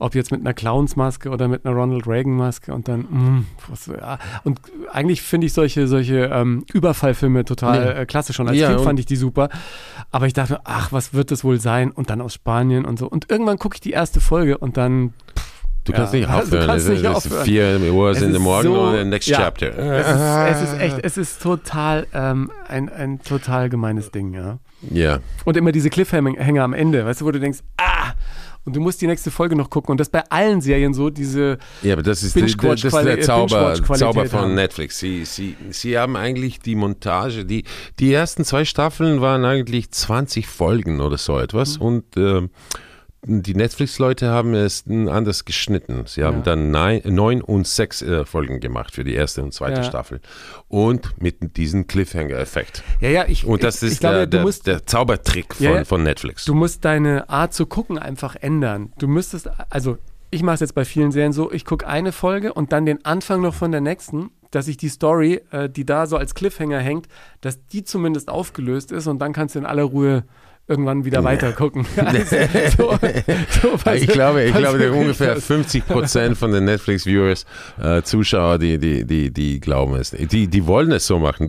ob 0.00 0.14
jetzt 0.14 0.32
mit 0.32 0.40
einer 0.40 0.54
Clownsmaske 0.54 1.28
oder 1.28 1.46
mit 1.46 1.64
einer 1.64 1.74
Ronald 1.74 2.06
Reagan-Maske 2.06 2.72
und 2.72 2.88
dann, 2.88 3.00
mm, 3.00 3.46
was, 3.68 3.86
ja. 3.86 4.18
Und 4.44 4.60
eigentlich 4.90 5.20
finde 5.20 5.46
ich 5.46 5.52
solche, 5.52 5.86
solche 5.86 6.30
ähm, 6.32 6.64
Überfallfilme 6.72 7.44
total 7.44 7.94
nee. 7.94 8.00
äh, 8.00 8.06
klasse. 8.06 8.32
Schon 8.32 8.48
als 8.48 8.56
ja, 8.56 8.70
Kind 8.70 8.80
fand 8.80 8.98
ich 8.98 9.06
die 9.06 9.16
super. 9.16 9.50
Aber 10.10 10.26
ich 10.26 10.32
dachte, 10.32 10.60
ach, 10.64 10.90
was 10.90 11.12
wird 11.12 11.30
das 11.30 11.44
wohl 11.44 11.60
sein? 11.60 11.92
Und 11.92 12.08
dann 12.08 12.22
aus 12.22 12.34
Spanien 12.34 12.86
und 12.86 12.98
so. 12.98 13.06
Und 13.08 13.30
irgendwann 13.30 13.58
gucke 13.58 13.76
ich 13.76 13.80
die 13.80 13.92
erste 13.92 14.20
Folge 14.20 14.58
und 14.58 14.76
dann. 14.78 15.12
Du 15.84 15.92
kannst 15.92 16.12
ja, 16.12 16.20
nicht 16.20 16.28
aufhören. 16.28 16.60
Du 16.60 16.66
kannst 16.66 16.88
nicht 16.88 17.04
es 17.04 17.06
aufhören. 17.06 17.44
Vier 17.44 17.80
Uhr 17.92 18.16
in 18.16 18.32
the 18.32 18.38
morning 18.38 18.72
so, 18.72 18.80
oder 18.80 19.04
next 19.04 19.28
ja, 19.28 19.38
chapter. 19.38 19.78
Es 19.78 20.06
ist, 20.06 20.62
es 20.62 20.72
ist, 20.72 20.80
echt, 20.80 20.98
es 21.04 21.16
ist 21.18 21.42
total 21.42 22.06
ähm, 22.14 22.50
ein, 22.68 22.88
ein 22.88 23.20
total 23.22 23.68
gemeines 23.68 24.10
Ding, 24.10 24.34
ja. 24.34 24.58
Ja. 24.88 25.18
Und 25.44 25.56
immer 25.56 25.72
diese 25.72 25.90
Cliffhanger 25.90 26.62
am 26.62 26.72
Ende, 26.72 27.04
weißt 27.04 27.20
du, 27.20 27.26
wo 27.26 27.30
du 27.30 27.40
denkst, 27.40 27.60
und 28.70 28.76
du 28.76 28.80
musst 28.80 29.02
die 29.02 29.08
nächste 29.08 29.32
Folge 29.32 29.56
noch 29.56 29.68
gucken. 29.68 29.90
Und 29.90 29.98
das 29.98 30.08
bei 30.08 30.22
allen 30.30 30.60
Serien 30.60 30.94
so, 30.94 31.10
diese. 31.10 31.58
Ja, 31.82 31.94
aber 31.94 32.04
das 32.04 32.22
ist, 32.22 32.36
die, 32.36 32.42
das 32.42 32.84
ist 32.84 32.94
der 32.94 33.20
Zauber, 33.20 33.74
Zauber 33.74 34.26
von 34.26 34.40
haben. 34.40 34.54
Netflix. 34.54 35.00
Sie, 35.00 35.24
sie, 35.24 35.56
sie 35.70 35.98
haben 35.98 36.16
eigentlich 36.16 36.60
die 36.60 36.76
Montage, 36.76 37.44
die, 37.44 37.64
die 37.98 38.12
ersten 38.12 38.44
zwei 38.44 38.64
Staffeln 38.64 39.20
waren 39.20 39.44
eigentlich 39.44 39.90
20 39.90 40.46
Folgen 40.46 41.00
oder 41.00 41.18
so 41.18 41.38
etwas. 41.38 41.78
Mhm. 41.78 41.84
Und. 41.84 42.16
Äh, 42.16 42.48
die 43.22 43.54
Netflix-Leute 43.54 44.30
haben 44.30 44.54
es 44.54 44.84
anders 44.88 45.44
geschnitten. 45.44 46.04
Sie 46.06 46.24
haben 46.24 46.38
ja. 46.38 46.42
dann 46.42 46.70
neun, 46.70 47.02
neun, 47.04 47.42
und 47.42 47.66
sechs 47.66 48.00
äh, 48.00 48.24
Folgen 48.24 48.60
gemacht 48.60 48.94
für 48.94 49.04
die 49.04 49.14
erste 49.14 49.42
und 49.42 49.52
zweite 49.52 49.82
ja. 49.82 49.84
Staffel. 49.84 50.20
Und 50.68 51.20
mit 51.20 51.56
diesem 51.56 51.86
Cliffhanger-Effekt. 51.86 52.82
Ja, 53.00 53.10
ja, 53.10 53.24
ich. 53.26 53.44
Und 53.44 53.62
das 53.62 53.82
ist 53.82 53.94
ich 53.94 54.00
glaube, 54.00 54.26
der, 54.26 54.42
musst, 54.42 54.66
der, 54.66 54.86
Zaubertrick 54.86 55.54
von, 55.54 55.66
ja, 55.66 55.84
von 55.84 56.02
Netflix. 56.02 56.46
Du 56.46 56.54
musst 56.54 56.84
deine 56.84 57.28
Art 57.28 57.52
zu 57.52 57.66
gucken 57.66 57.98
einfach 57.98 58.36
ändern. 58.36 58.92
Du 58.98 59.06
müsstest, 59.06 59.50
also 59.68 59.98
ich 60.30 60.42
mache 60.42 60.54
es 60.54 60.60
jetzt 60.60 60.74
bei 60.74 60.84
vielen 60.84 61.12
Serien 61.12 61.32
so, 61.32 61.52
ich 61.52 61.64
gucke 61.64 61.86
eine 61.86 62.12
Folge 62.12 62.54
und 62.54 62.72
dann 62.72 62.86
den 62.86 63.04
Anfang 63.04 63.42
noch 63.42 63.54
von 63.54 63.72
der 63.72 63.80
nächsten, 63.80 64.30
dass 64.50 64.66
ich 64.66 64.76
die 64.76 64.88
Story, 64.88 65.42
äh, 65.50 65.68
die 65.68 65.84
da 65.84 66.06
so 66.06 66.16
als 66.16 66.34
Cliffhanger 66.34 66.78
hängt, 66.78 67.08
dass 67.40 67.66
die 67.66 67.84
zumindest 67.84 68.30
aufgelöst 68.30 68.92
ist 68.92 69.06
und 69.06 69.18
dann 69.18 69.32
kannst 69.32 69.56
du 69.56 69.58
in 69.58 69.66
aller 69.66 69.84
Ruhe 69.84 70.24
irgendwann 70.70 71.04
wieder 71.04 71.24
weiter 71.24 71.52
gucken. 71.52 71.84
Also, 72.00 72.36
so, 72.76 72.98
so 73.60 73.90
ich 73.92 74.06
glaube, 74.06 74.44
ich 74.44 74.54
glaube, 74.54 74.92
ungefähr 74.92 75.36
50 75.36 75.86
Prozent 75.86 76.38
von 76.38 76.50
den 76.50 76.64
Netflix-Viewers, 76.64 77.44
äh, 77.80 78.02
Zuschauer, 78.02 78.58
die, 78.58 78.78
die, 78.78 79.04
die, 79.04 79.30
die 79.30 79.60
glauben 79.60 79.94
es. 79.96 80.10
Die, 80.10 80.46
die 80.48 80.66
wollen 80.66 80.92
es 80.92 81.06
so 81.06 81.18
machen, 81.18 81.48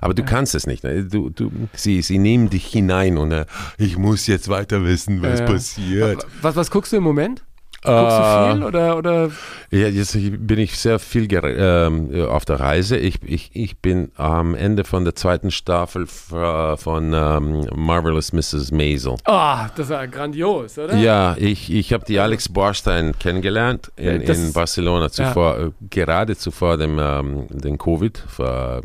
aber 0.00 0.14
du 0.14 0.22
kannst 0.22 0.54
es 0.54 0.66
nicht. 0.66 0.84
Ne? 0.84 1.04
Du, 1.04 1.30
du, 1.30 1.50
sie, 1.72 2.02
sie 2.02 2.18
nehmen 2.18 2.48
dich 2.48 2.66
hinein 2.66 3.18
und 3.18 3.32
äh, 3.32 3.46
ich 3.78 3.96
muss 3.98 4.26
jetzt 4.26 4.48
weiter 4.48 4.84
wissen, 4.84 5.22
was 5.22 5.40
ja. 5.40 5.46
passiert. 5.46 6.26
Was, 6.42 6.56
was 6.56 6.70
guckst 6.70 6.92
du 6.92 6.98
im 6.98 7.02
Moment? 7.02 7.42
Guckst 7.86 8.18
du 8.18 8.22
äh, 8.22 8.52
viel 8.52 8.62
oder, 8.64 8.96
oder? 8.96 9.30
Ja, 9.70 9.88
jetzt 9.88 10.12
bin 10.14 10.58
ich 10.58 10.78
sehr 10.78 10.98
viel 10.98 11.32
äh, 11.32 12.22
auf 12.24 12.44
der 12.44 12.60
Reise. 12.60 12.96
Ich, 12.96 13.22
ich, 13.22 13.50
ich 13.54 13.78
bin 13.78 14.10
am 14.16 14.54
Ende 14.54 14.84
von 14.84 15.04
der 15.04 15.14
zweiten 15.14 15.50
Staffel 15.50 16.06
von 16.06 17.12
ähm, 17.12 17.66
Marvelous 17.74 18.32
Mrs. 18.32 18.70
Maisel. 18.72 19.16
Ah, 19.24 19.66
oh, 19.66 19.70
das 19.76 19.88
war 19.90 20.06
grandios, 20.06 20.78
oder? 20.78 20.96
Ja, 20.96 21.36
ich, 21.38 21.72
ich 21.72 21.92
habe 21.92 22.04
die 22.04 22.18
Alex 22.18 22.48
Borstein 22.48 23.14
kennengelernt 23.18 23.90
in, 23.96 24.20
in 24.20 24.52
Barcelona 24.52 25.10
zuvor, 25.10 25.58
ja. 25.58 25.66
Äh, 25.66 25.70
gerade 25.90 26.36
zuvor 26.36 26.76
dem, 26.76 26.98
ähm, 27.00 27.46
dem 27.50 27.78
Covid, 27.78 28.22
vor 28.28 28.82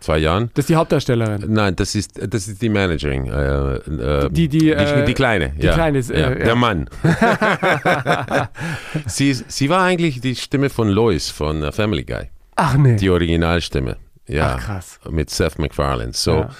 zwei 0.00 0.18
Jahren. 0.18 0.50
Das 0.54 0.64
ist 0.64 0.68
die 0.70 0.76
Hauptdarstellerin? 0.76 1.44
Nein, 1.48 1.76
das 1.76 1.94
ist, 1.94 2.20
das 2.32 2.48
ist 2.48 2.60
die 2.62 2.68
Managerin. 2.68 3.26
Äh, 3.26 3.74
äh, 3.76 4.30
die, 4.30 4.48
die, 4.48 4.58
die, 4.58 5.04
die, 5.06 5.14
Kleine. 5.14 5.50
Die 5.50 5.66
ja. 5.66 5.74
Kleine 5.74 5.98
ist, 5.98 6.10
ja. 6.10 6.30
Der 6.30 6.56
Mann. 6.56 6.88
sie, 9.06 9.32
sie 9.32 9.68
war 9.68 9.84
eigentlich 9.84 10.20
die 10.20 10.36
Stimme 10.36 10.70
von 10.70 10.88
Lois 10.88 11.30
von 11.30 11.62
uh, 11.62 11.72
Family 11.72 12.04
Guy. 12.04 12.30
Ach 12.56 12.76
nee. 12.76 12.96
Die 12.96 13.10
Originalstimme. 13.10 13.96
Ja. 14.26 14.56
Ach, 14.56 14.64
krass. 14.64 15.00
Mit 15.10 15.30
Seth 15.30 15.58
MacFarlane. 15.58 16.12
So. 16.12 16.40
Ja. 16.40 16.50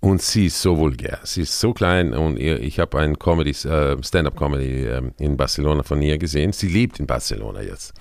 Und 0.00 0.20
sie 0.20 0.46
ist 0.46 0.60
so 0.60 0.76
vulgär. 0.76 1.18
Sie 1.22 1.42
ist 1.42 1.58
so 1.58 1.72
klein 1.72 2.12
und 2.12 2.38
ihr, 2.38 2.60
ich 2.60 2.78
habe 2.78 2.98
ein 2.98 3.18
Comedy, 3.18 3.54
uh, 3.64 3.96
Stand-up-Comedy 4.02 4.86
uh, 4.86 5.10
in 5.18 5.36
Barcelona 5.36 5.82
von 5.82 6.02
ihr 6.02 6.18
gesehen. 6.18 6.52
Sie 6.52 6.68
lebt 6.68 7.00
in 7.00 7.06
Barcelona 7.06 7.62
jetzt. 7.62 7.94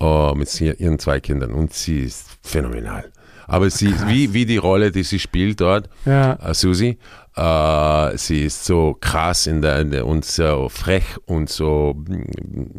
Uh, 0.00 0.34
mit 0.34 0.60
ihren 0.60 0.98
zwei 0.98 1.18
Kindern 1.20 1.52
und 1.52 1.72
sie 1.72 2.00
ist 2.00 2.26
phänomenal. 2.42 3.10
Aber 3.46 3.68
sie, 3.70 3.94
wie, 4.06 4.32
wie 4.32 4.46
die 4.46 4.56
Rolle, 4.56 4.90
die 4.90 5.02
sie 5.02 5.18
spielt 5.18 5.60
dort, 5.60 5.88
ja. 6.04 6.38
uh, 6.48 6.52
Susi, 6.52 6.98
Uh, 7.36 8.16
sie 8.16 8.44
ist 8.44 8.64
so 8.64 8.96
krass 9.00 9.48
in 9.48 9.60
der, 9.60 9.80
in 9.80 9.90
der, 9.90 10.06
und 10.06 10.24
so 10.24 10.68
frech 10.68 11.02
und 11.26 11.50
so 11.50 11.96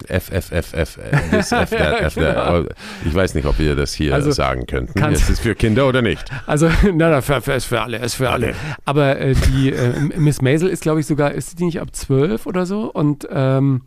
F, 0.07 0.31
F, 0.31 0.53
F, 0.53 0.73
F, 0.73 0.97
this, 1.29 1.51
F, 1.51 1.71
that, 1.71 2.01
F, 2.01 2.15
that. 2.15 2.73
Ich 3.03 3.13
weiß 3.13 3.35
nicht, 3.35 3.45
ob 3.47 3.59
wir 3.59 3.75
das 3.75 3.93
hier 3.93 4.13
also, 4.13 4.31
sagen 4.31 4.65
könnten. 4.65 4.97
Ist 5.11 5.29
es 5.29 5.41
für 5.41 5.55
Kinder 5.55 5.85
oder 5.89 6.01
nicht? 6.01 6.23
Also, 6.45 6.69
na, 6.93 7.09
na 7.09 7.21
für, 7.21 7.41
für, 7.41 7.51
ist 7.51 7.65
für 7.65 7.81
alle, 7.81 7.97
ist 7.97 8.15
für 8.15 8.29
alle. 8.29 8.55
Aber 8.85 9.19
äh, 9.19 9.35
die 9.35 9.73
äh, 9.73 9.99
Miss 10.15 10.41
Maisel 10.41 10.69
ist, 10.69 10.83
glaube 10.83 11.01
ich, 11.01 11.05
sogar, 11.05 11.33
ist 11.33 11.59
die 11.59 11.65
nicht 11.65 11.81
ab 11.81 11.93
zwölf 11.93 12.45
oder 12.45 12.65
so? 12.65 12.89
Und 12.89 13.27
ähm, 13.29 13.81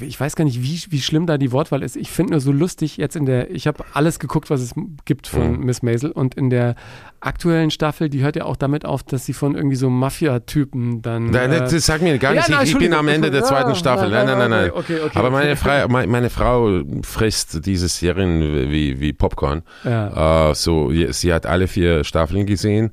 ich 0.00 0.18
weiß 0.18 0.36
gar 0.36 0.44
nicht, 0.44 0.62
wie, 0.62 0.80
wie 0.90 1.00
schlimm 1.00 1.26
da 1.26 1.38
die 1.38 1.50
Wortwahl 1.50 1.82
ist. 1.82 1.96
Ich 1.96 2.10
finde 2.10 2.32
nur 2.32 2.40
so 2.40 2.52
lustig, 2.52 2.98
jetzt 2.98 3.16
in 3.16 3.26
der, 3.26 3.50
ich 3.50 3.66
habe 3.66 3.84
alles 3.94 4.20
geguckt, 4.20 4.48
was 4.48 4.60
es 4.60 4.74
gibt 5.04 5.26
von 5.26 5.58
mhm. 5.58 5.64
Miss 5.64 5.82
Maisel 5.82 6.12
und 6.12 6.36
in 6.36 6.50
der 6.50 6.76
aktuellen 7.20 7.72
Staffel, 7.72 8.08
die 8.08 8.22
hört 8.22 8.36
ja 8.36 8.44
auch 8.44 8.56
damit 8.56 8.84
auf, 8.84 9.02
dass 9.02 9.26
sie 9.26 9.32
von 9.32 9.56
irgendwie 9.56 9.76
so 9.76 9.90
Mafia-Typen 9.90 11.02
dann. 11.02 11.30
Nein, 11.30 11.52
äh, 11.52 11.58
das 11.58 11.86
sag 11.86 12.00
mir 12.00 12.16
gar 12.18 12.32
nicht. 12.32 12.48
Ja, 12.48 12.56
nein, 12.56 12.66
ich 12.66 12.78
bin 12.78 12.94
am 12.94 13.08
Ende 13.08 13.30
der 13.32 13.42
zweiten 13.42 13.74
Staffel. 13.74 14.08
Nein, 14.10 14.26
nein, 14.26 14.38
nein, 14.38 14.50
nein. 14.50 14.70
Okay, 14.72 15.00
okay, 15.04 15.18
Aber 15.18 15.30
meine, 15.30 15.56
Frau, 15.56 15.88
meine 15.88 16.30
Frau 16.30 16.82
frisst 17.02 17.66
diese 17.66 17.88
Serien 17.88 18.70
wie, 18.70 19.00
wie 19.00 19.12
Popcorn. 19.12 19.62
Ja. 19.84 20.50
Uh, 20.50 20.54
so, 20.54 20.92
sie 21.10 21.32
hat 21.32 21.46
alle 21.46 21.66
vier 21.66 22.04
Staffeln 22.04 22.46
gesehen 22.46 22.92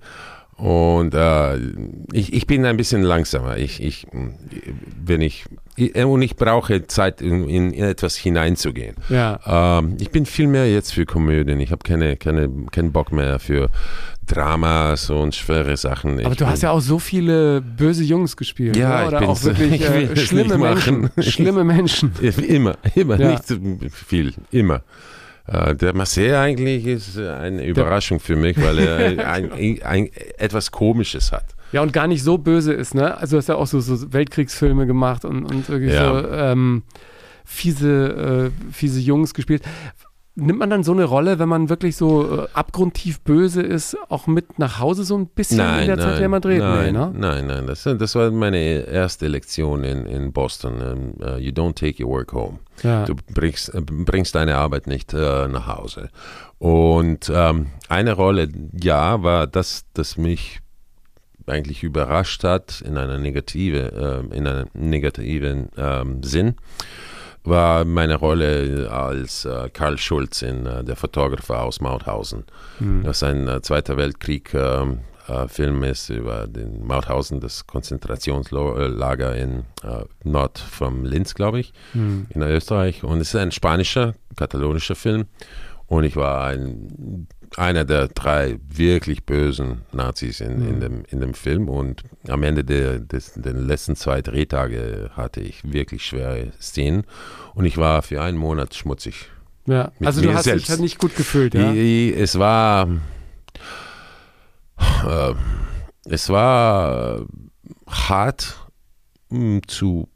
Und 0.59 1.13
äh, 1.13 1.57
ich, 2.11 2.33
ich 2.33 2.45
bin 2.45 2.65
ein 2.65 2.75
bisschen 2.75 3.01
langsamer. 3.01 3.57
Ich, 3.57 3.81
ich, 3.81 4.07
wenn 4.11 5.21
ich, 5.21 5.45
und 5.79 6.21
ich 6.21 6.35
brauche 6.35 6.87
Zeit, 6.87 7.21
in, 7.21 7.49
in 7.49 7.73
etwas 7.73 8.15
hineinzugehen. 8.15 8.95
Ja. 9.09 9.79
Ähm, 9.79 9.97
ich 9.99 10.11
bin 10.11 10.25
viel 10.25 10.47
mehr 10.47 10.71
jetzt 10.71 10.93
für 10.93 11.05
Komödien. 11.05 11.59
Ich 11.59 11.71
habe 11.71 11.83
keine, 11.83 12.17
keine, 12.17 12.49
keinen 12.71 12.91
Bock 12.91 13.11
mehr 13.11 13.39
für 13.39 13.69
Dramas 14.29 15.09
und 15.09 15.35
schwere 15.35 15.75
Sachen. 15.77 16.19
Aber 16.19 16.31
ich 16.31 16.37
du 16.37 16.45
hast 16.45 16.61
ja 16.61 16.71
auch 16.71 16.81
so 16.81 16.99
viele 16.99 17.61
böse 17.61 18.03
Jungs 18.03 18.37
gespielt. 18.37 18.77
Ja, 18.77 19.07
oder? 19.07 19.17
oder 19.17 19.29
auch 19.29 19.43
wirklich 19.43 19.81
äh, 19.89 20.15
schlimme 20.15 20.57
Menschen. 20.57 21.09
Schlimme 21.19 21.63
Menschen. 21.63 22.11
Immer, 22.47 22.75
immer, 22.95 23.19
ja. 23.19 23.31
nicht 23.31 23.47
so 23.47 23.55
viel, 23.91 24.33
immer. 24.51 24.81
Äh, 25.47 25.75
der 25.75 25.95
Marseille 25.95 26.37
eigentlich 26.37 26.85
ist 26.85 27.17
eine 27.17 27.65
Überraschung 27.65 28.19
für 28.19 28.35
mich, 28.35 28.59
weil 28.61 28.79
er 28.79 29.27
ein, 29.29 29.51
ein, 29.51 29.81
ein, 29.83 30.09
etwas 30.37 30.71
Komisches 30.71 31.31
hat. 31.31 31.45
Ja, 31.71 31.81
und 31.81 31.93
gar 31.93 32.07
nicht 32.07 32.23
so 32.23 32.37
böse 32.37 32.73
ist, 32.73 32.95
ne? 32.95 33.17
Also 33.17 33.35
du 33.35 33.37
hast 33.37 33.49
ja 33.49 33.55
auch 33.55 33.67
so, 33.67 33.79
so 33.79 34.11
Weltkriegsfilme 34.11 34.87
gemacht 34.87 35.25
und, 35.25 35.45
und 35.45 35.69
wirklich 35.69 35.93
ja. 35.93 36.21
so 36.21 36.27
ähm, 36.29 36.83
fiese, 37.45 38.51
äh, 38.51 38.73
fiese 38.73 38.99
Jungs 38.99 39.33
gespielt. 39.33 39.63
Nimmt 40.35 40.59
man 40.59 40.69
dann 40.69 40.83
so 40.83 40.93
eine 40.93 41.03
Rolle, 41.03 41.37
wenn 41.37 41.49
man 41.49 41.67
wirklich 41.67 41.97
so 41.97 42.43
äh, 42.43 42.47
abgrundtief 42.53 43.19
böse 43.21 43.61
ist, 43.61 43.97
auch 44.07 44.25
mit 44.25 44.57
nach 44.57 44.79
Hause 44.79 45.03
so 45.03 45.17
ein 45.17 45.27
bisschen 45.27 45.57
nein, 45.57 45.81
in 45.81 45.87
der 45.87 45.97
nein, 45.97 46.05
Zeit 46.05 46.19
der 46.19 46.29
Madrid? 46.29 46.59
Nein, 46.59 46.85
nee, 46.85 46.91
ne? 46.91 47.11
nein, 47.13 47.47
nein. 47.47 47.67
Das, 47.67 47.83
das 47.83 48.15
war 48.15 48.31
meine 48.31 48.57
erste 48.57 49.27
Lektion 49.27 49.83
in, 49.83 50.05
in 50.05 50.31
Boston. 50.31 50.81
Um, 50.81 51.13
uh, 51.21 51.37
you 51.37 51.51
don't 51.51 51.75
take 51.75 52.01
your 52.01 52.09
work 52.09 52.31
home. 52.31 52.59
Ja. 52.83 53.03
Du 53.03 53.15
bringst, 53.33 53.73
äh, 53.73 53.81
bringst 53.81 54.35
deine 54.35 54.55
Arbeit 54.55 54.87
nicht 54.87 55.13
uh, 55.13 55.47
nach 55.47 55.67
Hause. 55.67 56.09
Und 56.57 57.29
ähm, 57.33 57.67
eine 57.89 58.13
Rolle, 58.13 58.47
ja, 58.81 59.21
war 59.23 59.45
das, 59.45 59.85
das 59.93 60.17
mich 60.17 60.61
eigentlich 61.49 61.83
überrascht 61.83 62.43
hat 62.43 62.81
in 62.81 62.97
einer 62.97 63.17
negative, 63.17 64.23
äh, 64.31 64.35
in 64.35 64.47
einem 64.47 64.67
negativen 64.73 65.69
ähm, 65.77 66.23
Sinn 66.23 66.55
war 67.43 67.85
meine 67.85 68.15
Rolle 68.15 68.89
als 68.91 69.45
äh, 69.45 69.69
Karl 69.71 69.97
Schulz 69.97 70.41
in 70.41 70.65
äh, 70.65 70.83
Der 70.83 70.95
Fotografer 70.95 71.63
aus 71.63 71.81
Mauthausen. 71.81 72.43
Mhm. 72.79 73.03
Das 73.03 73.17
ist 73.17 73.23
ein 73.23 73.47
äh, 73.47 73.61
Zweiter 73.61 73.97
Weltkrieg-Film 73.97 74.99
ähm, 75.57 75.83
äh, 75.83 75.91
ist 75.91 76.09
über 76.09 76.47
den 76.47 76.85
Mauthausen, 76.85 77.39
das 77.39 77.65
Konzentrationslager 77.65 79.35
in 79.35 79.59
äh, 79.83 80.03
Nord 80.23 80.59
von 80.59 81.05
Linz, 81.05 81.33
glaube 81.33 81.59
ich, 81.59 81.73
mhm. 81.93 82.27
in 82.29 82.41
Österreich. 82.41 83.03
Und 83.03 83.19
es 83.21 83.29
ist 83.29 83.35
ein 83.35 83.51
spanischer, 83.51 84.15
katalonischer 84.35 84.95
Film. 84.95 85.25
Und 85.87 86.03
ich 86.03 86.15
war 86.15 86.45
ein 86.45 87.27
einer 87.57 87.85
der 87.85 88.07
drei 88.07 88.59
wirklich 88.67 89.25
bösen 89.25 89.81
Nazis 89.91 90.39
in, 90.39 90.61
in, 90.61 90.75
mhm. 90.75 90.79
dem, 90.79 91.03
in 91.09 91.19
dem 91.19 91.33
Film. 91.33 91.67
Und 91.69 92.03
am 92.27 92.43
Ende 92.43 92.63
der, 92.63 92.99
des, 92.99 93.33
der 93.35 93.53
letzten 93.53 93.95
zwei 93.95 94.21
Drehtage 94.21 95.11
hatte 95.13 95.41
ich 95.41 95.61
wirklich 95.71 96.05
schwere 96.05 96.51
Szenen. 96.61 97.03
Und 97.53 97.65
ich 97.65 97.77
war 97.77 98.01
für 98.01 98.21
einen 98.21 98.37
Monat 98.37 98.75
schmutzig. 98.75 99.29
Ja, 99.65 99.91
also 100.03 100.21
du 100.21 100.33
hast 100.33 100.45
selbst. 100.45 100.63
dich 100.63 100.69
halt 100.69 100.81
nicht 100.81 100.97
gut 100.99 101.15
gefühlt, 101.15 101.53
ja? 101.53 101.73
Es 101.73 102.39
war. 102.39 102.87
Äh, 105.05 105.33
es 106.05 106.29
war 106.29 107.25
hart 107.87 108.57
mh, 109.29 109.39
hm, 109.39 109.67
zu 109.67 110.09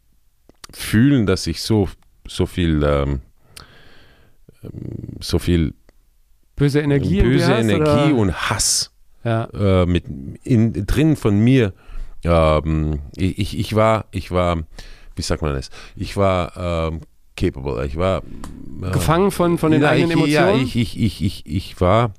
fühlen, 0.72 1.26
dass 1.26 1.46
ich 1.46 1.62
so, 1.62 1.90
so 2.28 2.46
viel. 2.46 2.84
Ähm, 2.84 3.22
so 5.20 5.40
viel 5.40 5.74
Böse 6.56 6.82
Energie, 6.82 7.22
böse 7.22 7.47
hast, 7.47 7.64
Energie 7.64 8.14
oder? 8.14 8.16
und 8.16 8.49
Hass 8.49 8.91
ja. 9.24 9.45
äh, 9.54 9.86
mit 9.86 10.06
in, 10.43 10.86
drin 10.86 11.16
von 11.16 11.39
mir. 11.39 11.74
Ähm, 12.24 12.99
ich, 13.16 13.58
ich 13.58 13.76
war, 13.76 14.06
ich 14.12 14.32
war, 14.32 14.64
wie 15.16 15.22
sagt 15.22 15.41
man 15.41 15.54
das? 15.54 15.70
Ich 15.95 16.16
war 16.16 16.91
ähm, 16.91 17.01
capable. 17.36 17.86
Ich 17.86 17.97
war 17.97 18.22
äh, 18.82 18.91
gefangen 18.91 19.32
von, 19.32 19.58
von 19.58 19.72
den 19.72 19.82
na, 19.82 19.89
eigenen 19.89 20.12
ich, 20.12 20.36
Emotionen. 20.36 20.60
Ja, 20.60 20.64
ich, 20.64 20.76
ich, 20.76 20.99
ich, 20.99 21.24
ich, 21.24 21.45
ich 21.45 21.82
war 21.82 22.14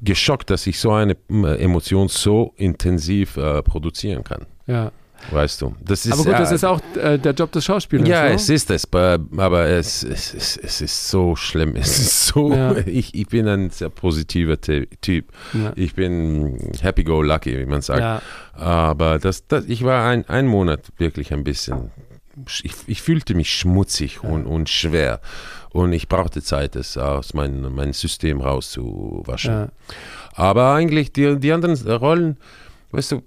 geschockt, 0.00 0.50
dass 0.50 0.66
ich 0.66 0.80
so 0.80 0.92
eine 0.92 1.16
äh, 1.30 1.62
Emotion 1.62 2.08
so 2.08 2.52
intensiv 2.56 3.36
äh, 3.36 3.62
produzieren 3.62 4.24
kann. 4.24 4.46
Ja. 4.66 4.90
Weißt 5.30 5.62
du, 5.62 5.74
das 5.80 6.04
ist. 6.04 6.12
Aber 6.12 6.24
gut, 6.24 6.32
das 6.32 6.52
ist 6.52 6.64
auch 6.64 6.80
äh, 6.96 7.18
der 7.18 7.32
Job 7.32 7.52
des 7.52 7.64
Schauspielers. 7.64 8.08
Ja, 8.08 8.24
ne? 8.24 8.34
es 8.34 8.48
ist 8.48 8.70
es, 8.70 8.86
aber 8.92 9.66
es, 9.66 10.02
es, 10.02 10.34
es, 10.34 10.56
es 10.56 10.80
ist 10.80 11.08
so 11.08 11.36
schlimm. 11.36 11.76
Es 11.82 11.98
ist 11.98 12.26
so. 12.26 12.52
Ja. 12.52 12.76
Ich, 12.86 13.14
ich 13.14 13.28
bin 13.28 13.48
ein 13.48 13.70
sehr 13.70 13.88
positiver 13.88 14.60
Typ. 14.60 15.32
Ja. 15.52 15.72
Ich 15.76 15.94
bin 15.94 16.72
happy-go-lucky, 16.80 17.58
wie 17.58 17.66
man 17.66 17.82
sagt. 17.82 18.00
Ja. 18.00 18.22
Aber 18.54 19.18
das, 19.18 19.46
das, 19.46 19.64
ich 19.66 19.84
war 19.84 20.06
ein, 20.06 20.28
ein 20.28 20.46
Monat 20.46 20.92
wirklich 20.98 21.32
ein 21.32 21.44
bisschen. 21.44 21.90
Ich, 22.62 22.74
ich 22.86 23.02
fühlte 23.02 23.34
mich 23.34 23.52
schmutzig 23.52 24.22
und, 24.22 24.46
und 24.46 24.68
schwer. 24.68 25.20
Und 25.70 25.92
ich 25.92 26.08
brauchte 26.08 26.42
Zeit, 26.42 26.76
das 26.76 26.96
aus 26.96 27.34
meinem 27.34 27.74
mein 27.74 27.92
System 27.92 28.40
rauszuwaschen. 28.40 29.70
Aber 30.34 30.74
eigentlich 30.74 31.12
die, 31.12 31.38
die 31.38 31.52
anderen 31.52 31.76
Rollen, 31.88 32.36
weißt 32.90 33.12
du, 33.12 33.22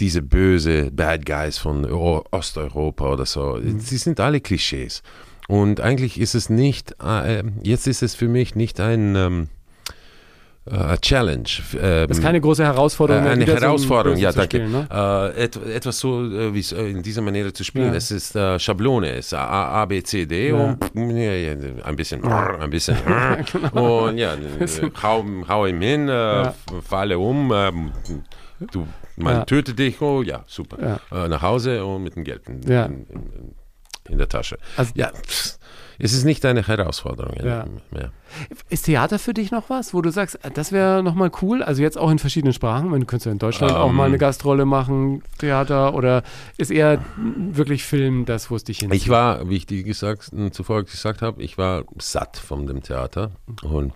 diese 0.00 0.22
böse 0.22 0.90
Bad 0.90 1.26
Guys 1.26 1.58
von 1.58 1.84
Osteuropa 1.84 3.12
oder 3.12 3.26
so, 3.26 3.58
mhm. 3.60 3.80
sie 3.80 3.96
sind 3.96 4.20
alle 4.20 4.40
Klischees. 4.40 5.02
Und 5.48 5.80
eigentlich 5.80 6.20
ist 6.20 6.34
es 6.34 6.50
nicht, 6.50 6.96
äh, 7.02 7.42
jetzt 7.62 7.86
ist 7.86 8.02
es 8.02 8.14
für 8.14 8.28
mich 8.28 8.56
nicht 8.56 8.80
ein 8.80 9.14
ähm, 9.14 9.48
äh, 10.68 10.96
Challenge. 10.98 11.48
Ähm, 11.80 12.08
das 12.08 12.18
ist 12.18 12.24
keine 12.24 12.40
große 12.40 12.64
Herausforderung. 12.64 13.24
Äh, 13.24 13.30
eine 13.30 13.46
Herausforderung, 13.46 14.16
so 14.16 14.22
ja, 14.22 14.32
danke. 14.32 14.56
Spielen, 14.56 14.72
ne? 14.72 15.32
äh, 15.36 15.44
et, 15.44 15.56
etwas 15.56 16.00
so 16.00 16.24
äh, 16.24 16.52
wie 16.52 16.74
äh, 16.74 16.90
in 16.90 17.02
dieser 17.02 17.22
Manier 17.22 17.54
zu 17.54 17.62
spielen. 17.62 17.88
Ja. 17.88 17.94
Es 17.94 18.10
ist 18.10 18.36
Schablone, 18.58 19.10
es 19.12 19.26
ist 19.26 19.34
A, 19.34 19.82
A, 19.82 19.84
B, 19.86 20.02
C, 20.02 20.26
D 20.26 20.48
ja. 20.48 20.54
und 20.56 20.78
ja, 20.94 21.52
ein 21.84 21.96
bisschen, 21.96 22.24
ein 22.24 22.70
bisschen. 22.70 22.96
genau. 23.52 24.08
Und 24.08 24.18
ja, 24.18 24.36
hau, 25.02 25.24
hau 25.48 25.66
ihm 25.66 25.80
hin, 25.80 26.10
falle 26.82 27.18
um, 27.18 27.52
ähm, 27.54 27.92
du 28.72 28.86
man 29.16 29.34
ja. 29.34 29.44
tötet 29.44 29.78
dich, 29.78 30.00
oh 30.00 30.22
ja, 30.22 30.44
super. 30.46 31.00
Ja. 31.12 31.24
Äh, 31.24 31.28
nach 31.28 31.42
Hause 31.42 31.84
und 31.84 32.02
mit 32.02 32.16
dem 32.16 32.24
Geld 32.24 32.48
in, 32.48 32.62
ja. 32.62 32.86
in, 32.86 33.06
in, 33.06 33.54
in 34.08 34.18
der 34.18 34.28
Tasche. 34.28 34.58
Also, 34.76 34.92
ja, 34.94 35.10
pff, 35.10 35.58
es 35.98 36.12
ist 36.12 36.24
nicht 36.24 36.44
eine 36.44 36.66
Herausforderung 36.66 37.34
mehr. 37.42 38.12
Ist 38.68 38.84
Theater 38.84 39.18
für 39.18 39.32
dich 39.32 39.50
noch 39.50 39.70
was, 39.70 39.94
wo 39.94 40.02
du 40.02 40.10
sagst, 40.10 40.44
äh, 40.44 40.50
das 40.50 40.72
wäre 40.72 41.02
nochmal 41.02 41.30
cool? 41.40 41.62
Also 41.62 41.82
jetzt 41.82 41.96
auch 41.96 42.10
in 42.10 42.18
verschiedenen 42.18 42.52
Sprachen, 42.52 42.92
wenn 42.92 43.00
du 43.00 43.06
könntest 43.06 43.26
ja 43.26 43.32
in 43.32 43.38
Deutschland 43.38 43.72
um, 43.72 43.78
auch 43.78 43.92
mal 43.92 44.04
eine 44.04 44.14
ähm. 44.14 44.20
Gastrolle 44.20 44.66
machen, 44.66 45.22
Theater 45.38 45.94
oder 45.94 46.22
ist 46.58 46.70
eher 46.70 47.02
wirklich 47.16 47.84
Film 47.84 48.26
das, 48.26 48.50
wo 48.50 48.56
es 48.56 48.64
dich 48.64 48.80
hinzieht? 48.80 49.00
Ich 49.00 49.08
war, 49.08 49.48
wie 49.48 49.56
ich 49.56 49.66
dir 49.66 49.82
gesagt, 49.82 50.30
zuvor 50.50 50.84
gesagt 50.84 51.22
habe, 51.22 51.42
ich 51.42 51.56
war 51.56 51.84
satt 51.98 52.36
von 52.36 52.66
dem 52.66 52.82
Theater 52.82 53.30
und 53.62 53.92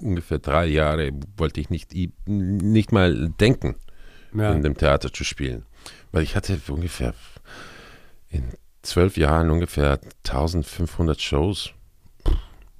ungefähr 0.00 0.38
drei 0.38 0.66
Jahre 0.66 1.12
wollte 1.36 1.60
ich 1.60 1.70
nicht, 1.70 1.92
nicht 2.26 2.92
mal 2.92 3.30
denken 3.40 3.76
ja. 4.34 4.52
in 4.52 4.62
dem 4.62 4.76
Theater 4.76 5.12
zu 5.12 5.24
spielen. 5.24 5.64
Weil 6.10 6.22
ich 6.22 6.36
hatte 6.36 6.58
ungefähr 6.68 7.14
in 8.28 8.44
zwölf 8.82 9.16
Jahren 9.16 9.50
ungefähr 9.50 10.00
1500 10.26 11.20
Shows. 11.20 11.70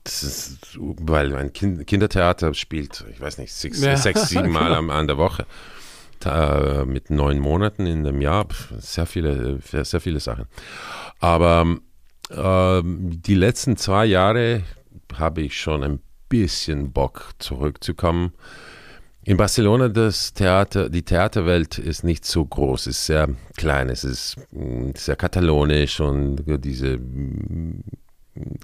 Das 0.05 0.22
ist, 0.24 0.78
weil 0.78 1.34
ein 1.36 1.53
kind, 1.53 1.86
Kindertheater 1.86 2.55
spielt, 2.55 3.05
ich 3.12 3.20
weiß 3.20 3.38
nicht, 3.38 3.53
sechs, 3.53 3.80
ja. 3.80 3.96
sechs 3.96 4.28
sieben 4.28 4.50
Mal 4.50 4.74
genau. 4.74 4.78
an, 4.78 4.90
an 4.90 5.07
der 5.07 5.18
Woche. 5.18 5.46
Da, 6.18 6.84
mit 6.86 7.11
neun 7.11 7.40
Monaten 7.40 7.86
in 7.86 8.07
einem 8.07 8.20
Jahr, 8.20 8.46
sehr 8.78 9.07
viele, 9.07 9.59
sehr 9.62 10.00
viele 10.00 10.20
Sachen. 10.20 10.46
Aber 11.18 11.78
äh, 12.30 12.82
die 12.84 13.34
letzten 13.34 13.76
zwei 13.76 14.07
Jahre 14.07 14.62
habe 15.14 15.42
ich 15.42 15.59
schon 15.59 15.82
ein 15.82 16.00
bisschen 16.28 16.92
Bock 16.92 17.32
zurückzukommen 17.38 18.32
in 19.24 19.36
Barcelona 19.36 19.88
das 19.88 20.32
Theater, 20.34 20.88
die 20.88 21.02
Theaterwelt 21.02 21.78
ist 21.78 22.02
nicht 22.02 22.24
so 22.24 22.44
groß, 22.44 22.88
ist 22.88 23.06
sehr 23.06 23.28
klein, 23.56 23.88
es 23.88 24.04
ist 24.04 24.36
mm, 24.50 24.90
sehr 24.96 25.16
katalonisch 25.16 26.00
und 26.00 26.42
diese 26.64 26.98
mm, 26.98 27.84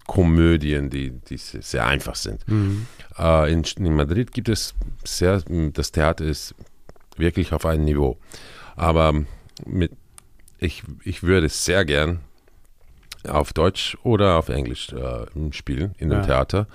Komödien, 0.07 0.91
die, 0.91 1.11
die 1.11 1.37
sehr 1.37 1.87
einfach 1.87 2.17
sind. 2.17 2.47
Mhm. 2.49 2.87
Äh, 3.19 3.53
in, 3.53 3.63
in, 3.79 3.95
Madrid 3.95 4.33
gibt 4.33 4.49
es 4.49 4.75
sehr, 5.05 5.43
mm, 5.49 5.73
das 5.75 5.93
Theater 5.93 6.25
ist 6.25 6.55
wirklich 7.17 7.53
auf 7.53 7.65
einem 7.65 7.85
Niveau. 7.85 8.19
Aber 8.75 9.15
mit, 9.65 9.93
ich, 10.59 10.83
ich 11.05 11.23
würde 11.23 11.49
sehr 11.49 11.85
gern 11.85 12.21
auf 13.29 13.53
Deutsch 13.53 13.97
oder 14.03 14.39
auf 14.39 14.49
Englisch 14.49 14.93
äh, 14.93 15.27
spielen 15.53 15.95
in 15.99 16.09
dem 16.11 16.21
ja. 16.21 16.27
Theater. 16.27 16.67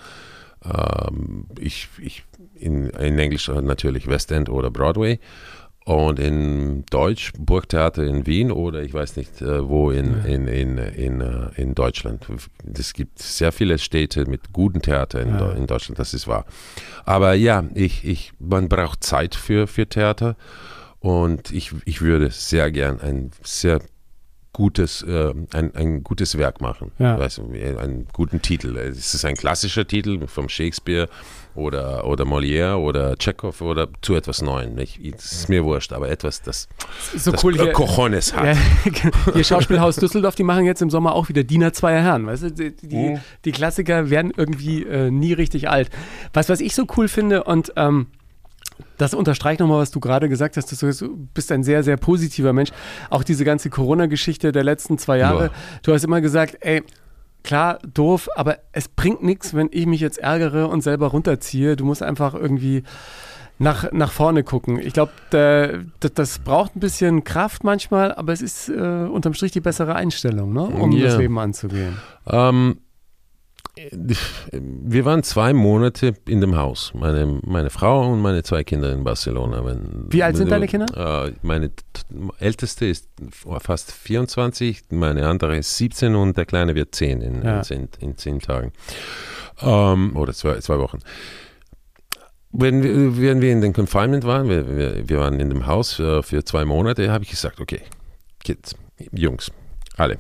Ähm, 0.66 1.46
ich, 1.60 1.90
ich 2.02 2.24
in, 2.56 2.90
in 2.90 3.20
Englisch 3.20 3.48
natürlich 3.50 4.08
West 4.08 4.32
End 4.32 4.50
oder 4.50 4.72
Broadway. 4.72 5.20
Und 5.86 6.18
in 6.18 6.86
Deutsch, 6.90 7.34
Burgtheater 7.38 8.04
in 8.04 8.26
Wien 8.26 8.54
oder 8.54 8.84
ich 8.84 8.94
weiß 8.94 9.18
nicht 9.18 9.42
äh, 9.42 9.68
wo 9.68 9.92
in, 9.92 10.24
in, 10.24 10.48
in, 10.48 10.78
in, 10.78 11.20
äh, 11.20 11.50
in 11.58 11.76
Deutschland. 11.76 12.26
Es 12.74 12.94
gibt 12.94 13.20
sehr 13.20 13.52
viele 13.52 13.78
Städte 13.78 14.26
mit 14.30 14.54
guten 14.54 14.82
Theater 14.82 15.20
in, 15.20 15.30
ja. 15.30 15.52
in 15.52 15.68
Deutschland, 15.68 16.00
das 16.00 16.14
ist 16.14 16.26
wahr. 16.26 16.46
Aber 17.04 17.34
ja, 17.34 17.66
ich, 17.74 18.06
ich, 18.06 18.32
man 18.40 18.70
braucht 18.70 19.04
Zeit 19.04 19.36
für, 19.36 19.68
für 19.68 19.86
Theater 19.86 20.38
und 21.02 21.52
ich, 21.52 21.74
ich 21.84 22.02
würde 22.02 22.30
sehr 22.30 22.72
gern 22.72 23.02
ein 23.02 23.32
sehr 23.44 23.82
gutes, 24.54 25.02
äh, 25.02 25.34
ein, 25.52 25.76
ein 25.76 26.04
gutes 26.04 26.38
Werk 26.38 26.62
machen. 26.62 26.92
Ja. 27.00 27.20
Weißt 27.20 27.40
einen 27.40 28.08
guten 28.14 28.42
Titel. 28.42 28.78
Es 28.78 29.14
ist 29.14 29.26
ein 29.26 29.36
klassischer 29.36 29.86
Titel 29.86 30.28
vom 30.28 30.48
Shakespeare 30.48 31.10
oder, 31.56 32.06
oder 32.06 32.24
Molière 32.24 32.76
oder 32.76 33.18
Tschechow 33.18 33.60
oder 33.62 33.88
zu 34.02 34.16
etwas 34.16 34.42
Neuem. 34.42 34.78
Ich, 34.78 35.00
es 35.00 35.32
ist 35.32 35.50
mir 35.50 35.64
wurscht, 35.64 35.92
aber 35.92 36.10
etwas, 36.10 36.42
das, 36.42 36.68
so 37.16 37.32
das 37.32 37.44
cool 37.44 37.56
hier, 37.56 37.74
Cojones 37.74 38.36
hat. 38.36 38.56
Ja, 38.56 39.32
Ihr 39.36 39.44
Schauspielhaus 39.44 39.96
Düsseldorf, 39.98 40.36
die 40.36 40.44
machen 40.44 40.66
jetzt 40.66 40.82
im 40.82 40.90
Sommer 40.90 41.14
auch 41.16 41.30
wieder 41.30 41.44
Diener 41.44 41.74
zweier 41.74 42.02
Herren. 42.02 42.28
Weißt 42.28 42.44
du, 42.44 42.52
die, 42.52 42.76
die, 42.76 42.96
mhm. 42.96 43.20
die 43.46 43.52
Klassiker 43.52 44.10
werden 44.12 44.32
irgendwie 44.36 44.84
äh, 44.84 45.10
nie 45.10 45.34
richtig 45.34 45.70
alt. 45.70 45.90
Was, 46.32 46.50
was 46.50 46.62
ich 46.62 46.76
so 46.76 46.86
cool 46.96 47.08
finde 47.08 47.44
und 47.44 47.74
ähm, 47.76 48.08
das 49.04 49.14
unterstreicht 49.14 49.60
nochmal, 49.60 49.80
was 49.80 49.92
du 49.92 50.00
gerade 50.00 50.30
gesagt 50.30 50.56
hast. 50.56 50.72
Du 50.82 51.28
bist 51.34 51.52
ein 51.52 51.64
sehr, 51.64 51.84
sehr 51.84 51.98
positiver 51.98 52.54
Mensch. 52.54 52.72
Auch 53.10 53.24
diese 53.24 53.44
ganze 53.44 53.70
Corona-Geschichte 53.70 54.54
der 54.54 54.64
letzten 54.64 54.98
zwei 54.98 55.18
Jahre. 55.18 55.46
Ja. 55.46 55.52
Du 55.84 55.94
hast 55.94 56.06
immer 56.06 56.22
gesagt, 56.22 56.58
ey, 56.62 56.84
klar, 57.44 57.80
doof, 57.94 58.30
aber 58.36 58.60
es 58.72 58.88
bringt 58.88 59.22
nichts, 59.22 59.54
wenn 59.54 59.68
ich 59.72 59.86
mich 59.86 60.00
jetzt 60.00 60.20
ärgere 60.20 60.70
und 60.70 60.82
selber 60.82 61.08
runterziehe. 61.08 61.76
Du 61.76 61.84
musst 61.84 62.02
einfach 62.02 62.34
irgendwie 62.34 62.84
nach, 63.60 63.92
nach 63.92 64.12
vorne 64.12 64.44
gucken. 64.44 64.80
Ich 64.80 64.94
glaube, 64.94 65.12
das 65.30 66.40
braucht 66.40 66.78
ein 66.78 66.80
bisschen 66.80 67.26
Kraft 67.26 67.66
manchmal, 67.66 68.14
aber 68.14 68.32
es 68.32 68.42
ist 68.42 68.70
äh, 68.70 68.74
unterm 68.74 69.34
Strich 69.34 69.52
die 69.52 69.62
bessere 69.62 69.96
Einstellung, 69.96 70.54
ne? 70.54 70.64
um 70.64 70.94
yeah. 70.94 71.08
das 71.08 71.18
Leben 71.18 71.38
anzugehen. 71.38 71.98
Ähm, 72.26 72.78
wir 73.76 75.06
waren 75.06 75.24
zwei 75.24 75.52
Monate 75.52 76.14
in 76.28 76.42
dem 76.42 76.56
Haus, 76.56 76.92
meine, 76.94 77.40
meine 77.44 77.72
Frau 77.72 78.12
und 78.12 78.22
meine 78.22 78.44
zwei 78.44 78.64
Kinder 78.64 78.92
in 78.92 79.04
Barcelona. 79.04 79.66
Wenn, 79.66 80.06
Wie 80.10 80.22
alt 80.22 80.38
sind 80.38 80.52
deine 80.52 80.68
Kinder? 80.68 81.26
Äh, 81.26 81.34
meine 81.42 81.72
älteste 82.38 82.86
ist 82.86 83.10
fast 83.60 83.92
24, 83.92 84.84
meine 84.92 85.28
andere 85.28 85.58
ist 85.58 85.76
17 85.78 86.14
und 86.14 86.38
der 86.38 86.46
kleine 86.46 86.76
wird 86.76 86.94
10 86.94 87.22
in, 87.22 87.42
ja. 87.42 87.58
in, 87.58 87.64
zehn, 87.64 87.90
in 88.00 88.18
zehn 88.18 88.40
Tagen. 88.40 88.74
Ähm, 89.60 90.16
oder 90.16 90.34
zwei, 90.34 90.60
zwei 90.60 90.78
Wochen. 90.78 91.00
Wenn 92.52 92.84
wir, 92.84 93.18
wenn 93.20 93.42
wir 93.42 93.52
in 93.52 93.62
den 93.62 93.74
Confinement 93.74 94.24
waren, 94.24 94.50
wir, 94.50 94.78
wir, 94.78 95.10
wir 95.10 95.20
waren 95.20 95.40
in 95.40 95.50
dem 95.50 95.66
Haus 95.66 95.94
für, 95.94 96.22
für 96.22 96.46
zwei 96.46 96.64
Monate, 96.64 97.12
habe 97.12 97.24
ich 97.24 97.32
gesagt, 97.32 97.60
okay, 97.60 97.82
Kids, 98.44 98.76
Jungs, 99.12 99.52
alle, 99.98 100.20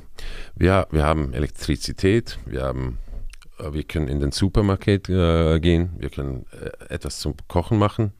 wir, 0.55 0.87
wir 0.89 1.03
haben 1.03 1.33
Elektrizität, 1.33 2.39
wir 2.47 2.63
haben 2.63 2.97
äh, 3.11 3.12
wir 3.57 3.83
können 3.83 4.07
in 4.07 4.19
den 4.19 4.31
Supermarkt 4.31 4.87
äh, 4.87 5.59
gehen, 5.59 5.91
wir 5.97 6.09
können 6.09 6.45
äh, 6.51 6.93
etwas 6.93 7.19
zum 7.19 7.35
Kochen 7.47 7.77
machen, 7.77 8.13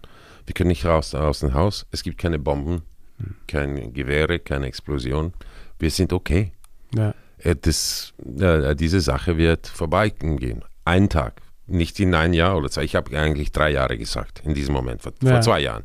wir 0.45 0.53
können 0.53 0.69
nicht 0.69 0.85
raus 0.85 1.15
aus 1.15 1.39
dem 1.39 1.53
Haus, 1.53 1.85
es 1.91 2.03
gibt 2.03 2.17
keine 2.17 2.39
Bomben, 2.39 2.83
hm. 3.17 3.35
keine 3.47 3.91
Gewehre, 3.91 4.39
keine 4.39 4.67
Explosion, 4.67 5.33
wir 5.79 5.91
sind 5.91 6.13
okay. 6.13 6.53
Ja. 6.93 7.13
Äh, 7.39 7.55
das, 7.55 8.13
äh, 8.39 8.75
diese 8.75 9.01
Sache 9.01 9.37
wird 9.37 9.67
vorbeigehen. 9.67 10.63
Ein 10.85 11.09
Tag, 11.09 11.41
nicht 11.67 11.99
in 11.99 12.13
ein 12.13 12.33
Jahr 12.33 12.57
oder 12.57 12.69
zwei. 12.69 12.83
Ich 12.83 12.95
habe 12.95 13.17
eigentlich 13.17 13.51
drei 13.51 13.71
Jahre 13.71 13.97
gesagt, 13.97 14.41
in 14.45 14.53
diesem 14.53 14.73
Moment, 14.73 15.01
vor, 15.01 15.13
ja. 15.21 15.31
vor 15.31 15.41
zwei 15.41 15.61
Jahren. 15.61 15.83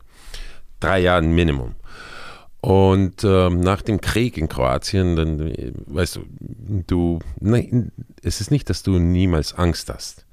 Drei 0.81 1.01
Jahren 1.01 1.35
Minimum. 1.35 1.75
Und 2.61 3.23
ähm, 3.23 3.61
nach 3.61 3.83
dem 3.83 4.01
Krieg 4.01 4.37
in 4.37 4.49
Kroatien, 4.49 5.15
dann, 5.15 5.53
weißt 5.87 6.17
du, 6.17 6.25
du, 6.87 7.19
nein, 7.39 7.93
es 8.23 8.41
ist 8.41 8.51
nicht, 8.51 8.69
dass 8.69 8.83
du 8.83 8.99
niemals 8.99 9.55
Angst 9.55 9.89
hast, 9.91 10.27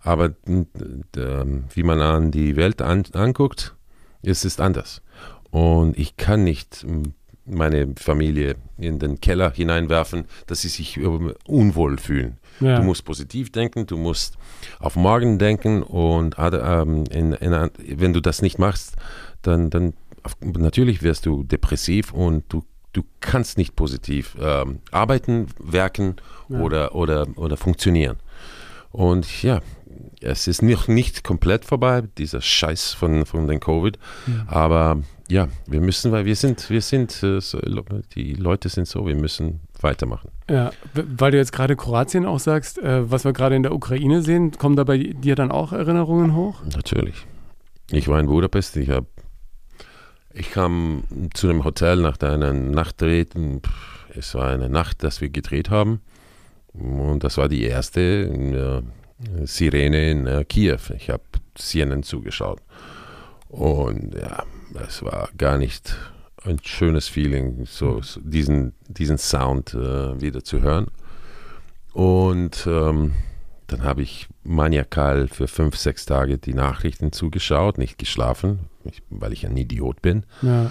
aber 0.00 0.26
äh, 0.26 1.44
wie 1.74 1.82
man 1.82 2.00
an 2.00 2.30
die 2.30 2.54
Welt 2.54 2.82
an, 2.82 3.04
anguckt, 3.14 3.74
es 4.22 4.44
ist 4.44 4.60
anders. 4.60 5.02
Und 5.50 5.98
ich 5.98 6.16
kann 6.16 6.44
nicht 6.44 6.86
meine 7.44 7.94
Familie 7.96 8.54
in 8.78 9.00
den 9.00 9.20
Keller 9.20 9.50
hineinwerfen, 9.50 10.26
dass 10.46 10.62
sie 10.62 10.68
sich 10.68 11.00
unwohl 11.46 11.98
fühlen. 11.98 12.38
Ja. 12.60 12.76
Du 12.76 12.84
musst 12.84 13.04
positiv 13.04 13.50
denken, 13.50 13.86
du 13.86 13.96
musst 13.96 14.36
auf 14.78 14.94
morgen 14.94 15.38
denken 15.38 15.82
und 15.82 16.36
ähm, 16.38 17.04
in, 17.10 17.32
in, 17.32 17.70
wenn 17.78 18.12
du 18.12 18.20
das 18.20 18.42
nicht 18.42 18.58
machst, 18.58 18.94
dann, 19.42 19.70
dann 19.70 19.94
natürlich 20.40 21.02
wirst 21.02 21.26
du 21.26 21.42
depressiv 21.42 22.12
und 22.12 22.44
du, 22.48 22.64
du 22.92 23.02
kannst 23.20 23.58
nicht 23.58 23.76
positiv 23.76 24.36
ähm, 24.40 24.80
arbeiten, 24.90 25.46
werken 25.58 26.16
ja. 26.48 26.60
oder, 26.60 26.94
oder, 26.94 27.26
oder 27.36 27.56
funktionieren. 27.56 28.18
Und 28.90 29.42
ja, 29.42 29.60
es 30.20 30.46
ist 30.46 30.62
noch 30.62 30.88
nicht 30.88 31.24
komplett 31.24 31.64
vorbei, 31.64 32.02
dieser 32.18 32.40
Scheiß 32.40 32.92
von, 32.92 33.26
von 33.26 33.48
den 33.48 33.60
Covid. 33.60 33.98
Ja. 34.26 34.44
Aber 34.46 35.02
ja, 35.28 35.48
wir 35.66 35.80
müssen, 35.80 36.12
weil 36.12 36.24
wir 36.24 36.36
sind, 36.36 36.68
wir 36.70 36.82
sind, 36.82 37.22
äh, 37.22 37.40
die 38.14 38.34
Leute 38.34 38.68
sind 38.68 38.86
so, 38.86 39.06
wir 39.06 39.16
müssen 39.16 39.60
weitermachen. 39.80 40.30
Ja, 40.48 40.70
weil 40.94 41.32
du 41.32 41.38
jetzt 41.38 41.52
gerade 41.52 41.76
Kroatien 41.76 42.26
auch 42.26 42.38
sagst, 42.38 42.78
äh, 42.78 43.10
was 43.10 43.24
wir 43.24 43.32
gerade 43.32 43.56
in 43.56 43.62
der 43.62 43.74
Ukraine 43.74 44.22
sehen, 44.22 44.52
kommen 44.52 44.76
da 44.76 44.84
bei 44.84 44.98
dir 44.98 45.34
dann 45.34 45.50
auch 45.50 45.72
Erinnerungen 45.72 46.34
hoch? 46.34 46.62
Natürlich. 46.74 47.26
Ich 47.90 48.08
war 48.08 48.20
in 48.20 48.26
Budapest, 48.26 48.76
ich 48.76 48.90
habe 48.90 49.06
ich 50.34 50.50
kam 50.50 51.04
zu 51.34 51.46
dem 51.48 51.64
Hotel 51.64 51.96
nach 51.96 52.20
einer 52.20 52.52
Nachtdreh. 52.52 53.26
Es 54.14 54.34
war 54.34 54.50
eine 54.50 54.68
Nacht, 54.68 55.02
dass 55.02 55.20
wir 55.20 55.30
gedreht 55.30 55.70
haben. 55.70 56.00
Und 56.72 57.24
das 57.24 57.36
war 57.36 57.48
die 57.48 57.64
erste 57.64 58.00
äh, 58.00 59.46
Sirene 59.46 60.10
in 60.10 60.26
äh, 60.26 60.44
Kiew. 60.44 60.78
Ich 60.96 61.10
habe 61.10 61.22
Sirenen 61.56 62.02
zugeschaut. 62.02 62.60
Und 63.48 64.14
ja, 64.14 64.44
es 64.86 65.02
war 65.02 65.28
gar 65.36 65.58
nicht 65.58 65.94
ein 66.44 66.58
schönes 66.62 67.08
Feeling, 67.08 67.66
so, 67.66 68.00
so 68.00 68.20
diesen, 68.22 68.74
diesen 68.88 69.18
Sound 69.18 69.74
äh, 69.74 70.20
wieder 70.20 70.42
zu 70.42 70.62
hören. 70.62 70.86
Und 71.92 72.66
ähm, 72.66 73.12
dann 73.66 73.84
habe 73.84 74.02
ich 74.02 74.28
maniakal 74.42 75.28
für 75.28 75.46
fünf, 75.46 75.76
sechs 75.76 76.06
Tage 76.06 76.38
die 76.38 76.54
Nachrichten 76.54 77.12
zugeschaut, 77.12 77.78
nicht 77.78 77.98
geschlafen, 77.98 78.60
ich, 78.84 79.02
weil 79.10 79.32
ich 79.32 79.46
ein 79.46 79.56
Idiot 79.56 80.02
bin. 80.02 80.24
Ja. 80.42 80.70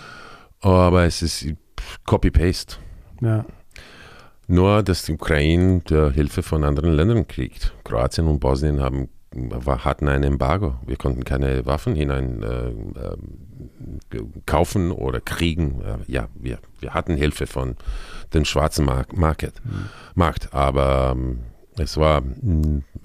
Aber 0.61 1.05
es 1.05 1.21
ist 1.21 1.45
Copy-Paste. 2.05 2.77
Ja. 3.21 3.45
Nur, 4.47 4.83
dass 4.83 5.03
die 5.03 5.13
Ukraine 5.13 5.81
Hilfe 6.13 6.43
von 6.43 6.63
anderen 6.63 6.93
Ländern 6.93 7.27
kriegt. 7.27 7.73
Kroatien 7.83 8.27
und 8.27 8.39
Bosnien 8.39 8.81
haben, 8.81 9.09
hatten 9.65 10.07
ein 10.07 10.23
Embargo. 10.23 10.75
Wir 10.85 10.97
konnten 10.97 11.23
keine 11.23 11.65
Waffen 11.65 11.95
hinein 11.95 12.43
äh, 12.43 12.69
äh, 14.17 14.23
kaufen 14.45 14.91
oder 14.91 15.21
kriegen. 15.21 15.81
Ja, 16.07 16.27
wir, 16.35 16.59
wir 16.79 16.93
hatten 16.93 17.15
Hilfe 17.15 17.47
von 17.47 17.77
dem 18.33 18.43
schwarzen 18.43 18.85
Markt, 18.85 19.15
Market, 19.15 19.53
mhm. 19.63 19.89
Markt. 20.15 20.53
Aber 20.53 21.13
ähm, 21.15 21.39
es, 21.77 21.95
war, 21.95 22.21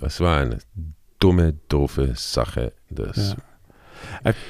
es 0.01 0.21
war 0.21 0.39
eine 0.39 0.59
dumme, 1.21 1.55
doofe 1.69 2.13
Sache. 2.17 2.73
Das 2.91 3.35
ja 3.37 3.37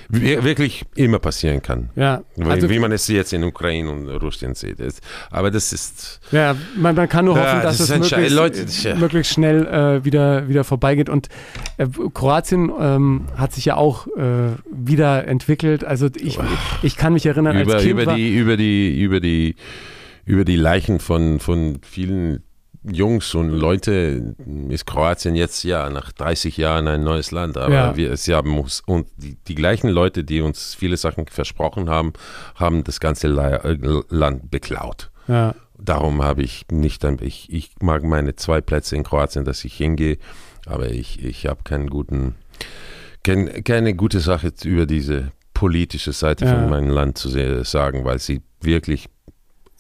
wirklich 0.09 0.85
immer 0.95 1.19
passieren 1.19 1.63
kann. 1.63 1.91
Ja, 1.97 2.23
also 2.45 2.69
wie 2.71 2.79
man 2.79 2.93
es 2.93 3.09
jetzt 3.09 3.33
in 3.33 3.45
Ukraine 3.45 3.91
und 3.91 4.09
Russland 4.09 4.57
sieht. 4.57 4.79
Aber 5.31 5.51
das 5.51 5.73
ist. 5.73 6.21
Ja, 6.33 6.57
man, 6.77 6.95
man 6.95 7.09
kann 7.09 7.25
nur 7.25 7.37
hoffen, 7.39 7.63
dass 7.63 7.79
das 7.79 7.91
es 7.91 7.99
möglichst, 7.99 8.35
Leute, 8.35 8.67
ja. 8.83 8.95
möglichst 8.95 9.33
schnell 9.33 9.67
äh, 9.67 10.05
wieder, 10.05 10.49
wieder 10.49 10.65
vorbeigeht. 10.65 11.09
Und 11.09 11.29
äh, 11.79 11.87
Kroatien 12.13 12.73
ähm, 12.79 13.27
hat 13.37 13.53
sich 13.53 13.67
ja 13.67 13.77
auch 13.77 14.07
äh, 14.09 14.57
wieder 14.71 15.27
entwickelt. 15.27 15.85
Also 15.85 16.09
ich, 16.17 16.39
ich 16.83 16.97
kann 16.97 17.13
mich 17.13 17.27
erinnern, 17.27 17.61
über, 17.61 17.75
als 17.75 17.83
Kind 17.83 18.01
über 18.01 18.15
die, 18.15 18.37
über 18.37 18.57
die, 18.57 19.01
über 19.01 19.21
die, 19.21 19.57
über 20.25 20.45
die 20.45 20.57
Leichen 20.57 20.99
von, 20.99 21.41
von 21.41 21.79
vielen 21.83 22.43
Jungs 22.91 23.35
und 23.35 23.51
Leute 23.51 24.35
ist 24.69 24.87
Kroatien 24.87 25.35
jetzt 25.35 25.65
ja 25.65 25.91
nach 25.91 26.13
30 26.13 26.57
Jahren 26.57 26.87
ein 26.87 27.03
neues 27.03 27.31
Land, 27.33 27.57
aber 27.57 27.75
ja. 27.75 27.97
wir 27.97 28.13
es 28.13 28.27
ja 28.27 28.43
muss 28.43 28.81
und 28.87 29.09
die, 29.17 29.37
die, 29.49 29.55
gleichen 29.55 29.89
Leute, 29.89 30.23
die 30.23 30.41
uns 30.41 30.75
viele 30.75 30.97
Sachen 30.97 31.27
versprochen 31.27 31.91
haben, 31.91 32.13
haben 32.55 32.85
das 32.85 33.01
ganze 33.01 33.29
äh, 33.29 33.77
Land 34.09 34.51
beklaut. 34.51 35.11
Ja. 35.27 35.55
Darum 35.79 36.23
habe 36.23 36.43
ich 36.43 36.67
nicht, 36.71 37.05
ich, 37.23 37.53
ich 37.53 37.71
mag 37.81 38.03
meine 38.05 38.37
zwei 38.37 38.61
Plätze 38.61 38.97
in 38.97 39.03
Kroatien, 39.03 39.45
dass 39.45 39.65
ich 39.65 39.75
hingehe, 39.75 40.19
aber 40.65 40.91
ich, 40.91 41.25
ich 41.25 41.47
habe 41.47 41.65
keinen 41.65 41.91
guten, 41.91 42.37
kein, 43.25 43.65
keine 43.65 43.95
gute 43.95 44.21
Sache 44.21 44.53
über 44.65 44.87
diese 44.87 45.33
politische 45.55 46.13
Seite 46.13 46.45
ja. 46.45 46.55
von 46.55 46.71
meinem 46.71 46.91
Land 46.91 47.19
zu 47.19 47.31
sagen, 47.65 48.05
weil 48.05 48.19
sie 48.21 48.43
wirklich 48.61 49.09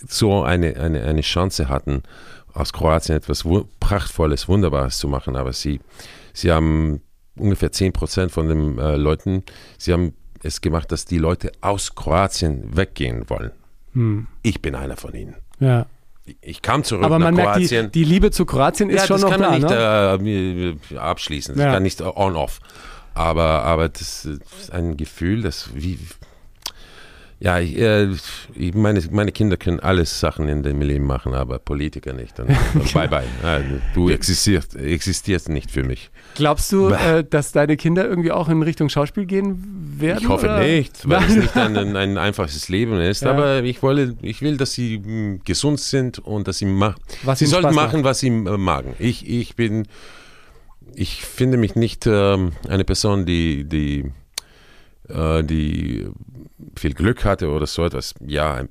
so 0.07 0.43
eine, 0.43 0.77
eine, 0.77 1.03
eine 1.03 1.21
Chance 1.21 1.69
hatten, 1.69 2.03
aus 2.57 2.73
Kroatien 2.73 3.17
etwas 3.17 3.45
Prachtvolles, 3.81 4.49
Wunderbares 4.49 4.99
zu 4.99 5.09
machen, 5.09 5.37
aber 5.37 5.53
sie, 5.53 5.81
sie 6.33 6.51
haben 6.51 7.01
ungefähr 7.37 7.71
10 7.71 7.93
Prozent 7.93 8.33
von 8.33 8.49
den 8.49 8.79
äh, 8.79 8.97
Leuten, 8.97 9.45
sie 9.79 9.93
haben 9.93 10.15
es 10.43 10.61
gemacht, 10.61 10.91
dass 10.91 11.05
die 11.05 11.19
Leute 11.19 11.53
aus 11.61 11.95
Kroatien 11.95 12.77
weggehen 12.77 13.29
wollen. 13.29 13.53
Hm. 13.93 14.27
Ich 14.43 14.63
bin 14.63 14.75
einer 14.75 14.97
von 14.97 15.15
ihnen. 15.15 15.37
Ja. 15.61 15.87
Ich 16.41 16.61
kam 16.61 16.83
zurück 16.83 17.05
Aber 17.05 17.19
man 17.19 17.35
nach 17.35 17.45
Kroatien. 17.45 17.83
merkt, 17.83 17.95
die, 17.95 18.03
die, 18.03 18.05
Liebe 18.05 18.31
zu 18.31 18.47
Kroatien 18.47 18.91
ist 18.91 19.03
ja, 19.03 19.07
schon 19.07 19.21
noch 19.21 19.31
da. 19.31 19.37
Das 19.37 19.71
kann 19.71 19.71
man 19.71 20.23
nicht 20.23 20.25
ne? 20.25 20.79
äh, 20.95 20.99
abschließen. 20.99 21.55
Das 21.55 21.65
ja. 21.65 21.73
kann 21.73 21.83
nicht 21.83 22.01
on-off. 22.01 22.61
Aber, 23.15 23.63
aber 23.63 23.89
das 23.89 24.25
ist 24.25 24.73
ein 24.73 24.97
Gefühl, 24.97 25.43
das 25.43 25.71
wie, 25.75 25.99
ja, 27.39 27.61
ich, 27.61 27.77
äh, 27.79 28.09
ich, 28.55 28.75
meine, 28.75 29.03
meine 29.11 29.31
Kinder 29.31 29.59
können 29.59 29.79
alles 29.79 30.21
Sachen 30.21 30.49
in 30.49 30.63
dem 30.63 30.81
Leben 30.81 31.07
machen, 31.07 31.35
aber 31.35 31.59
Politiker 31.59 32.15
nicht. 32.15 32.41
Und, 32.41 32.49
und 32.75 32.95
bye 32.95 33.09
bye. 33.09 33.25
Du 33.95 34.09
existierst, 34.09 34.75
existierst 34.75 35.51
nicht 35.51 35.71
für 35.71 35.83
mich. 35.83 36.11
Glaubst 36.35 36.73
du, 36.73 36.89
äh, 36.89 37.25
dass 37.29 37.53
deine 37.53 37.77
Kinder 37.77 38.09
irgendwie 38.09 38.33
auch 38.33 38.49
in 38.49 38.63
Richtung 38.63 38.89
Schauspiel 38.89 39.27
gehen 39.27 39.97
werden? 39.99 40.21
Ich 40.23 40.29
hoffe 40.29 40.47
oder? 40.47 40.61
nicht, 40.61 41.07
weil 41.07 41.25
es 41.25 41.37
nicht 41.37 41.57
ein, 41.57 41.97
ein, 41.97 42.17
einfaches 42.17 42.71
Leben 42.71 42.99
ist. 43.01 43.23
Ja. 43.23 43.33
Aber 43.33 43.63
ich, 43.63 43.83
wolle, 43.83 44.17
ich 44.23 44.41
will, 44.41 44.57
dass 44.57 44.73
sie 44.73 44.99
mh, 44.99 45.05
hm, 45.05 45.41
gesund 45.45 45.79
sind 45.81 46.19
und 46.19 46.49
dass 46.49 46.57
sie 46.57 46.67
machen. 46.67 47.03
Sie 47.35 47.47
sollten 47.47 47.75
machen, 47.75 48.03
was 48.03 48.21
sie 48.21 48.29
äh, 48.29 48.57
magen. 48.57 48.95
Ich, 48.99 49.29
ich 49.29 49.57
bin, 49.57 49.87
ich 50.95 51.23
finde 51.23 51.59
mich 51.59 51.75
nicht 51.75 52.07
ähm, 52.07 52.53
eine 52.67 52.85
Person, 52.85 53.27
die, 53.27 53.65
die 53.65 54.11
äh, 55.09 55.43
die 55.43 56.09
viel 56.77 56.95
Glück 56.95 57.25
hatte 57.25 57.49
oder 57.51 57.67
so 57.67 57.85
etwas. 57.85 58.15
Ja, 58.21 58.65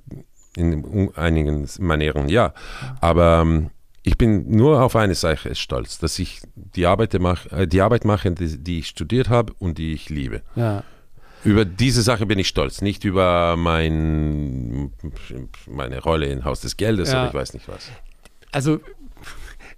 in 0.55 1.11
einigen 1.15 1.67
Manieren 1.79 2.29
ja. 2.29 2.53
Aber 3.01 3.41
ähm, 3.41 3.69
ich 4.03 4.17
bin 4.17 4.55
nur 4.55 4.81
auf 4.81 4.95
eine 4.95 5.15
Sache 5.15 5.55
stolz, 5.55 5.99
dass 5.99 6.19
ich 6.19 6.41
die 6.55 6.85
Arbeit 6.85 7.19
mache, 7.19 7.49
äh, 7.51 7.67
die 7.67 7.81
Arbeit 7.81 8.05
mache, 8.05 8.31
die, 8.31 8.57
die, 8.57 8.79
ich 8.79 8.87
studiert 8.87 9.29
habe 9.29 9.53
und 9.59 9.77
die 9.77 9.93
ich 9.93 10.09
liebe. 10.09 10.41
Ja. 10.55 10.83
Über 11.43 11.65
diese 11.65 12.01
Sache 12.01 12.25
bin 12.25 12.39
ich 12.39 12.47
stolz, 12.47 12.81
nicht 12.81 13.03
über 13.03 13.55
mein, 13.57 14.91
meine 15.67 16.01
Rolle 16.01 16.27
in 16.27 16.43
Haus 16.43 16.61
des 16.61 16.77
Geldes 16.77 17.11
ja. 17.11 17.21
oder 17.21 17.27
ich 17.29 17.33
weiß 17.35 17.53
nicht 17.53 17.67
was. 17.67 17.91
Also 18.51 18.79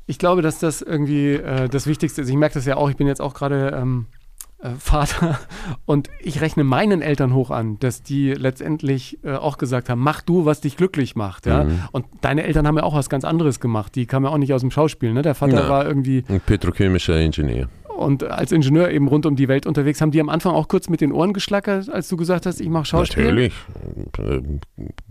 ich 0.06 0.20
glaube, 0.20 0.42
dass 0.42 0.60
das 0.60 0.82
irgendwie 0.82 1.34
äh, 1.34 1.68
das 1.68 1.88
Wichtigste 1.88 2.22
ist. 2.22 2.30
Ich 2.30 2.36
merke 2.36 2.56
das 2.56 2.66
ja 2.66 2.78
auch, 2.78 2.90
ich 2.90 2.96
bin 2.96 3.08
jetzt 3.08 3.22
auch 3.22 3.34
gerade 3.34 3.78
ähm, 3.78 4.08
äh, 4.60 4.70
Vater. 4.80 5.40
Und 5.86 6.10
ich 6.20 6.42
rechne 6.42 6.64
meinen 6.64 7.02
Eltern 7.02 7.34
hoch 7.34 7.52
an, 7.52 7.78
dass 7.80 8.02
die 8.02 8.34
letztendlich 8.34 9.20
äh, 9.24 9.36
auch 9.36 9.58
gesagt 9.58 9.90
haben, 9.90 10.02
mach 10.02 10.22
du, 10.22 10.46
was 10.46 10.62
dich 10.62 10.78
glücklich 10.78 11.16
macht. 11.16 11.46
Ja? 11.46 11.64
Mhm. 11.66 11.80
Und 11.92 12.06
deine 12.22 12.44
Eltern 12.44 12.68
haben 12.68 12.78
ja 12.78 12.84
auch 12.84 12.96
was 12.96 13.10
ganz 13.10 13.24
anderes 13.24 13.60
gemacht. 13.60 13.96
Die 13.96 14.06
kamen 14.06 14.26
ja 14.26 14.32
auch 14.32 14.38
nicht 14.38 14.54
aus 14.54 14.62
dem 14.62 14.72
Schauspiel. 14.72 15.14
Ne? 15.14 15.22
Der 15.22 15.36
Vater 15.36 15.62
Na, 15.64 15.70
war 15.70 15.86
irgendwie... 15.86 16.24
Ein 16.28 16.42
petrochemischer 16.42 17.20
Ingenieur. 17.20 17.68
Und 17.98 18.24
als 18.24 18.52
Ingenieur 18.52 18.92
eben 18.92 19.08
rund 19.08 19.26
um 19.26 19.36
die 19.36 19.48
Welt 19.48 19.66
unterwegs, 19.66 20.02
haben 20.02 20.12
die 20.12 20.22
am 20.22 20.30
Anfang 20.30 20.54
auch 20.54 20.68
kurz 20.68 20.88
mit 20.88 21.02
den 21.02 21.12
Ohren 21.12 21.34
geschlackert, 21.34 21.90
als 21.90 22.08
du 22.08 22.16
gesagt 22.16 22.46
hast, 22.46 22.62
ich 22.62 22.70
mache 22.70 22.86
Schauspiel? 22.86 23.24
Natürlich. 23.24 23.54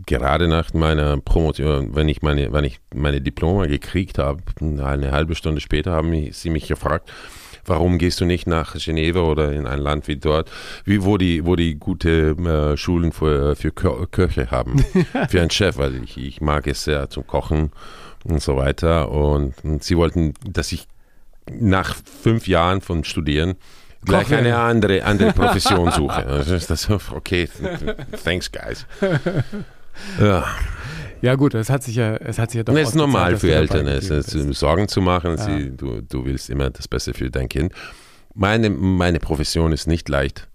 Gerade 0.07 0.47
nach 0.47 0.73
meiner 0.73 1.17
Promotion, 1.17 1.97
wenn 1.97 2.09
ich 2.09 2.23
meine, 2.23 2.53
wenn 2.53 2.63
ich 2.63 2.79
meine 2.95 3.21
Diplome 3.21 3.67
gekriegt 3.67 4.19
habe, 4.19 4.41
eine 4.61 5.11
halbe 5.11 5.35
Stunde 5.35 5.61
später 5.61 5.93
haben 5.93 6.31
sie 6.31 6.51
mich 6.51 6.69
gefragt, 6.69 7.11
Warum 7.67 7.99
gehst 7.99 8.21
du 8.21 8.25
nicht 8.25 8.47
nach 8.47 8.75
Geneva 8.75 9.21
oder 9.21 9.53
in 9.53 9.67
ein 9.67 9.81
Land 9.81 10.09
wie 10.09 10.17
dort, 10.17 10.51
wie, 10.85 11.05
wo, 11.05 11.19
die, 11.19 11.45
wo 11.45 11.57
die 11.57 11.75
gute 11.75 12.31
äh, 12.31 12.77
Schulen 12.77 13.13
für, 13.13 13.57
für 13.57 13.73
Köche 13.73 14.51
haben, 14.51 14.85
für 15.29 15.41
einen 15.41 15.51
Chef, 15.51 15.77
weil 15.79 16.03
ich, 16.03 16.17
ich 16.17 16.41
mag 16.41 16.67
es 16.67 16.85
sehr 16.85 17.11
zum 17.11 17.27
Kochen 17.27 17.73
und 18.25 18.43
so 18.43 18.57
weiter. 18.57 19.11
Und, 19.11 19.55
und 19.65 19.83
sie 19.83 19.97
wollten, 19.97 20.35
dass 20.45 20.73
ich 20.73 20.87
nach 21.51 21.97
fünf 22.23 22.49
Jahren 22.49 22.81
von 22.81 23.05
Studieren 23.05 23.57
gleich 24.05 24.25
Kochen. 24.25 24.39
eine 24.39 24.57
andere, 24.59 25.05
andere 25.05 25.33
Profession 25.35 25.91
suche. 25.91 26.27
Also 26.27 26.55
ist 26.55 26.71
das 26.71 26.89
okay, 26.91 27.49
thanks 28.25 28.51
guys. 28.51 28.87
Ja. 30.21 30.45
Ja 31.23 31.35
gut, 31.35 31.55
es 31.55 31.71
hat 31.71 31.83
sich 31.83 31.97
ja, 31.97 32.17
es 32.17 32.39
hat 32.39 32.51
sich 32.51 32.59
ja 32.59 32.65
doch. 32.65 32.75
Es 32.75 32.91
ist 32.91 32.95
normal 32.95 33.37
für 33.39 33.53
Eltern, 33.53 33.87
es, 33.87 34.11
es 34.11 34.31
Sorgen 34.59 34.87
zu 34.87 35.01
machen. 35.01 35.37
Ja. 35.39 35.45
Sie, 35.45 35.77
du, 35.77 36.03
du 36.03 36.25
willst 36.25 36.51
immer 36.51 36.71
das 36.71 36.89
Beste 36.89 37.15
für 37.15 37.31
dein 37.31 37.49
Kind. 37.49 37.73
Meine, 38.35 38.69
meine 38.69 39.19
Profession 39.19 39.73
ist 39.73 39.87
nicht 39.87 40.09
leicht. 40.09 40.49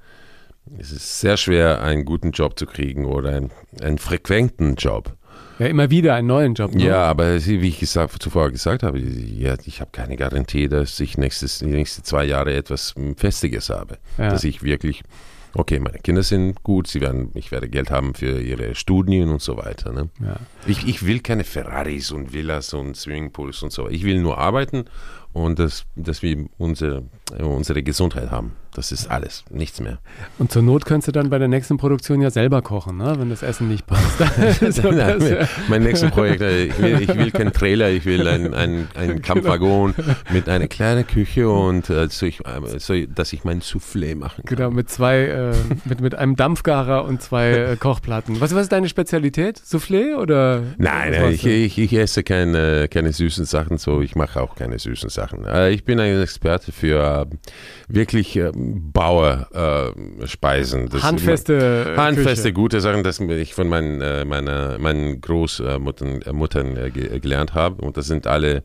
Es 0.77 0.91
ist 0.91 1.19
sehr 1.19 1.37
schwer, 1.37 1.81
einen 1.81 2.05
guten 2.05 2.31
Job 2.31 2.57
zu 2.57 2.65
kriegen 2.65 3.05
oder 3.05 3.29
einen, 3.29 3.51
einen 3.81 3.97
frequenten 3.97 4.75
Job. 4.75 5.17
Ja, 5.59 5.67
immer 5.67 5.89
wieder 5.89 6.15
einen 6.15 6.27
neuen 6.27 6.53
Job. 6.53 6.73
Ne? 6.73 6.85
Ja, 6.85 7.03
aber 7.03 7.43
wie 7.45 7.67
ich 7.67 7.79
gesagt, 7.79 8.21
zuvor 8.21 8.51
gesagt 8.51 8.83
habe, 8.83 8.99
ja, 8.99 9.55
ich 9.65 9.81
habe 9.81 9.91
keine 9.91 10.15
Garantie, 10.15 10.67
dass 10.67 10.99
ich 10.99 11.17
nächstes, 11.17 11.59
die 11.59 11.65
nächsten 11.65 12.03
zwei 12.03 12.23
Jahre 12.25 12.53
etwas 12.53 12.95
Festiges 13.17 13.69
habe. 13.69 13.97
Ja. 14.17 14.29
Dass 14.29 14.43
ich 14.43 14.63
wirklich 14.63 15.03
okay, 15.53 15.79
meine 15.79 15.99
Kinder 15.99 16.23
sind 16.23 16.63
gut, 16.63 16.87
sie 16.87 17.01
werden, 17.01 17.31
ich 17.33 17.51
werde 17.51 17.69
Geld 17.69 17.91
haben 17.91 18.13
für 18.13 18.41
ihre 18.41 18.75
Studien 18.75 19.29
und 19.29 19.41
so 19.41 19.57
weiter. 19.57 19.91
Ne? 19.91 20.09
Ja. 20.19 20.37
Ich, 20.67 20.87
ich 20.87 21.05
will 21.05 21.19
keine 21.19 21.43
Ferraris 21.43 22.11
und 22.11 22.33
Villas 22.33 22.73
und 22.73 22.95
Swimmingpools 22.95 23.63
und 23.63 23.71
so. 23.71 23.89
Ich 23.89 24.03
will 24.03 24.21
nur 24.21 24.37
arbeiten 24.37 24.85
und 25.33 25.59
dass, 25.59 25.85
dass 25.95 26.21
wir 26.21 26.45
unsere, 26.57 27.03
unsere 27.39 27.83
Gesundheit 27.83 28.31
haben. 28.31 28.53
Das 28.73 28.93
ist 28.93 29.11
alles, 29.11 29.43
nichts 29.49 29.81
mehr. 29.81 29.99
Und 30.39 30.49
zur 30.49 30.61
Not 30.61 30.85
könntest 30.85 31.09
du 31.09 31.11
dann 31.11 31.29
bei 31.29 31.37
der 31.37 31.49
nächsten 31.49 31.75
Produktion 31.75 32.21
ja 32.21 32.29
selber 32.29 32.61
kochen, 32.61 32.97
ne? 32.97 33.15
wenn 33.17 33.29
das 33.29 33.43
Essen 33.43 33.67
nicht 33.67 33.85
passt. 33.85 34.17
so, 34.81 34.91
Nein, 34.91 35.47
mein 35.67 35.83
nächstes 35.83 36.09
Projekt, 36.11 36.41
äh, 36.41 36.65
ich 36.65 36.81
will, 36.81 37.01
ich 37.01 37.13
will 37.13 37.31
keinen 37.31 37.51
Trailer, 37.51 37.89
ich 37.89 38.05
will 38.05 38.25
einen 38.25 38.53
ein, 38.53 38.87
ein 38.95 39.21
Kampfwagon 39.21 39.93
genau. 39.95 40.13
mit 40.29 40.47
einer 40.47 40.69
kleinen 40.69 41.05
Küche 41.05 41.49
und 41.49 41.89
äh, 41.89 42.07
so 42.07 42.25
ich, 42.25 42.39
äh, 42.45 42.79
so, 42.79 42.93
dass 43.13 43.33
ich 43.33 43.43
mein 43.43 43.61
Soufflé 43.61 44.15
machen 44.15 44.45
kann. 44.45 44.55
Genau, 44.55 44.71
mit 44.71 44.89
zwei, 44.89 45.25
äh, 45.25 45.53
mit, 45.83 45.99
mit 45.99 46.15
einem 46.15 46.37
Dampfgarer 46.37 47.03
und 47.03 47.21
zwei 47.21 47.51
äh, 47.51 47.75
Kochplatten. 47.75 48.39
Was, 48.39 48.55
was 48.55 48.63
ist 48.63 48.71
deine 48.71 48.87
Spezialität? 48.87 49.59
Soufflé 49.59 50.15
oder? 50.15 50.61
Nein, 50.77 51.11
nein 51.11 51.31
ich, 51.33 51.45
ich, 51.45 51.77
ich, 51.77 51.93
esse 51.93 52.23
keine, 52.23 52.87
keine 52.87 53.11
süßen 53.11 53.43
Sachen, 53.43 53.77
so 53.77 54.01
ich 54.01 54.15
mache 54.15 54.41
auch 54.41 54.55
keine 54.55 54.79
süßen 54.79 55.09
Sachen. 55.09 55.20
Äh, 55.45 55.73
ich 55.73 55.83
bin 55.83 55.99
ein 55.99 56.19
Experte 56.21 56.71
für 56.71 57.27
wirklich 57.87 58.39
Bauerspeisen. 58.53 60.87
Äh, 60.87 60.99
handfeste, 60.99 61.93
handfeste, 61.95 62.49
Küche. 62.49 62.53
gute 62.53 62.81
Sachen, 62.81 63.03
das 63.03 63.19
ich 63.19 63.53
von 63.53 63.69
meinen, 63.69 64.01
äh, 64.01 64.25
meiner, 64.25 64.79
meinen 64.79 65.21
Großmuttern 65.21 66.21
äh, 66.21 66.33
Muttern, 66.33 66.75
äh, 66.77 67.19
gelernt 67.19 67.53
habe. 67.53 67.83
Und 67.83 67.97
das 67.97 68.07
sind 68.07 68.25
alle 68.27 68.63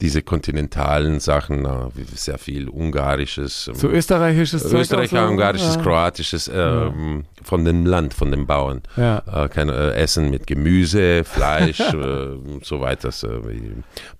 diese 0.00 0.22
kontinentalen 0.22 1.20
Sachen, 1.20 1.66
sehr 2.14 2.38
viel 2.38 2.68
ungarisches. 2.68 3.70
So 3.72 3.88
österreichisches 3.88 4.70
Österreicher, 4.70 5.28
ungarisches, 5.28 5.76
ja. 5.76 5.82
kroatisches, 5.82 6.50
ähm, 6.52 7.24
ja. 7.36 7.44
von 7.44 7.64
dem 7.64 7.86
Land, 7.86 8.12
von 8.12 8.30
den 8.30 8.46
Bauern. 8.46 8.82
Ja. 8.96 9.22
Äh, 9.44 9.48
kein 9.48 9.68
äh, 9.68 9.92
Essen 9.92 10.30
mit 10.30 10.46
Gemüse, 10.46 11.24
Fleisch, 11.24 11.80
äh, 11.80 12.36
so 12.62 12.80
weiter. 12.80 13.10
So, 13.10 13.42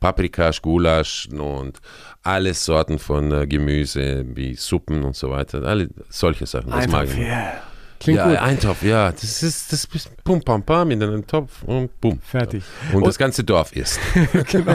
Paprika, 0.01 0.51
Gulasch 0.63 1.29
und 1.31 1.79
alle 2.23 2.55
Sorten 2.55 2.99
von 2.99 3.31
äh, 3.33 3.47
Gemüse, 3.47 4.25
wie 4.35 4.55
Suppen 4.55 5.05
und 5.05 5.15
so 5.15 5.31
weiter. 5.31 5.63
Alle 5.63 5.89
solche 6.09 6.47
Sachen. 6.47 6.71
Das 6.71 6.85
Einfach 6.85 7.01
mag 7.01 7.09
ich. 7.09 7.19
Yeah. 7.19 7.53
Klingt 8.01 8.19
ja, 8.19 8.29
gut. 8.29 8.39
Eintopf, 8.39 8.83
ja. 8.83 9.11
Das 9.11 9.43
ist, 9.43 9.73
das 9.73 9.85
ist 9.85 10.25
pum, 10.25 10.43
pam, 10.43 10.63
pam 10.63 10.91
in 10.91 11.03
einem 11.03 11.27
Topf 11.27 11.63
und 11.65 12.01
bum. 12.01 12.21
Fertig. 12.21 12.63
Und, 12.93 12.99
und 12.99 13.07
das 13.07 13.19
ganze 13.19 13.45
Dorf 13.45 13.75
isst. 13.75 13.99
genau. 14.51 14.75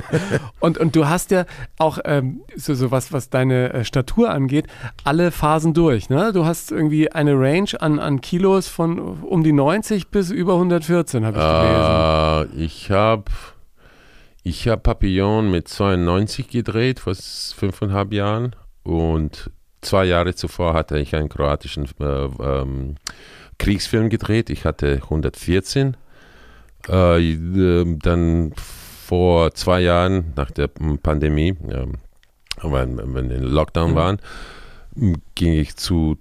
Und, 0.59 0.78
und 0.78 0.95
du 0.95 1.07
hast 1.07 1.32
ja 1.32 1.45
auch 1.78 1.99
ähm, 2.05 2.41
so, 2.55 2.74
so 2.74 2.91
was, 2.91 3.13
was 3.13 3.30
deine 3.30 3.74
äh, 3.74 3.86
Statur 3.86 4.32
angeht, 4.32 4.67
alle 5.03 5.32
Phasen 5.32 5.74
durch. 5.74 6.09
Ne? 6.09 6.34
Du 6.34 6.45
hast 6.45 6.72
irgendwie 6.72 7.11
eine 7.11 7.34
Range 7.34 7.69
an, 7.80 7.99
an 7.99 8.22
Kilos 8.22 8.67
von 8.67 8.99
um 8.99 9.43
die 9.43 9.53
90 9.53 10.07
bis 10.09 10.32
über 10.32 10.53
114, 10.53 11.26
habe 11.26 11.38
ich 11.38 11.43
gelesen. 11.43 12.59
Uh, 12.59 12.65
ich 12.65 12.91
habe 12.91 13.32
ich 14.43 14.67
hab 14.67 14.84
Papillon 14.84 15.51
mit 15.51 15.67
92 15.67 16.49
gedreht 16.49 16.99
vor 16.99 17.13
fünfeinhalb 17.15 18.11
Jahren 18.13 18.55
und 18.84 19.51
zwei 19.82 20.05
Jahre 20.05 20.36
zuvor 20.36 20.73
hatte 20.73 20.97
ich 20.99 21.15
einen 21.15 21.29
kroatischen 21.29 21.86
äh, 21.99 22.05
ähm, 22.05 22.95
Kriegsfilm 23.57 24.09
gedreht. 24.09 24.49
Ich 24.49 24.65
hatte 24.65 24.99
114. 25.03 25.97
Äh, 26.88 27.32
ähm, 27.32 27.99
dann 27.99 28.53
vor 28.55 29.53
zwei 29.53 29.82
Jahren 29.82 30.34
nach 30.36 30.51
der 30.51 30.67
Pandemie, 30.67 31.49
äh, 31.67 31.88
wenn, 32.63 32.97
wenn 32.97 33.29
wir 33.29 33.36
in 33.36 33.43
Lockdown 33.43 33.91
mhm. 33.91 33.95
waren, 33.95 34.17
ging 35.36 35.53
ich 35.53 35.75
zu 35.75 36.17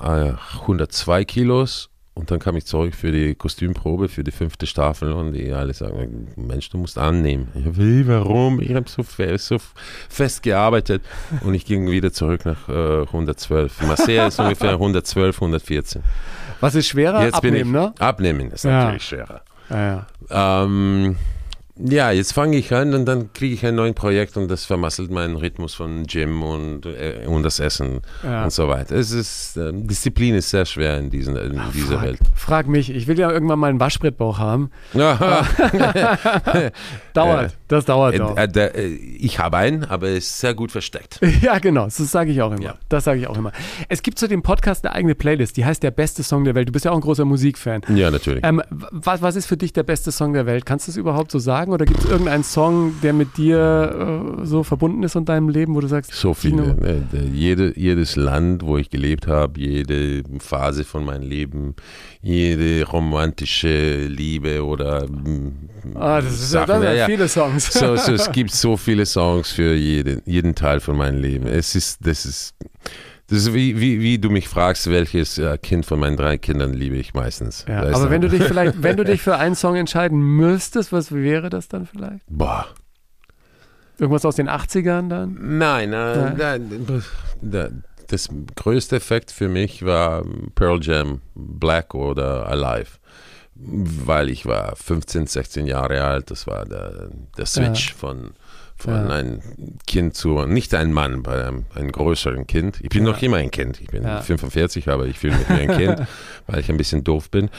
102 0.00 1.24
Kilos 1.24 1.89
und 2.20 2.30
dann 2.30 2.38
kam 2.38 2.54
ich 2.54 2.66
zurück 2.66 2.94
für 2.94 3.10
die 3.10 3.34
Kostümprobe 3.34 4.08
für 4.08 4.22
die 4.22 4.30
fünfte 4.30 4.66
Staffel 4.66 5.12
und 5.12 5.32
die 5.32 5.52
alle 5.52 5.72
sagen, 5.72 6.28
Mensch, 6.36 6.68
du 6.68 6.76
musst 6.76 6.98
annehmen. 6.98 7.48
Ich, 7.54 7.78
wie, 7.78 8.06
warum? 8.06 8.60
Ich 8.60 8.74
habe 8.74 8.88
so, 8.88 9.02
fest, 9.02 9.46
so 9.46 9.56
fest 10.10 10.42
gearbeitet 10.42 11.02
und 11.42 11.54
ich 11.54 11.64
ging 11.64 11.90
wieder 11.90 12.12
zurück 12.12 12.44
nach 12.44 12.68
äh, 12.68 13.06
112. 13.06 13.82
Marseille 13.86 14.28
ist 14.28 14.38
ungefähr 14.38 14.72
112, 14.72 15.34
114. 15.36 16.02
Was 16.60 16.74
ist 16.74 16.88
schwerer? 16.88 17.22
Jetzt 17.24 17.36
abnehmen, 17.36 17.54
bin 17.54 17.66
ich, 17.66 17.72
ne? 17.72 17.94
Abnehmen 17.98 18.50
ist 18.50 18.64
ja. 18.64 18.84
natürlich 18.84 19.04
schwerer. 19.04 19.40
Ja, 19.70 20.06
ja. 20.28 20.64
Ähm, 20.64 21.16
Ja, 21.82 22.10
jetzt 22.10 22.32
fange 22.32 22.56
ich 22.56 22.72
an 22.74 22.94
und 22.94 23.06
dann 23.06 23.32
kriege 23.32 23.54
ich 23.54 23.64
ein 23.64 23.74
neues 23.74 23.94
Projekt 23.94 24.36
und 24.36 24.48
das 24.48 24.64
vermasselt 24.64 25.10
meinen 25.10 25.36
Rhythmus 25.36 25.74
von 25.74 26.04
Gym 26.04 26.42
und, 26.42 26.84
äh, 26.86 27.24
und 27.26 27.42
das 27.42 27.58
Essen 27.60 28.00
ja. 28.22 28.44
und 28.44 28.52
so 28.52 28.68
weiter. 28.68 28.96
Es 28.96 29.10
ist, 29.12 29.56
äh, 29.56 29.72
Disziplin 29.72 30.34
ist 30.34 30.50
sehr 30.50 30.66
schwer 30.66 30.98
in, 30.98 31.08
diesen, 31.10 31.36
in 31.36 31.58
Ach, 31.58 31.72
dieser 31.72 31.94
frag, 31.94 32.02
Welt. 32.02 32.18
Frag 32.34 32.68
mich, 32.68 32.90
ich 32.90 33.06
will 33.06 33.18
ja 33.18 33.30
irgendwann 33.30 33.58
mal 33.58 33.68
einen 33.68 33.80
Waschbrettbauch 33.80 34.38
haben. 34.38 34.70
dauert, 37.14 37.56
das 37.68 37.84
dauert 37.84 38.14
äh, 38.14 38.20
auch. 38.20 38.36
Äh, 38.36 38.86
ich 38.86 39.38
habe 39.38 39.56
einen, 39.56 39.84
aber 39.84 40.08
er 40.08 40.16
ist 40.16 40.38
sehr 40.38 40.54
gut 40.54 40.70
versteckt. 40.72 41.20
ja, 41.42 41.58
genau, 41.58 41.84
das 41.84 41.96
sage 41.96 42.30
ich 42.30 42.42
auch 42.42 42.52
immer. 42.52 42.62
Ja. 42.62 42.74
Das 42.88 43.04
sage 43.04 43.20
ich 43.20 43.26
auch 43.26 43.38
immer. 43.38 43.52
Es 43.88 44.02
gibt 44.02 44.18
zu 44.18 44.28
dem 44.28 44.42
Podcast 44.42 44.84
eine 44.84 44.94
eigene 44.94 45.14
Playlist, 45.14 45.56
die 45.56 45.64
heißt 45.64 45.82
Der 45.82 45.90
beste 45.90 46.22
Song 46.22 46.44
der 46.44 46.54
Welt. 46.54 46.68
Du 46.68 46.72
bist 46.72 46.84
ja 46.84 46.90
auch 46.90 46.96
ein 46.96 47.00
großer 47.00 47.24
Musikfan. 47.24 47.82
Ja, 47.94 48.10
natürlich. 48.10 48.44
Ähm, 48.44 48.62
was, 48.68 49.22
was 49.22 49.36
ist 49.36 49.46
für 49.46 49.56
dich 49.56 49.72
der 49.72 49.84
beste 49.84 50.12
Song 50.12 50.34
der 50.34 50.46
Welt? 50.46 50.66
Kannst 50.66 50.86
du 50.86 50.90
es 50.90 50.96
überhaupt 50.96 51.30
so 51.30 51.38
sagen? 51.38 51.69
Oder 51.72 51.84
gibt 51.86 52.00
es 52.00 52.10
irgendeinen 52.10 52.44
Song, 52.44 52.94
der 53.02 53.12
mit 53.12 53.36
dir 53.36 54.36
äh, 54.40 54.46
so 54.46 54.62
verbunden 54.62 55.02
ist 55.02 55.16
in 55.16 55.24
deinem 55.24 55.48
Leben, 55.48 55.74
wo 55.74 55.80
du 55.80 55.88
sagst, 55.88 56.12
so 56.12 56.34
viele. 56.34 56.74
Ne? 56.74 57.06
Jede, 57.32 57.78
jedes 57.78 58.16
Land, 58.16 58.62
wo 58.62 58.76
ich 58.76 58.90
gelebt 58.90 59.26
habe, 59.26 59.60
jede 59.60 60.22
Phase 60.38 60.84
von 60.84 61.04
meinem 61.04 61.28
Leben, 61.28 61.74
jede 62.22 62.84
romantische 62.86 64.06
Liebe 64.06 64.64
oder 64.64 65.06
ah, 65.94 66.20
das 66.20 66.32
ist 66.34 66.50
Sachen. 66.50 66.82
Ja, 66.82 66.92
ja, 66.92 67.06
viele 67.06 67.28
Songs. 67.28 67.72
So, 67.72 67.96
so, 67.96 68.12
es 68.12 68.30
gibt 68.32 68.52
so 68.52 68.76
viele 68.76 69.06
Songs 69.06 69.52
für 69.52 69.74
jeden, 69.74 70.22
jeden 70.26 70.54
Teil 70.54 70.80
von 70.80 70.96
meinem 70.96 71.20
Leben. 71.20 71.46
Es 71.46 71.74
ist, 71.74 71.98
das 72.06 72.24
ist 72.24 72.54
das 73.30 73.38
ist 73.38 73.54
wie, 73.54 73.80
wie, 73.80 74.00
wie 74.00 74.18
du 74.18 74.28
mich 74.28 74.48
fragst, 74.48 74.90
welches 74.90 75.38
äh, 75.38 75.56
Kind 75.58 75.86
von 75.86 76.00
meinen 76.00 76.16
drei 76.16 76.36
Kindern 76.36 76.72
liebe 76.72 76.96
ich 76.96 77.14
meistens. 77.14 77.64
Ja, 77.68 77.82
aber 77.82 78.10
wenn 78.10 78.20
du 78.20 78.28
dich 78.28 78.42
vielleicht, 78.48 78.82
wenn 78.82 78.96
du 78.96 79.04
dich 79.04 79.22
für 79.22 79.36
einen 79.36 79.54
Song 79.54 79.76
entscheiden 79.76 80.18
müsstest, 80.18 80.92
was 80.92 81.12
wäre 81.12 81.48
das 81.48 81.68
dann 81.68 81.86
vielleicht? 81.86 82.24
Boah. 82.28 82.66
Irgendwas 83.98 84.24
aus 84.24 84.34
den 84.34 84.48
80ern 84.48 85.08
dann? 85.08 85.58
Nein, 85.58 85.92
äh, 85.92 86.34
da, 86.36 86.58
da, 87.40 87.68
das 88.08 88.28
größte 88.56 88.96
Effekt 88.96 89.30
für 89.30 89.48
mich 89.48 89.84
war 89.84 90.24
Pearl 90.56 90.80
Jam, 90.82 91.20
Black 91.34 91.94
oder 91.94 92.48
Alive. 92.48 92.98
Weil 93.54 94.30
ich 94.30 94.44
war 94.46 94.74
15, 94.74 95.28
16 95.28 95.66
Jahre 95.66 96.02
alt, 96.02 96.32
das 96.32 96.48
war 96.48 96.64
der, 96.64 97.10
der 97.36 97.46
Switch 97.46 97.90
ja. 97.90 97.94
von 97.96 98.32
von 98.82 98.94
ja. 98.94 99.08
einem 99.08 99.40
Kind 99.86 100.14
zu, 100.14 100.46
nicht 100.46 100.74
ein 100.74 100.92
Mann, 100.92 101.22
bei 101.22 101.46
einem, 101.46 101.66
einem 101.74 101.92
größeren 101.92 102.46
Kind. 102.46 102.80
Ich 102.80 102.88
bin 102.88 103.04
ja. 103.04 103.12
noch 103.12 103.22
immer 103.22 103.36
ein 103.36 103.50
Kind. 103.50 103.80
Ich 103.80 103.88
bin 103.88 104.04
ja. 104.04 104.20
45, 104.22 104.88
aber 104.88 105.06
ich 105.06 105.18
fühle 105.18 105.36
mich 105.36 105.48
wie 105.48 105.52
ein 105.52 105.68
Kind, 105.76 106.08
weil 106.46 106.60
ich 106.60 106.70
ein 106.70 106.76
bisschen 106.76 107.04
doof 107.04 107.30
bin. 107.30 107.50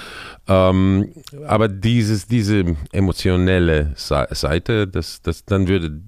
Ähm, 0.47 1.11
aber 1.47 1.67
dieses, 1.67 2.27
diese 2.27 2.75
emotionelle 2.91 3.93
Seite, 3.95 4.87
das, 4.87 5.21
das, 5.21 5.45
dann 5.45 5.67
würde 5.67 6.01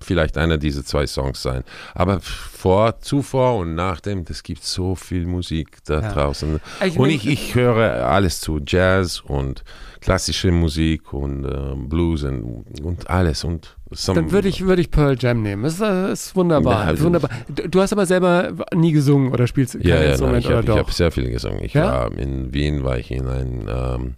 vielleicht 0.00 0.38
einer 0.38 0.58
dieser 0.58 0.84
zwei 0.84 1.06
Songs 1.06 1.42
sein. 1.42 1.64
Aber 1.94 2.20
vor, 2.20 3.00
zuvor 3.00 3.56
und 3.56 3.74
nachdem, 3.74 4.24
das 4.24 4.42
gibt 4.42 4.64
so 4.64 4.94
viel 4.94 5.26
Musik 5.26 5.78
da 5.84 6.00
draußen. 6.12 6.60
Ich 6.84 6.98
und 6.98 7.10
ich, 7.10 7.26
ich 7.26 7.54
höre 7.54 8.06
alles 8.06 8.40
zu, 8.40 8.60
Jazz 8.64 9.20
und 9.20 9.64
klassische 10.00 10.50
Musik 10.50 11.12
und 11.12 11.44
äh, 11.44 11.74
Blues 11.76 12.24
und, 12.24 12.64
und 12.82 13.10
alles. 13.10 13.44
Und 13.44 13.76
Dann 14.06 14.30
würde 14.30 14.48
ich, 14.48 14.66
würd 14.66 14.78
ich 14.78 14.90
Pearl 14.90 15.16
Jam 15.18 15.42
nehmen. 15.42 15.62
Das 15.62 15.74
ist, 15.74 15.82
das 15.82 16.26
ist 16.26 16.36
wunderbar. 16.36 16.82
Ja, 16.82 16.88
also 16.88 17.04
wunderbar. 17.04 17.30
Du 17.48 17.80
hast 17.80 17.92
aber 17.92 18.06
selber 18.06 18.52
nie 18.74 18.92
gesungen 18.92 19.32
oder 19.32 19.46
spielst 19.46 19.74
kein 19.74 19.82
ja, 19.82 20.02
ja, 20.02 20.10
Instrument 20.10 20.44
nein, 20.44 20.62
ich 20.62 20.68
habe 20.68 20.78
hab 20.78 20.92
sehr 20.92 21.10
viel 21.10 21.30
gesungen. 21.30 21.62
Ich 21.62 21.74
ja? 21.74 21.84
war 21.84 22.12
in 22.12 22.52
Wien, 22.52 22.84
war 22.84 22.98
ich 22.98 23.10
in 23.10 23.26
ein 23.26 23.68
ähm, 23.68 24.14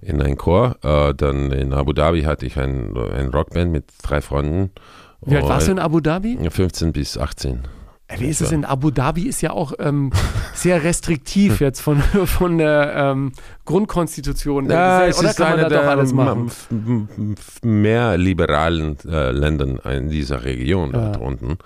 in 0.00 0.20
ein 0.20 0.36
Chor. 0.36 0.76
Äh, 0.82 1.14
dann 1.14 1.52
in 1.52 1.72
Abu 1.72 1.92
Dhabi 1.92 2.22
hatte 2.22 2.44
ich 2.44 2.58
ein, 2.58 2.96
ein 2.96 3.28
Rockband 3.28 3.72
mit 3.72 3.84
drei 4.02 4.20
Freunden. 4.20 4.70
Wie 5.24 5.36
alt 5.36 5.44
warst 5.44 5.68
du 5.68 5.72
in 5.72 5.78
Abu 5.78 6.00
Dhabi? 6.00 6.38
15 6.50 6.92
bis 6.92 7.16
18. 7.16 7.60
Wie 8.18 8.28
ist 8.28 8.40
es 8.40 8.52
in 8.52 8.64
Abu 8.64 8.90
Dhabi? 8.90 9.28
Ist 9.28 9.40
ja 9.40 9.50
auch 9.50 9.72
ähm, 9.78 10.10
sehr 10.54 10.82
restriktiv 10.82 11.60
jetzt 11.60 11.80
von, 11.80 12.00
von 12.26 12.58
der 12.58 12.94
ähm, 12.94 13.32
Grundkonstitution. 13.64 14.70
Ja, 14.70 15.06
es 15.06 15.20
ist 15.20 15.36
kann 15.36 15.60
man 15.60 15.68
da 15.68 15.68
doch 15.68 15.88
alles 15.88 16.12
machen? 16.12 16.50
mehr 17.62 18.16
liberalen 18.18 18.96
äh, 19.06 19.30
Ländern 19.30 19.78
in 19.78 20.08
dieser 20.08 20.44
Region 20.44 20.92
ja. 20.92 21.12
da 21.12 21.18
unten. 21.18 21.58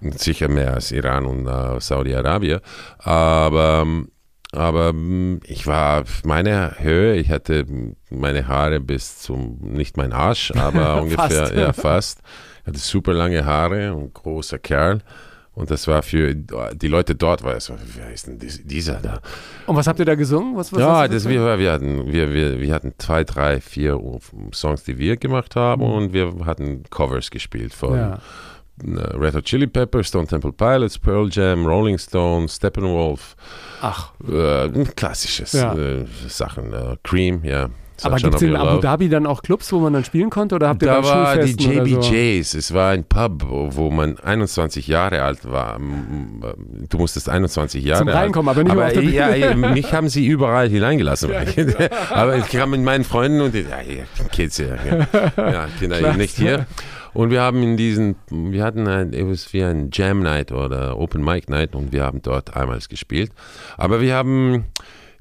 Sicher 0.00 0.48
mehr 0.48 0.74
als 0.74 0.90
Iran 0.90 1.26
und 1.26 1.46
äh, 1.46 1.80
Saudi-Arabien. 1.80 2.60
Aber, 2.98 3.86
aber 4.52 4.94
ich 5.44 5.66
war 5.66 6.04
meine 6.24 6.74
Höhe, 6.78 7.14
ich 7.16 7.30
hatte 7.30 7.66
meine 8.10 8.48
Haare 8.48 8.80
bis 8.80 9.18
zum, 9.18 9.58
nicht 9.60 9.96
mein 9.96 10.12
Arsch, 10.12 10.52
aber 10.56 11.02
ungefähr, 11.02 11.56
ja, 11.56 11.72
fast. 11.72 12.20
Ich 12.62 12.68
hatte 12.68 12.78
super 12.78 13.12
lange 13.12 13.44
Haare 13.44 13.94
und 13.94 14.14
großer 14.14 14.58
Kerl. 14.58 15.02
Und 15.54 15.70
das 15.70 15.86
war 15.86 16.02
für 16.02 16.34
die 16.34 16.88
Leute 16.88 17.14
dort, 17.14 17.42
war 17.42 17.54
es 17.54 17.70
wer 17.94 18.10
ist 18.10 18.26
denn 18.26 18.38
dieser 18.38 18.94
da? 18.94 19.20
Und 19.66 19.76
was 19.76 19.86
habt 19.86 19.98
ihr 19.98 20.06
da 20.06 20.14
gesungen? 20.14 20.56
Was, 20.56 20.72
was 20.72 20.80
ja, 20.80 21.06
das, 21.06 21.28
wir, 21.28 21.58
wir, 21.58 21.72
hatten, 21.72 22.10
wir, 22.10 22.32
wir, 22.32 22.58
wir 22.58 22.74
hatten 22.74 22.94
zwei, 22.96 23.22
drei, 23.22 23.60
vier 23.60 24.00
Songs, 24.52 24.84
die 24.84 24.96
wir 24.96 25.18
gemacht 25.18 25.54
haben 25.54 25.82
mhm. 25.82 25.92
und 25.92 26.12
wir 26.14 26.46
hatten 26.46 26.84
Covers 26.88 27.30
gespielt 27.30 27.74
von 27.74 27.96
ja. 27.96 28.18
Äh, 28.82 29.16
Red 29.16 29.34
Hot 29.34 29.44
Chili 29.44 29.66
Peppers, 29.66 30.08
Stone 30.08 30.26
Temple 30.26 30.52
Pilots, 30.52 30.98
Pearl 30.98 31.28
Jam, 31.30 31.66
Rolling 31.66 31.98
Stones, 31.98 32.56
Steppenwolf. 32.56 33.36
Ach. 33.82 34.12
Äh, 34.26 34.70
klassisches 34.96 35.52
ja. 35.52 35.74
äh, 35.74 36.06
Sachen. 36.28 36.72
Äh, 36.72 36.96
Cream, 37.02 37.44
ja. 37.44 37.68
Aber 38.04 38.16
gibt 38.16 38.34
es 38.34 38.42
in 38.42 38.56
Abu 38.56 38.80
Dhabi 38.80 39.08
dann 39.08 39.26
auch 39.26 39.42
Clubs, 39.42 39.72
wo 39.72 39.78
man 39.80 39.92
dann 39.92 40.04
spielen 40.04 40.30
konnte? 40.30 40.54
Oder 40.54 40.68
habt 40.68 40.82
ihr 40.82 40.88
da 40.88 41.04
war 41.04 41.36
die 41.38 41.52
JBJs. 41.52 42.52
So? 42.52 42.58
Es 42.58 42.74
war 42.74 42.90
ein 42.90 43.04
Pub, 43.04 43.44
wo 43.48 43.90
man 43.90 44.18
21 44.18 44.86
Jahre 44.86 45.22
alt 45.22 45.50
war. 45.50 45.78
Du 46.88 46.98
musstest 46.98 47.28
21 47.28 47.84
Jahre 47.84 48.00
Zum 48.00 48.08
alt. 48.08 48.16
Reinkommen, 48.16 48.48
aber 48.48 48.62
nicht 48.62 48.72
aber, 48.72 48.86
auf 48.86 48.92
der 48.92 49.00
Bühne. 49.00 49.38
Ja, 49.38 49.54
mich 49.54 49.92
haben 49.92 50.08
sie 50.08 50.26
überall 50.26 50.68
hineingelassen. 50.68 51.30
Ja, 51.52 51.88
aber 52.10 52.36
ich 52.36 52.48
kam 52.48 52.70
mit 52.70 52.80
meinen 52.82 53.04
Freunden 53.04 53.40
und 53.40 53.54
die, 53.54 53.60
ja, 53.60 53.76
Kids, 54.30 54.58
ja, 54.58 54.66
ja 55.36 55.66
Kinder, 55.78 56.12
nicht 56.16 56.36
hier. 56.36 56.66
Und 57.14 57.30
wir 57.30 57.42
haben 57.42 57.62
in 57.62 57.76
diesen, 57.76 58.16
wir 58.30 58.64
hatten 58.64 58.88
ein, 58.88 59.12
es 59.12 59.52
wie 59.52 59.62
ein 59.62 59.90
Jam 59.92 60.20
Night 60.22 60.50
oder 60.50 60.98
Open 60.98 61.22
Mic 61.22 61.50
Night 61.50 61.74
und 61.74 61.92
wir 61.92 62.04
haben 62.04 62.22
dort 62.22 62.56
einmal 62.56 62.78
gespielt. 62.88 63.32
Aber 63.76 64.00
wir 64.00 64.14
haben 64.14 64.64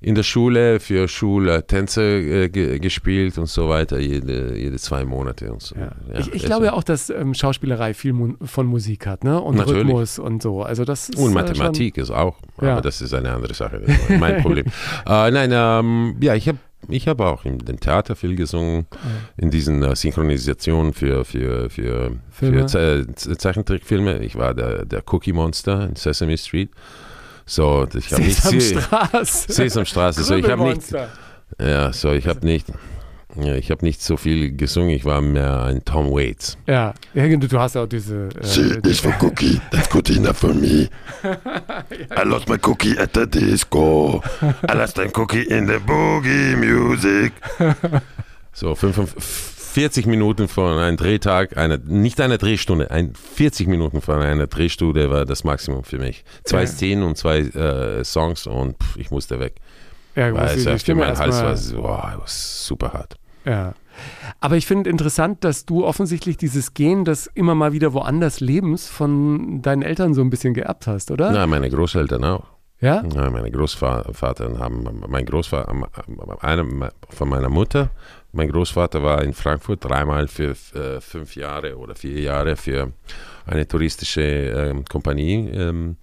in 0.04 0.16
der 0.16 0.24
Schule 0.24 0.80
für 0.80 1.08
Schultänze 1.08 2.02
äh, 2.02 2.80
gespielt 2.80 3.38
und 3.38 3.46
so 3.46 3.70
weiter, 3.70 4.00
jede, 4.00 4.58
jede 4.58 4.78
zwei 4.78 5.06
Monate 5.06 5.54
und 5.54 5.62
so. 5.62 5.76
Ja. 5.76 5.92
Ja, 6.12 6.20
ich, 6.20 6.34
ich 6.34 6.44
glaube 6.44 6.66
ja 6.66 6.74
auch, 6.74 6.84
dass 6.84 7.12
ähm, 7.12 7.36
Schauspielerei 7.36 7.94
viel 7.94 8.14
mu 8.14 8.34
von 8.44 8.66
Musik 8.66 9.06
hat, 9.06 9.24
ne? 9.24 9.40
Und 9.40 9.58
Natürlich. 9.58 9.84
Rhythmus 9.84 10.18
und 10.18 10.42
so. 10.42 10.64
Also 10.64 10.86
das 10.86 11.10
ist, 11.10 11.20
und 11.20 11.32
äh, 11.32 11.36
Mathematik 11.36 11.98
äh, 11.98 12.02
ist 12.02 12.10
auch, 12.10 12.38
aber 12.58 12.82
das 12.82 13.02
ist 13.02 13.14
eine 13.14 13.32
andere 13.32 13.54
Sache. 13.54 13.84
Mein 14.20 14.38
Problem. 14.42 14.66
äh, 15.06 15.30
nein, 15.30 15.52
ähm, 15.54 16.16
ja, 16.20 16.34
ich 16.34 16.48
habe 16.48 16.58
ich 16.90 17.08
habe 17.08 17.28
auch 17.28 17.46
in 17.46 17.60
dem 17.60 17.80
Theater 17.80 18.16
viel 18.16 18.36
gesungen, 18.36 18.88
in 19.38 19.52
diesen 19.52 19.84
äh, 19.84 19.96
Synchronisationen 19.96 20.94
für, 20.94 21.24
für, 21.26 21.70
für, 21.70 22.14
für 22.32 22.66
Ze 22.66 23.06
Zeichentrickfilme. 23.16 24.18
Ich 24.24 24.36
war 24.36 24.56
der, 24.56 24.84
der 24.86 25.04
Cookie 25.14 25.32
Monster 25.32 25.88
in 25.88 25.96
Sesame 25.96 26.40
Street. 26.40 26.72
So, 27.46 27.88
ich 27.94 28.12
habe 28.12 28.24
nicht 28.24 28.42
Sesamstraße. 28.42 29.52
Sesamstraße. 29.52 30.24
So, 30.24 30.36
ich 30.36 30.50
habe 30.50 30.64
nicht. 30.64 30.84
Ja, 31.60 31.92
so 31.92 32.12
ich 32.12 32.28
habe 32.28 32.46
nicht. 32.46 32.68
Ja, 33.36 33.56
ich 33.56 33.72
habe 33.72 33.86
nicht 33.86 34.02
so 34.02 34.18
viel 34.18 34.52
gesungen, 34.56 34.90
ich 34.90 35.06
war 35.06 35.22
mehr 35.22 35.64
ein 35.64 35.86
Tom 35.86 36.12
Waits. 36.12 36.58
Ja, 36.68 36.94
du 37.14 37.60
hast 37.60 37.78
auch 37.78 37.88
diese. 37.88 38.28
Äh, 38.28 38.46
See, 38.46 38.82
this 38.82 39.00
for 39.00 39.14
cookie, 39.22 39.62
that's 39.72 39.90
good 39.90 40.10
enough 40.10 40.38
for 40.38 40.54
me. 40.54 40.90
I 41.24 42.24
lost 42.26 42.50
my 42.50 42.58
cookie 42.58 42.98
at 42.98 43.14
the 43.14 43.26
disco. 43.26 44.22
I 44.70 44.74
lost 44.74 44.98
my 44.98 45.08
cookie 45.08 45.44
in 45.44 45.68
the 45.68 45.80
boogie 45.80 46.58
music. 46.58 47.32
So, 48.54 48.76
40 49.72 50.06
Minuten 50.06 50.50
von 50.50 50.78
einem 50.78 50.98
Drehtag, 50.98 51.56
eine, 51.56 51.78
nicht 51.78 52.20
eine 52.20 52.38
Drehstunde, 52.38 52.92
ein 52.92 53.14
40 53.16 53.68
Minuten 53.68 54.02
von 54.02 54.20
einer 54.20 54.48
Drehstunde 54.48 55.10
war 55.10 55.24
das 55.24 55.46
Maximum 55.46 55.86
für 55.86 55.98
mich. 55.98 56.26
Zwei 56.44 56.62
ja. 56.62 56.68
Szenen 56.68 57.04
und 57.04 57.18
zwei 57.18 57.40
äh, 57.40 58.04
Songs 58.04 58.48
und 58.48 58.76
pff, 58.84 58.98
ich 58.98 59.12
musste 59.12 59.40
weg. 59.40 59.56
Ja, 60.16 60.34
Weil 60.34 60.58
es 60.58 60.66
ja 60.66 60.78
für 60.78 60.96
meinen 60.96 61.18
Hals 61.18 61.42
war, 61.42 61.56
so, 61.56 61.84
wow, 61.84 62.22
super 62.26 62.92
hart. 62.92 63.16
Ja. 63.46 63.74
Aber 64.42 64.58
ich 64.58 64.66
finde 64.68 64.90
interessant, 64.90 65.46
dass 65.46 65.66
du 65.66 65.86
offensichtlich 65.86 66.36
dieses 66.36 66.74
Gen 66.74 67.06
des 67.06 67.28
immer 67.28 67.56
mal 67.56 67.72
wieder 67.72 67.94
woanders 67.94 68.42
Lebens 68.42 68.90
von 68.90 69.62
deinen 69.62 69.84
Eltern 69.84 70.14
so 70.14 70.22
ein 70.22 70.30
bisschen 70.30 70.54
geerbt 70.54 70.86
hast, 70.86 71.12
oder? 71.12 71.32
Na, 71.32 71.48
meine 71.48 71.70
Großeltern 71.70 72.26
auch. 72.26 72.44
Ja? 72.82 73.04
ja 73.04 73.30
meine 73.30 73.52
Großvater 73.52 74.60
haben, 74.60 75.04
mein 75.08 75.26
Großvater, 75.26 75.74
einer 76.42 76.92
von 77.10 77.30
meiner 77.30 77.50
Mutter, 77.50 77.92
mein 78.34 78.50
Großvater 78.50 79.04
war 79.04 79.24
in 79.24 79.34
Frankfurt 79.34 79.84
dreimal 79.84 80.28
für 80.28 80.56
äh, 80.74 81.00
fünf 81.00 81.36
Jahre 81.36 81.78
oder 81.78 81.96
vier 81.96 82.20
Jahre 82.20 82.56
für 82.56 82.92
eine 83.46 83.68
touristische 83.68 84.22
äh, 84.22 84.84
Kompanie. 84.90 85.50
Ähm, 85.50 85.98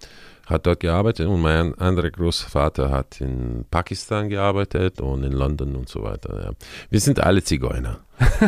hat 0.49 0.65
dort 0.65 0.79
gearbeitet 0.79 1.27
und 1.27 1.41
mein 1.41 1.75
anderer 1.75 2.09
Großvater 2.09 2.89
hat 2.89 3.21
in 3.21 3.65
Pakistan 3.69 4.29
gearbeitet 4.29 4.99
und 4.99 5.23
in 5.23 5.31
London 5.31 5.75
und 5.75 5.87
so 5.87 6.01
weiter. 6.01 6.43
Ja. 6.43 6.51
Wir 6.89 6.99
sind 6.99 7.19
alle 7.19 7.43
Zigeuner. 7.43 7.99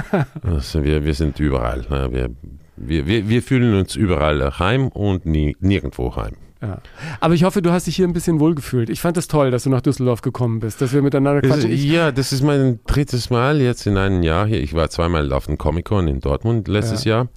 also 0.41 0.83
wir, 0.83 1.05
wir 1.05 1.13
sind 1.13 1.39
überall. 1.39 1.85
Ne? 1.89 2.11
Wir, 2.11 2.29
wir, 2.75 3.05
wir, 3.05 3.29
wir 3.29 3.43
fühlen 3.43 3.75
uns 3.75 3.95
überall 3.95 4.57
heim 4.57 4.87
und 4.87 5.27
nie, 5.27 5.55
nirgendwo 5.59 6.15
heim. 6.15 6.35
Ja. 6.61 6.79
Aber 7.19 7.33
ich 7.33 7.43
hoffe, 7.43 7.61
du 7.61 7.71
hast 7.71 7.87
dich 7.87 7.95
hier 7.95 8.07
ein 8.07 8.13
bisschen 8.13 8.39
wohlgefühlt. 8.39 8.89
Ich 8.89 9.01
fand 9.01 9.17
es 9.17 9.25
das 9.25 9.31
toll, 9.31 9.49
dass 9.49 9.63
du 9.63 9.69
nach 9.71 9.81
Düsseldorf 9.81 10.21
gekommen 10.21 10.59
bist, 10.59 10.79
dass 10.79 10.93
wir 10.93 11.01
miteinander 11.01 11.41
quatschen. 11.41 11.71
Ich 11.71 11.85
ja, 11.85 12.11
das 12.11 12.31
ist 12.31 12.43
mein 12.43 12.79
drittes 12.85 13.31
Mal 13.31 13.61
jetzt 13.61 13.87
in 13.87 13.97
einem 13.97 14.21
Jahr 14.21 14.45
hier. 14.45 14.61
Ich 14.61 14.73
war 14.73 14.89
zweimal 14.89 15.33
auf 15.33 15.47
dem 15.47 15.57
Comic-Con 15.57 16.07
in 16.07 16.19
Dortmund 16.19 16.67
letztes 16.67 17.03
ja. 17.03 17.15
Jahr. 17.15 17.27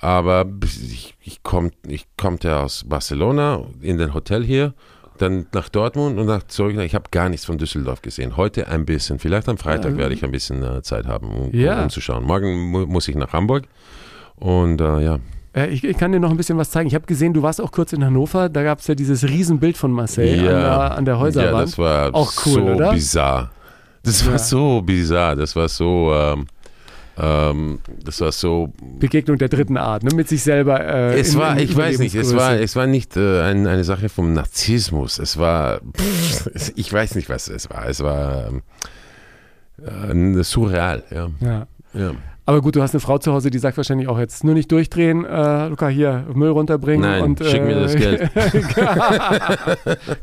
Aber 0.00 0.44
ich, 0.62 1.16
ich 1.22 1.42
komme 1.42 1.70
ich 1.86 2.06
kommte 2.18 2.56
aus 2.56 2.84
Barcelona 2.86 3.64
in 3.80 3.96
den 3.96 4.12
Hotel 4.12 4.44
hier, 4.44 4.74
dann 5.16 5.46
nach 5.54 5.70
Dortmund 5.70 6.18
und 6.18 6.26
nach 6.26 6.42
zurück. 6.42 6.76
Ich 6.76 6.94
habe 6.94 7.06
gar 7.10 7.30
nichts 7.30 7.46
von 7.46 7.56
Düsseldorf 7.56 8.02
gesehen. 8.02 8.36
Heute 8.36 8.68
ein 8.68 8.84
bisschen. 8.84 9.18
Vielleicht 9.18 9.48
am 9.48 9.56
Freitag 9.56 9.92
ja. 9.92 9.98
werde 9.98 10.14
ich 10.14 10.22
ein 10.22 10.32
bisschen 10.32 10.62
äh, 10.62 10.82
Zeit 10.82 11.06
haben, 11.06 11.30
um, 11.30 11.50
ja. 11.54 11.82
um 11.82 11.88
zu 11.88 12.02
schauen. 12.02 12.24
Morgen 12.24 12.70
mu 12.70 12.84
muss 12.84 13.08
ich 13.08 13.14
nach 13.16 13.32
Hamburg. 13.32 13.64
Und 14.34 14.82
äh, 14.82 15.00
ja, 15.00 15.18
äh, 15.56 15.68
ich, 15.68 15.82
ich, 15.82 15.96
kann 15.96 16.12
dir 16.12 16.20
noch 16.20 16.30
ein 16.30 16.36
bisschen 16.36 16.58
was 16.58 16.70
zeigen. 16.70 16.86
Ich 16.86 16.94
habe 16.94 17.06
gesehen, 17.06 17.32
du 17.32 17.42
warst 17.42 17.60
auch 17.60 17.72
kurz 17.72 17.92
in 17.92 18.04
Hannover. 18.04 18.48
Da 18.48 18.62
gab 18.62 18.80
es 18.80 18.86
ja 18.86 18.94
dieses 18.94 19.24
Riesenbild 19.24 19.76
von 19.76 19.90
Marcel 19.90 20.36
ja. 20.36 20.42
an, 20.42 20.46
der, 20.46 20.96
an, 20.98 21.04
der, 21.06 21.18
Häuserwand. 21.18 21.52
Ja, 21.52 21.60
das 21.62 21.78
war 21.78 22.14
auch 22.14 22.32
cool, 22.44 22.52
so 22.52 22.62
oder? 22.62 22.92
bizarr. 22.92 23.50
Das 24.02 24.24
ja. 24.24 24.32
war 24.32 24.38
so 24.38 24.82
bizarr. 24.82 25.34
Das 25.34 25.56
war 25.56 25.68
so. 25.68 26.12
Ähm, 26.14 26.46
ähm, 27.18 27.78
das 28.04 28.20
war 28.20 28.30
so. 28.30 28.72
Begegnung 28.98 29.38
der 29.38 29.48
dritten 29.48 29.78
Art, 29.78 30.02
ne? 30.04 30.14
mit 30.14 30.28
sich 30.28 30.42
selber. 30.42 30.78
Äh, 30.80 31.18
es 31.18 31.32
in, 31.32 31.40
war, 31.40 31.58
ich 31.58 31.74
weiß 31.74 31.98
nicht, 32.00 32.14
es 32.14 32.36
war, 32.36 32.52
es 32.52 32.76
war 32.76 32.86
nicht 32.86 33.16
äh, 33.16 33.40
ein, 33.40 33.66
eine 33.66 33.84
Sache 33.84 34.10
vom 34.10 34.34
Narzissmus. 34.34 35.18
Es 35.18 35.38
war, 35.38 35.80
pff, 35.96 36.72
ich 36.76 36.92
weiß 36.92 37.14
nicht, 37.14 37.30
was 37.30 37.48
es 37.48 37.70
war. 37.70 37.88
Es 37.88 38.00
war 38.02 38.50
äh, 39.82 40.42
surreal, 40.42 41.04
ja. 41.10 41.30
ja. 41.40 41.66
ja. 41.94 42.12
Aber 42.48 42.60
gut, 42.60 42.76
du 42.76 42.82
hast 42.82 42.94
eine 42.94 43.00
Frau 43.00 43.18
zu 43.18 43.32
Hause, 43.32 43.50
die 43.50 43.58
sagt 43.58 43.76
wahrscheinlich 43.76 44.06
auch 44.06 44.20
jetzt 44.20 44.44
nur 44.44 44.54
nicht 44.54 44.70
durchdrehen, 44.70 45.24
äh, 45.24 45.66
Luca, 45.66 45.88
hier 45.88 46.26
Müll 46.32 46.50
runterbringen. 46.50 47.00
Nein, 47.00 47.22
und, 47.22 47.44
schick 47.44 47.60
mir 47.64 47.74
das 47.74 47.96
Geld. 47.96 48.30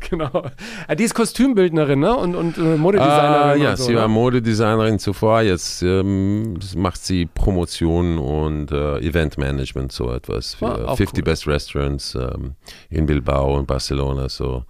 genau. 0.08 0.46
Ja, 0.88 0.94
die 0.94 1.04
ist 1.04 1.14
Kostümbildnerin 1.14 2.00
ne? 2.00 2.16
und, 2.16 2.34
und 2.34 2.56
äh, 2.56 2.76
Modedesignerin. 2.78 3.34
Ah, 3.34 3.54
ja, 3.54 3.76
so, 3.76 3.84
sie 3.84 3.92
ne? 3.92 3.98
war 3.98 4.08
Modedesignerin 4.08 4.98
zuvor, 4.98 5.42
jetzt 5.42 5.82
ähm, 5.82 6.58
macht 6.76 7.04
sie 7.04 7.26
Promotion 7.26 8.16
und 8.16 8.72
äh, 8.72 9.00
Eventmanagement, 9.00 9.92
so 9.92 10.10
etwas 10.10 10.54
für 10.54 10.88
ah, 10.88 10.96
50 10.96 11.18
cool. 11.18 11.24
Best 11.24 11.46
Restaurants 11.46 12.14
ähm, 12.14 12.54
in 12.88 13.04
Bilbao 13.04 13.54
und 13.54 13.66
Barcelona. 13.66 14.30
So 14.30 14.64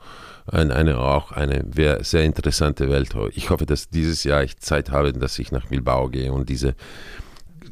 eine, 0.49 0.75
eine, 0.75 0.99
auch 0.99 1.31
eine 1.31 1.65
sehr 2.01 2.25
interessante 2.25 2.91
Welt. 2.91 3.15
Ich 3.35 3.51
hoffe, 3.51 3.65
dass 3.65 3.91
dieses 3.91 4.25
Jahr 4.25 4.43
ich 4.43 4.59
Zeit 4.59 4.91
habe, 4.91 5.13
dass 5.13 5.39
ich 5.39 5.53
nach 5.53 5.67
Bilbao 5.67 6.09
gehe 6.09 6.33
und 6.33 6.49
diese 6.49 6.75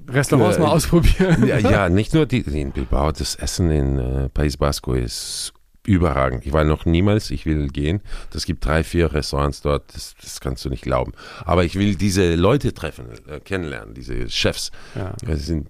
Restaurants 0.09 0.57
äh, 0.57 0.61
mal 0.61 0.69
ausprobieren. 0.69 1.47
Ja, 1.47 1.59
ja, 1.59 1.89
nicht 1.91 2.15
nur 2.15 2.27
die, 2.27 2.41
in 2.41 2.73
Bilbao, 2.73 3.13
das 3.13 3.35
Essen 3.37 3.71
in 3.71 3.99
äh, 3.99 4.29
País 4.35 4.59
Basco 4.59 4.95
ist 4.95 5.53
überragend. 5.85 6.47
Ich 6.47 6.53
war 6.53 6.65
noch 6.65 6.85
niemals, 6.87 7.31
ich 7.31 7.47
will 7.47 7.69
gehen. 7.69 8.01
Das 8.31 8.47
gibt 8.47 8.65
drei, 8.65 8.85
vier 8.85 9.13
Restaurants 9.13 9.63
dort, 9.63 9.95
das, 9.95 10.15
das 10.21 10.41
kannst 10.41 10.65
du 10.65 10.71
nicht 10.71 10.83
glauben. 10.83 11.13
Aber 11.45 11.65
ich 11.65 11.75
will 11.75 11.97
diese 11.97 12.35
Leute 12.35 12.73
treffen, 12.73 13.07
äh, 13.29 13.41
kennenlernen, 13.41 13.95
diese 13.95 14.29
Chefs. 14.29 14.71
Ja. 14.95 15.15
Das, 15.25 15.47
sind, 15.47 15.69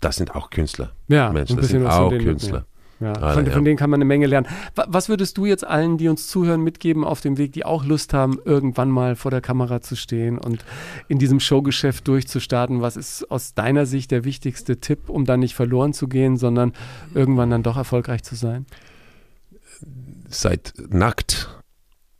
das 0.00 0.16
sind 0.16 0.34
auch 0.34 0.50
Künstler. 0.50 0.92
Ja, 1.08 1.32
Menschen, 1.32 1.56
das 1.56 1.68
sind 1.68 1.86
auch 1.86 2.10
Künstler. 2.10 2.66
Ja, 3.00 3.12
Alle, 3.12 3.34
von, 3.34 3.46
von, 3.52 3.64
denen 3.64 3.76
kann 3.76 3.90
man 3.90 3.98
eine 3.98 4.04
Menge 4.04 4.26
lernen. 4.26 4.46
Was 4.74 5.08
würdest 5.08 5.36
du 5.36 5.46
jetzt 5.46 5.66
allen, 5.66 5.98
die 5.98 6.08
uns 6.08 6.28
zuhören, 6.28 6.62
mitgeben 6.62 7.04
auf 7.04 7.20
dem 7.20 7.38
Weg, 7.38 7.52
die 7.52 7.64
auch 7.64 7.84
Lust 7.84 8.14
haben, 8.14 8.38
irgendwann 8.44 8.90
mal 8.90 9.16
vor 9.16 9.30
der 9.30 9.40
Kamera 9.40 9.80
zu 9.80 9.96
stehen 9.96 10.38
und 10.38 10.64
in 11.08 11.18
diesem 11.18 11.40
Showgeschäft 11.40 12.06
durchzustarten? 12.06 12.80
Was 12.80 12.96
ist 12.96 13.30
aus 13.30 13.54
deiner 13.54 13.86
Sicht 13.86 14.10
der 14.10 14.24
wichtigste 14.24 14.78
Tipp, 14.78 15.08
um 15.08 15.24
dann 15.24 15.40
nicht 15.40 15.54
verloren 15.54 15.92
zu 15.92 16.08
gehen, 16.08 16.36
sondern 16.36 16.72
irgendwann 17.14 17.50
dann 17.50 17.62
doch 17.62 17.76
erfolgreich 17.76 18.22
zu 18.22 18.36
sein? 18.36 18.66
Seid 20.28 20.74
nackt, 20.88 21.48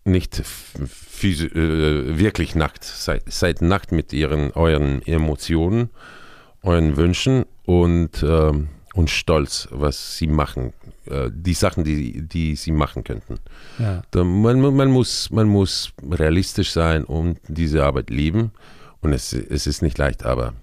nicht 0.05 0.41
äh, 0.41 2.19
wirklich 2.19 2.55
nackt. 2.55 2.85
Seid, 2.85 3.23
seid, 3.27 3.63
nackt 3.63 3.93
mit 3.93 4.13
ihren, 4.13 4.51
euren 4.53 5.03
Emotionen, 5.03 5.91
euren 6.63 6.97
Wünschen 6.97 7.45
und 7.65 8.23
ähm, 8.23 8.69
und 8.95 9.11
stolz, 9.11 9.69
was 9.71 10.17
sie 10.17 10.29
machen, 10.29 10.73
äh, 11.07 11.29
die 11.33 11.55
Sachen, 11.55 11.85
die, 11.85 12.23
die 12.23 12.55
sie 12.57 12.73
machen 12.73 13.03
könnten. 13.05 13.41
Ja. 13.79 14.03
Man, 14.25 14.61
man, 14.61 14.91
muss, 14.91 15.31
man 15.31 15.49
muss 15.49 15.93
realistisch 16.09 16.71
sein 16.71 17.05
und 17.05 17.41
diese 17.49 17.85
Arbeit 17.85 18.11
lieben. 18.11 18.53
Und 19.01 19.13
es, 19.13 19.33
es 19.33 19.67
ist 19.67 19.83
nicht 19.83 19.99
leicht, 19.99 20.25
aber 20.25 20.55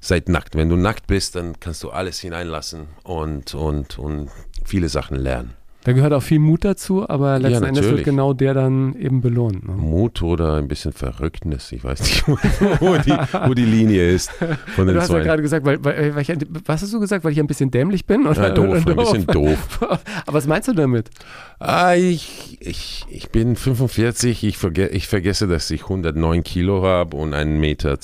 seid 0.00 0.28
nackt. 0.28 0.54
Wenn 0.54 0.68
du 0.68 0.76
nackt 0.76 1.06
bist, 1.06 1.34
dann 1.34 1.58
kannst 1.60 1.82
du 1.82 1.90
alles 1.90 2.20
hineinlassen 2.20 2.86
und, 3.02 3.54
und, 3.54 3.98
und 3.98 4.30
viele 4.64 4.88
Sachen 4.88 5.16
lernen. 5.16 5.54
Da 5.84 5.92
gehört 5.92 6.14
auch 6.14 6.22
viel 6.22 6.38
Mut 6.38 6.64
dazu, 6.64 7.06
aber 7.06 7.38
letzten 7.38 7.62
ja, 7.62 7.68
Endes 7.68 7.84
wird 7.90 8.04
genau 8.04 8.32
der 8.32 8.54
dann 8.54 8.94
eben 8.96 9.20
belohnt. 9.20 9.68
Ne? 9.68 9.74
Mut 9.74 10.22
oder 10.22 10.54
ein 10.54 10.66
bisschen 10.66 10.92
Verrücktnis. 10.92 11.72
Ich 11.72 11.84
weiß 11.84 12.00
nicht, 12.00 12.26
wo, 12.80 12.96
die, 12.96 13.12
wo 13.46 13.52
die, 13.52 13.66
Linie 13.66 14.10
ist. 14.10 14.30
Von 14.74 14.86
den 14.86 14.94
du 14.94 15.00
hast 15.02 15.08
zwei. 15.08 15.18
ja 15.18 15.24
gerade 15.24 15.42
gesagt, 15.42 15.66
weil, 15.66 15.84
weil, 15.84 16.14
weil 16.14 16.22
ich, 16.22 16.28
was 16.64 16.80
hast 16.80 16.92
du 16.92 17.00
gesagt, 17.00 17.22
weil 17.22 17.32
ich 17.32 17.38
ein 17.38 17.46
bisschen 17.46 17.70
dämlich 17.70 18.06
bin? 18.06 18.26
Oder, 18.26 18.48
ja, 18.48 18.50
doof, 18.54 18.66
oder 18.66 18.80
doof? 18.94 19.12
ein 19.14 19.26
bisschen 19.26 19.26
doof. 19.26 19.78
aber 19.82 20.00
was 20.26 20.46
meinst 20.46 20.68
du 20.68 20.72
damit? 20.72 21.10
Ah, 21.58 21.94
ich, 21.94 22.56
ich, 22.60 23.04
ich 23.10 23.28
bin 23.28 23.54
45, 23.54 24.42
ich, 24.42 24.56
verge 24.56 24.88
ich 24.88 25.06
vergesse, 25.06 25.46
dass 25.48 25.70
ich 25.70 25.82
109 25.82 26.44
Kilo 26.44 26.82
habe 26.82 27.14
und 27.14 27.34
1,92 27.34 27.48
Meter 27.58 27.98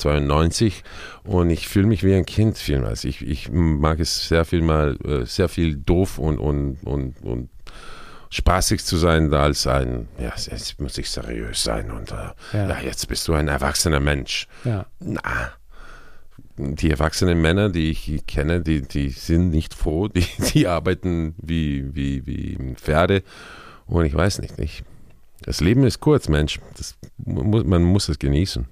und 1.25 1.49
ich 1.49 1.67
fühle 1.67 1.87
mich 1.87 2.05
wie 2.05 2.15
ein 2.15 2.27
Kind 2.27 2.59
vielmals. 2.59 3.05
Ich, 3.05 3.27
ich 3.27 3.51
mag 3.51 4.01
es 4.01 4.29
sehr 4.29 4.45
viel 4.45 4.61
mal, 4.61 4.99
äh, 5.05 5.25
sehr 5.25 5.49
viel 5.49 5.77
doof 5.77 6.19
und, 6.19 6.39
und, 6.39 6.79
und, 6.85 7.15
und 7.23 7.49
spaßig 8.31 8.85
zu 8.85 8.97
sein, 8.97 9.33
als 9.35 9.67
ein, 9.67 10.09
ja, 10.19 10.33
jetzt 10.37 10.81
muss 10.81 10.97
ich 10.99 11.11
seriös 11.11 11.63
sein 11.63 11.91
und 11.91 12.13
äh, 12.13 12.33
ja. 12.53 12.69
ja. 12.69 12.81
jetzt 12.81 13.09
bist 13.09 13.27
du 13.29 13.35
ein 13.35 13.49
erwachsener 13.49 14.01
Mensch. 14.01 14.47
Ja. 14.65 14.87
Na, 15.01 15.53
die 16.57 16.91
erwachsenen 16.91 17.41
Männer, 17.41 17.71
die 17.71 17.91
ich 17.91 18.27
kenne, 18.27 18.61
die, 18.61 18.83
die 18.83 19.11
sind 19.11 19.51
nicht 19.51 19.75
froh, 19.75 20.09
die, 20.09 20.27
die 20.55 20.67
arbeiten 20.67 21.35
wie, 21.39 21.95
wie, 21.95 22.27
wie 22.27 22.75
Pferde 22.77 23.23
und 23.87 24.05
ich 24.05 24.15
weiß 24.15 24.41
nicht, 24.41 24.59
ich, 24.59 24.85
das 25.43 25.61
Leben 25.61 25.85
ist 25.85 26.01
kurz, 26.01 26.29
Mensch, 26.29 26.61
das, 26.77 26.97
man 27.19 27.83
muss 27.83 28.09
es 28.09 28.19
genießen. 28.19 28.69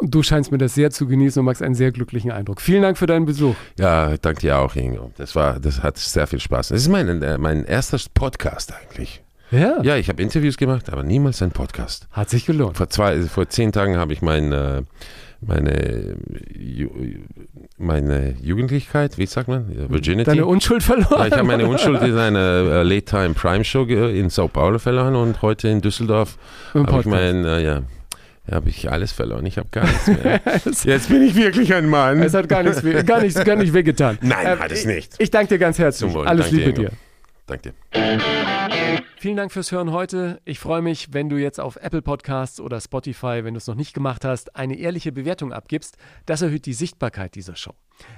Du 0.00 0.22
scheinst 0.22 0.52
mir 0.52 0.58
das 0.58 0.74
sehr 0.74 0.90
zu 0.90 1.08
genießen 1.08 1.40
und 1.40 1.46
machst 1.46 1.62
einen 1.62 1.74
sehr 1.74 1.90
glücklichen 1.90 2.30
Eindruck. 2.30 2.60
Vielen 2.60 2.82
Dank 2.82 2.98
für 2.98 3.06
deinen 3.06 3.26
Besuch. 3.26 3.56
Ja, 3.78 4.16
danke 4.16 4.42
dir 4.42 4.58
auch, 4.58 4.76
Ingo. 4.76 5.10
Das, 5.16 5.34
war, 5.34 5.58
das 5.58 5.82
hat 5.82 5.98
sehr 5.98 6.28
viel 6.28 6.38
Spaß. 6.38 6.68
Das 6.68 6.80
ist 6.80 6.88
mein, 6.88 7.22
äh, 7.22 7.36
mein 7.36 7.64
erster 7.64 7.98
Podcast 8.14 8.72
eigentlich. 8.72 9.22
Ja. 9.50 9.82
Ja, 9.82 9.96
ich 9.96 10.08
habe 10.08 10.22
Interviews 10.22 10.56
gemacht, 10.56 10.92
aber 10.92 11.02
niemals 11.02 11.42
ein 11.42 11.50
Podcast. 11.50 12.06
Hat 12.12 12.30
sich 12.30 12.46
gelohnt. 12.46 12.76
Vor, 12.76 12.90
zwei, 12.90 13.22
vor 13.22 13.48
zehn 13.48 13.72
Tagen 13.72 13.96
habe 13.96 14.12
ich 14.12 14.22
mein, 14.22 14.52
äh, 14.52 14.82
meine, 15.40 16.16
meine 17.76 18.34
Jugendlichkeit, 18.40 19.18
wie 19.18 19.26
sagt 19.26 19.48
man? 19.48 19.66
Virginity. 19.88 20.30
Deine 20.30 20.46
Unschuld 20.46 20.82
verloren. 20.82 21.18
Ja, 21.18 21.26
ich 21.26 21.32
habe 21.32 21.44
meine 21.44 21.66
Unschuld 21.66 22.02
in 22.02 22.18
einer 22.18 22.38
äh, 22.38 22.82
Late 22.82 23.04
Time 23.04 23.34
Prime 23.34 23.64
Show 23.64 23.84
in 23.84 24.30
Sao 24.30 24.46
Paulo 24.46 24.78
verloren 24.78 25.16
und 25.16 25.42
heute 25.42 25.68
in 25.68 25.80
Düsseldorf 25.80 26.38
habe 26.74 27.00
ich 27.00 27.06
mein, 27.06 27.44
ja, 27.44 27.82
habe 28.50 28.68
ich 28.68 28.90
alles 28.90 29.12
verloren. 29.12 29.44
Ich 29.46 29.58
habe 29.58 29.68
gar 29.70 29.84
nichts 29.84 30.06
mehr. 30.06 30.40
Jetzt 30.84 31.08
bin 31.08 31.22
ich 31.22 31.34
wirklich 31.34 31.74
ein 31.74 31.88
Mann. 31.88 32.22
Es 32.22 32.34
hat 32.34 32.48
gar 32.48 32.62
nichts, 32.62 32.82
gar 33.06 33.20
nichts, 33.20 33.44
gar 33.44 33.56
nicht 33.56 33.72
wehgetan. 33.72 34.18
Nein, 34.22 34.46
äh, 34.46 34.56
hat 34.56 34.72
es 34.72 34.84
nicht. 34.84 35.14
Ich, 35.14 35.20
ich 35.20 35.30
danke 35.30 35.54
dir 35.54 35.58
ganz 35.58 35.78
herzlich. 35.78 36.14
Alles 36.14 36.50
Liebe 36.50 36.72
dir. 36.72 36.90
Danke 37.46 37.72
dir. 37.92 38.18
Vielen 39.16 39.36
Dank 39.36 39.50
fürs 39.50 39.72
Hören 39.72 39.90
heute. 39.90 40.40
Ich 40.44 40.60
freue 40.60 40.82
mich, 40.82 41.12
wenn 41.12 41.28
du 41.28 41.36
jetzt 41.38 41.58
auf 41.58 41.76
Apple 41.76 42.02
Podcasts 42.02 42.60
oder 42.60 42.80
Spotify, 42.80 43.40
wenn 43.42 43.54
du 43.54 43.58
es 43.58 43.66
noch 43.66 43.74
nicht 43.74 43.94
gemacht 43.94 44.24
hast, 44.24 44.54
eine 44.54 44.76
ehrliche 44.76 45.12
Bewertung 45.12 45.52
abgibst. 45.52 45.96
Das 46.26 46.42
erhöht 46.42 46.66
die 46.66 46.74
Sichtbarkeit 46.74 47.34
dieser 47.34 47.56
Show. 47.56 47.74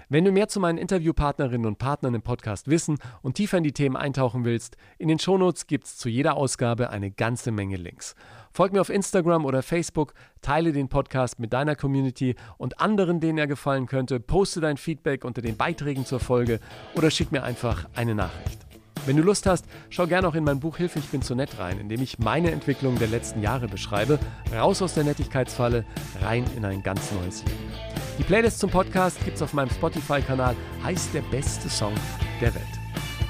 Wenn 0.08 0.24
du 0.24 0.32
mehr 0.32 0.48
zu 0.48 0.60
meinen 0.60 0.78
Interviewpartnerinnen 0.78 1.66
und 1.66 1.78
Partnern 1.78 2.14
im 2.14 2.22
Podcast 2.22 2.68
wissen 2.68 2.98
und 3.22 3.36
tiefer 3.36 3.58
in 3.58 3.64
die 3.64 3.72
Themen 3.72 3.96
eintauchen 3.96 4.44
willst, 4.44 4.76
in 4.98 5.08
den 5.08 5.18
Shownotes 5.18 5.66
gibt 5.66 5.86
es 5.86 5.96
zu 5.96 6.08
jeder 6.08 6.36
Ausgabe 6.36 6.90
eine 6.90 7.10
ganze 7.10 7.50
Menge 7.50 7.76
Links. 7.76 8.14
Folg 8.52 8.72
mir 8.72 8.80
auf 8.80 8.90
Instagram 8.90 9.44
oder 9.44 9.62
Facebook, 9.62 10.12
teile 10.42 10.72
den 10.72 10.88
Podcast 10.88 11.38
mit 11.38 11.52
deiner 11.52 11.76
Community 11.76 12.34
und 12.58 12.80
anderen, 12.80 13.20
denen 13.20 13.38
er 13.38 13.46
gefallen 13.46 13.86
könnte, 13.86 14.18
poste 14.18 14.60
dein 14.60 14.76
Feedback 14.76 15.24
unter 15.24 15.40
den 15.40 15.56
Beiträgen 15.56 16.04
zur 16.04 16.20
Folge 16.20 16.58
oder 16.94 17.10
schick 17.10 17.30
mir 17.30 17.44
einfach 17.44 17.88
eine 17.94 18.14
Nachricht. 18.14 18.58
Wenn 19.06 19.16
du 19.16 19.22
Lust 19.22 19.46
hast, 19.46 19.64
schau 19.88 20.06
gerne 20.06 20.28
auch 20.28 20.34
in 20.34 20.44
mein 20.44 20.60
Buch 20.60 20.76
Hilfe, 20.76 20.98
ich 20.98 21.08
bin 21.08 21.22
zu 21.22 21.34
nett 21.34 21.58
rein, 21.58 21.78
in 21.78 21.88
dem 21.88 22.02
ich 22.02 22.18
meine 22.18 22.50
Entwicklung 22.50 22.98
der 22.98 23.08
letzten 23.08 23.40
Jahre 23.40 23.66
beschreibe, 23.66 24.18
raus 24.54 24.82
aus 24.82 24.94
der 24.94 25.04
Nettigkeitsfalle, 25.04 25.84
rein 26.20 26.44
in 26.56 26.64
ein 26.64 26.82
ganz 26.82 27.10
neues 27.12 27.44
Leben. 27.44 27.72
Die 28.18 28.24
Playlist 28.24 28.58
zum 28.58 28.70
Podcast 28.70 29.24
gibt's 29.24 29.40
auf 29.40 29.54
meinem 29.54 29.70
Spotify-Kanal, 29.70 30.54
heißt 30.84 31.14
der 31.14 31.22
beste 31.22 31.70
Song 31.70 31.94
der 32.40 32.54
Welt. 32.54 32.64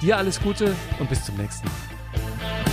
Dir 0.02 0.16
alles 0.16 0.40
Gute 0.40 0.74
und 0.98 1.08
bis 1.08 1.24
zum 1.24 1.36
nächsten 1.36 1.68
Mal. 1.68 2.69